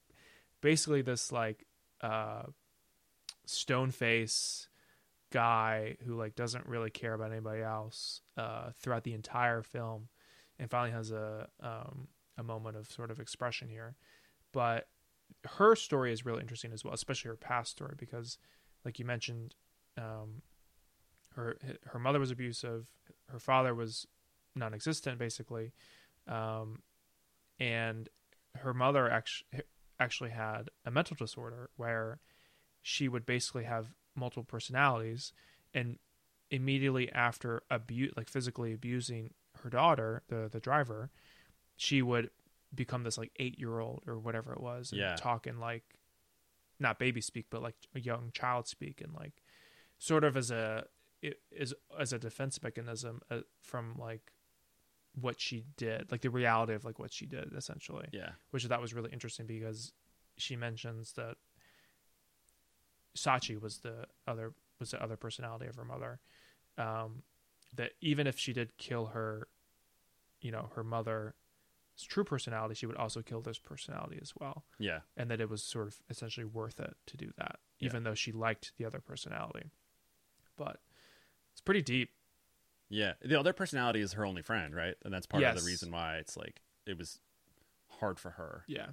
[0.61, 1.65] basically this like
[2.01, 2.43] uh
[3.45, 4.68] stone face
[5.32, 10.07] guy who like doesn't really care about anybody else uh throughout the entire film
[10.60, 12.07] and finally has a um
[12.38, 13.95] a moment of sort of expression here.
[14.52, 14.88] But
[15.45, 18.38] her story is really interesting as well, especially her past story because,
[18.86, 19.56] like you mentioned,
[19.98, 20.41] um,
[21.36, 22.88] her her mother was abusive,
[23.30, 24.07] her father was
[24.56, 25.74] non-existent basically,
[26.28, 26.80] um,
[27.60, 28.10] and
[28.56, 29.61] her mother actually
[29.99, 32.20] actually had a mental disorder where
[32.84, 35.34] she would basically have multiple personalities,
[35.73, 35.97] and
[36.51, 39.34] immediately after abuse, like physically abusing
[39.64, 41.10] her daughter, the the driver,
[41.76, 42.30] she would
[42.76, 45.15] become this like eight year old or whatever it was and Yeah.
[45.15, 45.84] talking like
[46.80, 49.43] not baby speak but like a young child speak and like
[49.99, 50.85] sort of as a
[51.51, 54.31] is as a defense mechanism uh, from like
[55.14, 58.31] what she did like the reality of like what she did essentially Yeah.
[58.49, 59.93] which I thought was really interesting because
[60.38, 61.38] she mentions that
[63.18, 66.19] Sachi was the other was the other personality of her mother.
[66.77, 67.23] Um,
[67.76, 69.48] that even if she did kill her,
[70.41, 71.34] you know, her mother's
[72.07, 75.02] true personality, she would also kill this personality as well, Yeah.
[75.18, 77.88] and that it was sort of essentially worth it to do that, Yeah.
[77.88, 79.72] even though she liked the other personality.
[80.56, 80.81] But
[81.52, 82.11] it's pretty deep.
[82.90, 83.14] Yeah.
[83.22, 84.95] The other personality is her only friend, right?
[85.03, 87.19] And that's part of the reason why it's like it was
[87.99, 88.65] hard for her.
[88.68, 88.90] Yeah,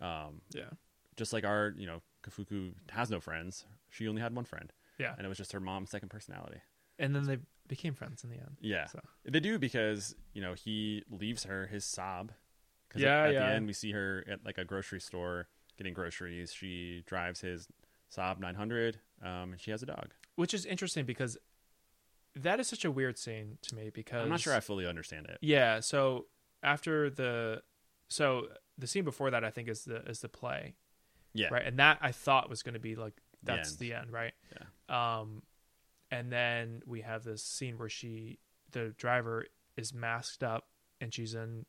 [0.00, 0.70] Um, yeah,
[1.16, 3.64] just like our, you know, Kafuku has no friends.
[3.90, 5.14] She only had one friend, yeah.
[5.16, 6.58] and it was just her mom's second personality.
[6.98, 7.38] And then they
[7.68, 8.56] became friends in the end.
[8.60, 12.30] Yeah, So they do because you know he leaves her his Saab.
[12.90, 13.48] 'Cause Yeah, at, at yeah.
[13.48, 16.52] the end we see her at like a grocery store getting groceries.
[16.52, 17.66] She drives his
[18.14, 20.12] Saab 900, um, and she has a dog.
[20.36, 21.36] which is interesting because
[22.36, 25.26] that is such a weird scene to me because I'm not sure I fully understand
[25.26, 25.38] it.
[25.40, 26.26] Yeah, so
[26.62, 27.62] after the
[28.08, 28.48] so
[28.78, 30.74] the scene before that I think is the is the play.
[31.34, 31.66] Yeah, Right.
[31.66, 33.78] And that I thought was going to be like The that's end.
[33.80, 34.32] the end, right?
[34.88, 35.20] Yeah.
[35.20, 35.42] Um
[36.10, 38.38] and then we have this scene where she
[38.72, 39.46] the driver
[39.76, 40.68] is masked up
[41.00, 41.66] and she's in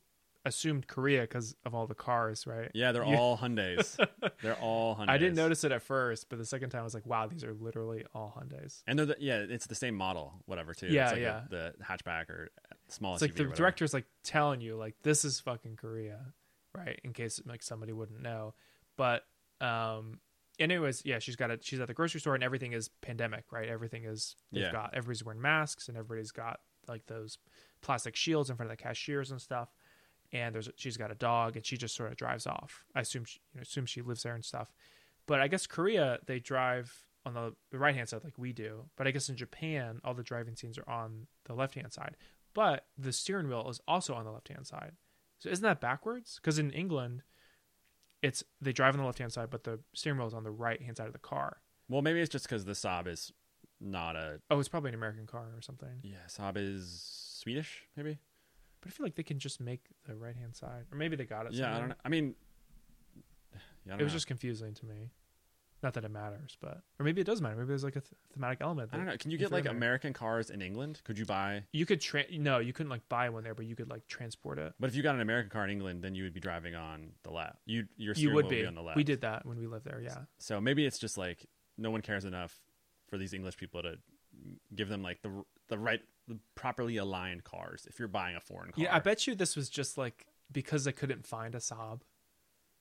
[0.48, 2.70] assumed Korea because of all the cars, right?
[2.76, 3.18] Yeah, they're Yeah.
[3.18, 3.98] all Hyundai's.
[4.44, 5.06] they're all Hyundai's.
[5.10, 7.44] I didn't notice it at first, but the second time I was like, wow, these
[7.44, 8.84] are literally all Hyundais.
[8.86, 10.88] And they're the, yeah, it's the same model, whatever too.
[10.88, 11.42] Yeah, it's like yeah.
[11.46, 12.52] A, the hatchback or
[12.90, 16.20] small It's like SUV the director's like telling you like this is fucking Korea,
[16.76, 17.00] right?
[17.04, 18.54] In case like somebody wouldn't know.
[18.98, 19.24] But
[19.61, 20.19] um
[20.57, 23.45] and anyways, yeah, she's got it she's at the grocery store and everything is pandemic,
[23.52, 23.68] right?
[23.68, 24.72] Everything is they've Yeah.
[24.72, 27.38] got everybody's wearing masks and everybody's got like those
[27.82, 29.69] plastic shields in front of the cashiers and stuff.
[30.32, 32.86] And there's she's got a dog and she just sort of drives off.
[32.95, 34.72] I assume she you know, assume she lives there and stuff.
[35.26, 38.86] But I guess Korea they drive on the, the right hand side like we do.
[38.95, 42.15] But I guess in Japan all the driving scenes are on the left hand side
[42.53, 44.94] but the steering wheel is also on the left hand side.
[45.40, 46.40] So isn't that backwards?
[46.41, 47.23] Because in England,
[48.26, 50.52] it's they drive on the left hand side, but the steering wheel is on the
[50.52, 51.57] right hand side of the car.
[51.89, 53.31] Well, maybe it's just because the Saab is
[53.80, 54.39] not a.
[54.49, 55.99] Oh, it's probably an American car or something.
[56.02, 57.02] Yeah, Saab is
[57.39, 58.18] Swedish, maybe.
[58.81, 61.26] But I feel like they can just make the right hand side, or maybe they
[61.26, 61.53] got it.
[61.53, 61.95] Yeah, I don't know.
[62.03, 62.35] I mean,
[63.53, 64.18] yeah, I don't It was know.
[64.18, 65.11] just confusing to me.
[65.86, 67.56] Not that it matters, but or maybe it does matter.
[67.57, 68.90] Maybe there's like a th- thematic element.
[68.91, 69.18] I don't know.
[69.18, 69.72] Can you get like in.
[69.72, 70.99] American cars in England?
[71.03, 71.66] Could you buy?
[71.74, 74.57] You could tra- no, you couldn't like buy one there, but you could like transport
[74.57, 74.74] it.
[74.80, 77.12] But if you got an American car in England, then you would be driving on
[77.22, 77.60] the left.
[77.68, 78.66] You your You steering would wheel be.
[78.66, 78.98] on the left.
[78.98, 80.02] We did that when we lived there.
[80.02, 81.45] Yeah, So maybe it's just like
[81.78, 82.60] no one cares enough
[83.07, 83.99] for these English people to
[84.74, 87.86] give them like the the right, the properly aligned cars.
[87.88, 88.95] If you're buying a foreign car, yeah.
[88.95, 92.02] I bet you this was just like because they couldn't find a Saab,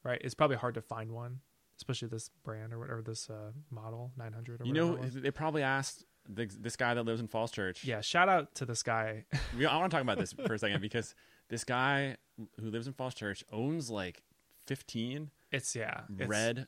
[0.03, 0.23] right?
[0.25, 1.41] It's probably hard to find one,
[1.77, 5.63] especially this brand or whatever this uh, model 900 or You whatever know, they probably
[5.63, 7.85] asked the, this guy that lives in Falls Church.
[7.85, 9.25] Yeah, shout out to this guy.
[9.57, 11.15] we, I want to talk about this for a second because
[11.49, 12.17] this guy
[12.61, 14.23] who lives in Falls Church owns like
[14.67, 16.67] 15 It's yeah, it's, red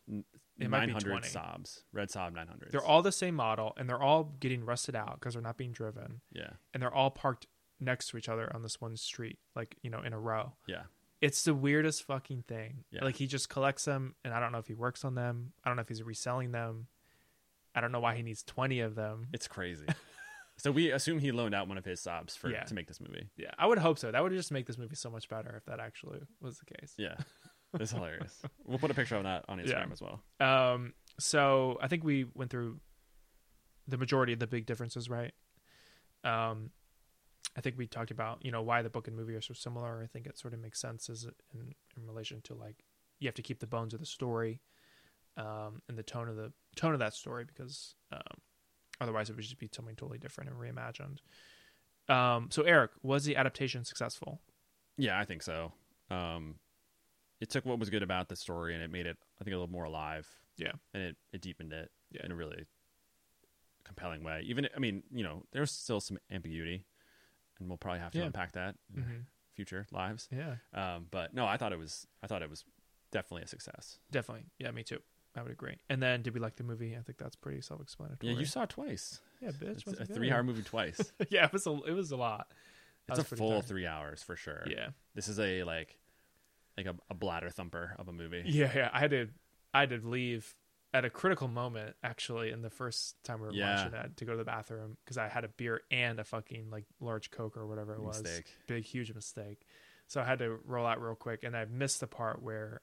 [0.59, 1.29] it might be 900 20.
[1.29, 5.15] Saabs, red Saab 900 They're all the same model, and they're all getting rusted out
[5.21, 7.47] because they're not being driven, yeah, and they're all parked
[7.81, 10.53] next to each other on this one street, like you know, in a row.
[10.67, 10.83] yeah.
[11.21, 12.85] It's the weirdest fucking thing.
[12.91, 13.05] Yeah.
[13.05, 15.53] Like he just collects them, and I don't know if he works on them.
[15.65, 16.89] I don't know if he's reselling them.
[17.75, 19.27] I don't know why he needs twenty of them.
[19.33, 19.87] It's crazy.
[20.59, 22.65] so we assume he loaned out one of his Saabs for Yeah.
[22.65, 23.29] to make this movie.
[23.37, 24.11] Yeah, I would hope so.
[24.13, 26.95] That would just make this movie so much better if that actually was the case.
[26.99, 27.15] Yeah,
[27.79, 28.43] it's hilarious.
[28.65, 29.93] We'll put a picture of that on Instagram Yeah.
[29.93, 30.23] as well.
[30.41, 32.79] Um, so I think we went through
[33.89, 35.33] the majority of the big differences, right?
[36.25, 36.71] Um,
[37.57, 40.01] I think we talked about you know why the book and movie are so similar.
[40.03, 41.25] I think it sort of makes sense as
[41.55, 42.85] in in relation to like
[43.19, 44.61] you have to keep the bones of the story,
[45.37, 48.21] um, and the tone of the tone of that story because um,
[49.01, 51.19] otherwise it would just be something totally different and reimagined.
[52.13, 54.41] Um, so Eric, was the adaptation successful?
[54.99, 55.73] Yeah, I think so.
[56.11, 56.57] Um,
[57.41, 59.59] it took what was good about the story and it made it, I think, a
[59.59, 60.29] little more alive.
[60.57, 60.73] Yeah.
[60.95, 62.25] and it, it deepened it Yeah.
[62.25, 62.65] in a really
[63.85, 64.43] compelling way.
[64.47, 66.85] Even, I mean, you know, there's still some ambiguity,
[67.59, 68.25] and we'll probably have to Yeah.
[68.27, 69.17] unpack that in Mm-hmm.
[69.55, 70.29] future lives.
[70.31, 72.65] Yeah, Um, but no, I thought it was, I thought it was
[73.11, 73.99] definitely a success.
[74.11, 74.45] definitely.
[74.59, 75.01] Yeah, me too.
[75.35, 75.77] I would agree.
[75.91, 76.97] And then, did we like the movie?
[76.97, 78.33] I think that's pretty self-explanatory.
[78.33, 79.21] Yeah, you saw it twice.
[79.43, 79.87] Yeah, bitch.
[79.87, 81.13] It's a three-hour movie twice.
[81.29, 82.51] yeah, it was a it was a lot.
[83.07, 83.63] That it's a full tiring.
[83.63, 84.65] three hours for sure.
[84.67, 85.99] Yeah, this is a like,
[86.79, 88.45] like a, a bladder thumper of a movie.
[88.47, 88.91] yeah, yeah.
[88.95, 89.29] I had to
[89.75, 90.55] I had to leave
[90.97, 93.77] at a critical moment actually in the first time we were Yeah.
[93.77, 96.71] watching that to go to the bathroom because I had a beer and a fucking
[96.71, 98.23] like large coke or whatever it was.
[98.23, 98.47] Mistake.
[98.67, 99.67] Big huge mistake.
[100.09, 102.81] So I had to roll out real quick, and I missed the part where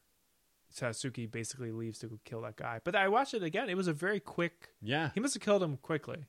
[0.73, 2.81] Sasuke basically leaves to go kill that guy.
[2.83, 3.69] But I watched it again.
[3.69, 4.69] It was a very quick.
[4.81, 6.25] Yeah, He must have killed him quickly.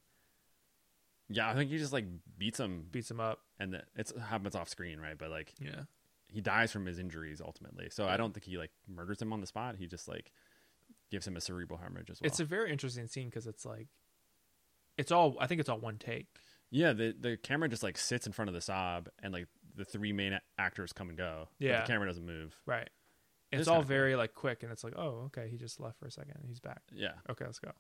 [1.29, 1.49] yeah.
[1.51, 2.05] I think he just like
[2.39, 3.41] beats him, Beats him up.
[3.59, 5.17] and it it's happens off screen, right?
[5.19, 5.85] But like Yeah.
[6.29, 7.89] he dies from his injuries ultimately.
[7.91, 9.77] So I don't think he like murders him on the spot.
[9.77, 10.31] He just like
[11.11, 12.27] gives him a cerebral hemorrhage as well.
[12.27, 13.89] It's a very interesting scene because it's like,
[14.97, 15.37] it's all.
[15.41, 16.27] I think it's all one take.
[16.71, 16.93] yeah.
[16.93, 20.13] The the camera just like sits in front of the Saab, and like the three
[20.13, 21.49] main actors come and go.
[21.59, 21.81] but Yeah.
[21.81, 22.55] the camera doesn't move.
[22.67, 22.89] Right.
[23.51, 23.89] It It's all kinda cool.
[23.89, 26.47] very like quick, and it's like, oh, okay, he just left for a second, and
[26.49, 26.83] he's back.
[26.93, 27.71] Yeah, Okay, let's go.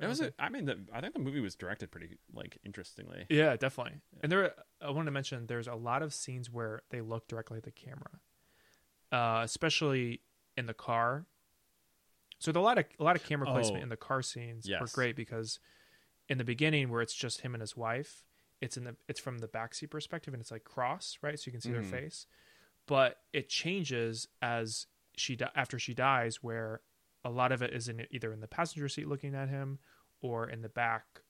[0.00, 0.20] it was.
[0.20, 3.26] A, I mean, the, I think the movie was directed pretty like interestingly.
[3.28, 4.00] yeah, definitely.
[4.22, 7.58] And there, I wanted to mention, there's a lot of scenes where they look directly
[7.58, 8.20] at the camera,
[9.12, 10.22] uh, especially
[10.56, 11.26] in the car.
[12.40, 13.84] So the, a lot of a lot of camera placement Oh.
[13.84, 15.60] in the car scenes were great because
[16.28, 18.24] in the beginning where it's just him and his wife,
[18.60, 21.52] it's in the it's from the backseat perspective and it's like cross right, so you
[21.52, 21.74] can see Mhm.
[21.74, 22.26] their face.
[22.86, 24.86] But it changes as
[25.16, 26.80] she after she dies, where
[27.24, 29.78] a lot of it is in either in the passenger seat looking at him
[30.22, 31.20] or in the back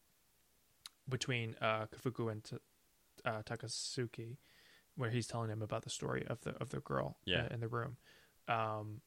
[1.09, 2.57] between uh, Kafuku and T-
[3.25, 4.37] uh, Takatsuki,
[4.97, 7.45] where he's telling him about the story of the of the girl Yeah.
[7.47, 7.97] uh, in the room.
[8.47, 9.01] Um,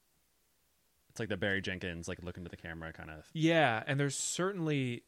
[1.14, 3.30] It's like the Barry Jenkins like look into the camera kind of.
[3.34, 5.04] yeah, and there's certainly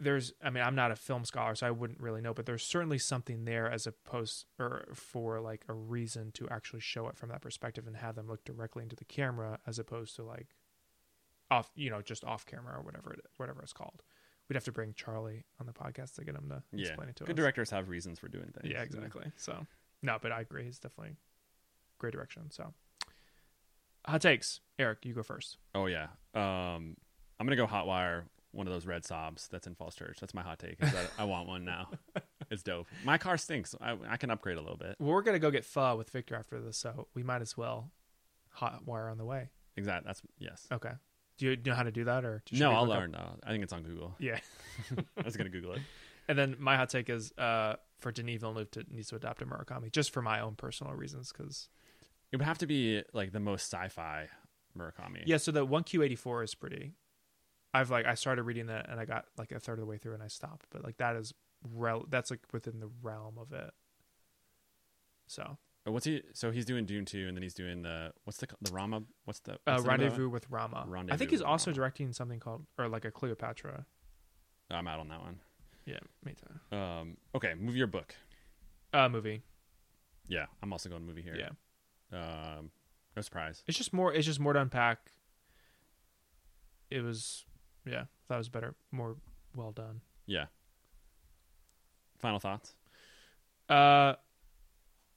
[0.00, 2.64] there's I mean I'm not a film scholar so I wouldn't really know, but there's
[2.64, 7.28] certainly something there as opposed or for like a reason to actually show it from
[7.28, 10.56] that perspective and have them look directly into the camera as opposed to like
[11.50, 14.02] off you know just off camera or whatever it, whatever it's called.
[14.48, 17.16] We'd have to bring Charlie on the podcast to get him to Yeah, explain it
[17.16, 17.36] to good us.
[17.36, 18.72] Good directors have reasons for doing things.
[18.72, 19.30] Yeah, exactly.
[19.36, 19.66] So,
[20.02, 20.66] no, but I agree.
[20.66, 21.14] It's definitely
[21.98, 22.50] great direction.
[22.50, 22.74] So,
[24.06, 24.60] hot takes.
[24.78, 25.58] Eric, you go first.
[25.74, 26.08] Oh yeah.
[26.34, 26.96] Um,
[27.38, 30.18] I'm gonna go Hotwire one of those red Saabs that's in Falls Church.
[30.20, 30.78] That's my hot take.
[30.78, 31.90] That I want one now.
[32.50, 32.86] It's dope.
[33.02, 33.74] My car stinks.
[33.80, 34.96] I, I can upgrade a little bit.
[34.98, 37.90] Well, we're gonna go get pho with Victor after this, so we might as well
[38.58, 39.48] hotwire on the way.
[39.76, 40.06] Exactly.
[40.06, 40.66] That's yes.
[40.70, 40.90] Okay.
[41.38, 43.12] Do you know how to do that, or no, I'll look up- learn.
[43.12, 43.38] though.
[43.42, 44.14] I think it's on Google.
[44.18, 44.38] Yeah.
[45.16, 45.80] I was gonna Google it.
[46.28, 49.46] And then my hot take is uh, for Denis Villeneuve to needs to adopt a
[49.46, 51.32] Murakami, just for my own personal reasons.
[51.32, 51.70] Because
[52.32, 54.28] It would have to be like the most sci-fi
[54.76, 55.22] Murakami.
[55.26, 56.94] yeah, so the one Q eighty four is pretty.
[57.74, 59.98] I've like I started reading that and I got like a third of the way
[59.98, 61.32] through and I stopped, but like that is
[61.62, 63.70] rel- that's like within the realm of it.
[65.26, 66.22] So Uh, What's he?
[66.32, 69.02] So he's doing Dune two, and then he's doing the what's the the Rama?
[69.24, 70.86] What's the uh, what's the name of Rendezvous with Rama.
[71.10, 71.76] I think he's also Rama.
[71.76, 73.84] directing something called or like a Cleopatra.
[74.70, 75.38] I'm out on that one.
[75.84, 76.76] Yeah, me too.
[76.76, 78.14] Um, okay, movie or book?
[78.94, 79.42] Uh, movie.
[80.28, 81.34] Yeah, I'm also going movie here.
[81.36, 81.48] Yeah,
[82.12, 82.70] Um,
[83.16, 83.62] no surprise.
[83.66, 84.12] it's just more.
[84.12, 85.10] It's just more to unpack.
[86.90, 87.44] It was,
[87.86, 89.16] yeah, that was better, more
[89.56, 90.02] well done.
[90.26, 90.46] Yeah.
[92.18, 92.74] Final thoughts?
[93.68, 94.14] Uh,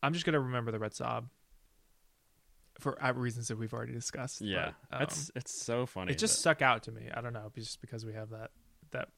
[0.02, 1.26] I'm just gonna remember the Red Saab
[2.80, 4.42] for uh, reasons that we've already discussed.
[4.42, 6.12] Yeah, but, um, it's it's so funny.
[6.14, 7.10] it just stuck out to me.
[7.14, 8.52] I don't know, just because we have that
[8.92, 9.10] that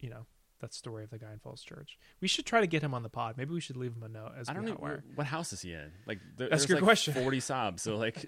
[0.00, 0.26] you know
[0.60, 1.98] that story of the guy in Falls Church.
[2.20, 3.36] We should try to get him on the pod.
[3.36, 5.02] Maybe we should leave him a note as I don't know where.
[5.14, 5.92] what house is he in.
[6.06, 7.14] Like there, That's there's good like question.
[7.22, 8.26] Forty Saabs, so like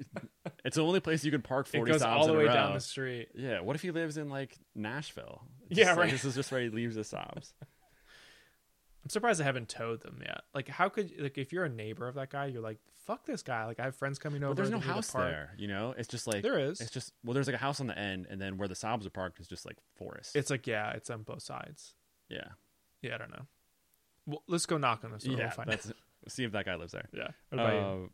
[0.64, 2.74] it's the only place you can park It forty goes Saabs all the way down
[2.74, 3.28] the street.
[3.34, 5.42] Yeah, what if he lives in like Nashville?
[5.68, 6.10] Yeah, Just, like, right.
[6.10, 7.52] This is just where he leaves the Saabs.
[9.02, 10.42] I'm surprised I haven't towed them yet.
[10.54, 13.42] Like, how could like if you're a neighbor of that guy, you're like, fuck this
[13.42, 13.64] guy.
[13.64, 14.50] Like, I have friends coming over.
[14.50, 15.54] But there's no do the house there.
[15.58, 16.80] You know, it's just like There is.
[16.80, 19.06] It's just well, there's like a house on the end, and then where the Saabs
[19.06, 20.36] are parked is just like forest.
[20.36, 21.94] It's like yeah, it's on both sides.
[22.30, 22.48] Yeah,
[23.02, 23.46] Yeah, I don't know.
[24.26, 25.36] Well, let's go knock on this door.
[25.38, 25.52] yeah.
[25.66, 25.76] we'll
[26.28, 27.08] see if that guy lives there.
[27.12, 27.28] Yeah.
[27.50, 27.80] What about you?
[28.04, 28.08] Uh,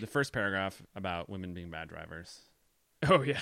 [0.00, 2.40] the first paragraph about women being bad drivers.
[3.10, 3.40] Oh yeah,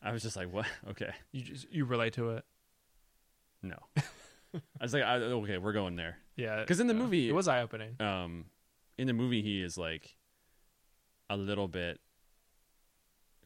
[0.00, 0.66] I was just like, what?
[0.90, 2.44] Okay, you just you relate to it.
[3.62, 3.76] no.
[3.96, 6.18] I was like, I, okay, we're going there.
[6.36, 6.60] Yeah.
[6.60, 7.00] Because in the yeah.
[7.00, 7.96] movie- it was eye opening.
[8.00, 8.44] um
[8.98, 10.14] in the movie he is like
[11.28, 11.98] a little bit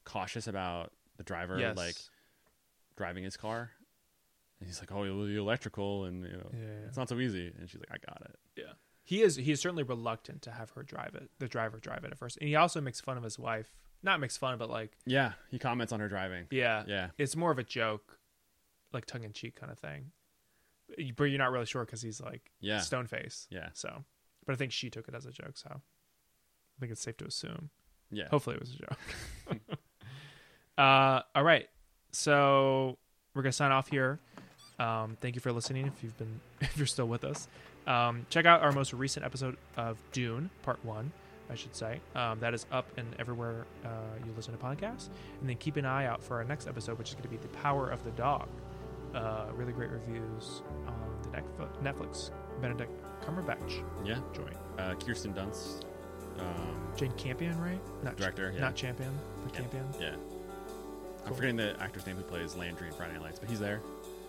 [0.04, 1.76] cautious about the driver Yes.
[1.76, 1.96] like
[2.96, 3.70] driving his car
[4.60, 6.86] and he's like oh well, the electrical and you know Yeah, yeah.
[6.89, 8.72] it's not so easy and she's like i got it Yeah.
[9.06, 12.12] He is he is certainly reluctant to have her drive it, the driver drive it
[12.12, 12.39] at first.
[12.39, 13.74] And he also makes fun of his wife.
[14.02, 16.85] Not makes fun, but like yeah he comments on her driving yeah.
[16.86, 18.18] yeah It's more of a joke,
[18.94, 20.12] like tongue in cheek kind of thing.
[21.16, 22.78] But you're not really sure cuz he's like Yeah.
[22.81, 23.47] stone face.
[23.51, 24.05] yeah So,
[24.47, 27.26] but I think she took it as a joke, so I think it's safe to
[27.26, 27.68] assume.
[28.10, 29.60] yeah Hopefully it was a joke.
[30.78, 31.68] uh, all right.
[32.12, 32.98] So
[33.35, 34.20] we're gonna sign off here.
[34.85, 35.86] Um, thank you for listening.
[35.86, 37.48] If you've been, if you're still with us,
[37.86, 41.12] um, check out our most recent episode of Dune, Part One,
[41.51, 42.01] I should say.
[42.15, 43.89] Um, that is up and everywhere uh,
[44.24, 45.09] you listen to podcasts.
[45.40, 47.36] And then keep an eye out for our next episode, which is going to be
[47.36, 48.48] The Power of the Dog.
[49.15, 52.31] Uh, really great reviews on the Netflix
[52.61, 52.90] Benedict
[53.24, 55.85] Cumberbatch yeah join uh kirsten dunst
[56.40, 57.78] um Jane Campion, right?
[58.02, 58.61] Not Director, yeah.
[58.61, 59.11] Not Champion,
[59.44, 59.61] but Yeah.
[59.61, 59.85] Campion.
[60.01, 60.16] yeah
[61.27, 63.81] i'm forgetting the actor's name who plays landry in friday Night lights but he's there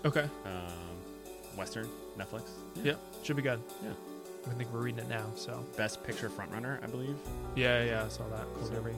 [0.06, 0.30] Okay.
[0.46, 1.88] um western
[2.18, 2.50] netflix
[2.84, 2.94] Yeah.
[3.24, 3.62] Should be good.
[3.84, 3.90] Yeah.
[4.48, 7.16] I think we're reading it now, so best picture frontrunner i believe
[7.56, 8.46] yeah, yeah, I saw that.
[8.56, 8.92] Cool So- Derby.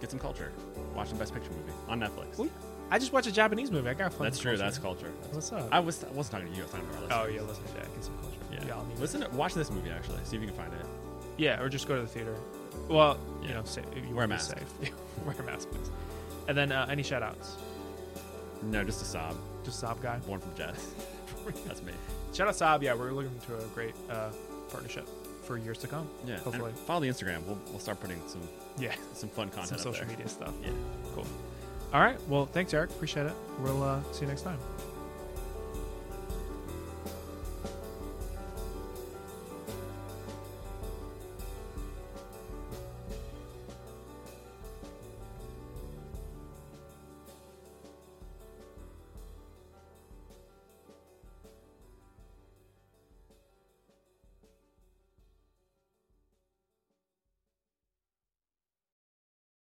[0.00, 0.50] get some culture
[0.94, 2.48] watch the best picture movie on netflix
[2.90, 3.90] I just watched a Japanese movie.
[3.90, 4.24] I got fun.
[4.24, 4.56] That's true.
[4.56, 5.10] That's culture.
[5.20, 5.68] That's- What's up?
[5.70, 6.62] I was I wasn't talking to you.
[6.62, 7.20] I was talking to our listeners.
[7.22, 7.94] oh yeah, listen to that.
[7.94, 8.66] Get some culture.
[8.66, 8.74] yeah.
[8.74, 10.20] I'll need Listen, to, watch this movie actually.
[10.24, 10.86] See if you can find it.
[11.36, 12.34] Yeah, or just go to the theater.
[12.88, 13.54] Well, you Yeah.
[13.56, 14.56] know, sa- you Wear a be mask.
[14.56, 14.90] Safe.
[15.26, 15.90] Wear a mask, please.
[16.48, 17.56] And then uh, any shout outs?
[18.62, 19.36] No, just a Saab.
[19.64, 20.18] Just Saab guy.
[20.18, 20.86] Born from Jets.
[21.66, 21.92] That's me.
[22.32, 22.82] Shout out Saab.
[22.82, 24.30] Yeah, we're looking to a great uh,
[24.70, 25.08] partnership
[25.44, 26.08] for years to come.
[26.26, 26.34] Yeah.
[26.34, 26.72] and Hopefully.
[26.86, 27.42] follow the Instagram.
[27.46, 28.42] We'll we'll start putting some
[28.78, 30.16] Yeah, some fun some content up social there.
[30.16, 30.52] media stuff.
[30.62, 30.70] Yeah.
[31.14, 31.26] Cool.
[31.92, 32.18] All right.
[32.28, 32.90] Well, thanks, Eric.
[32.90, 33.32] Appreciate it.
[33.60, 34.58] We'll uh, see you next time.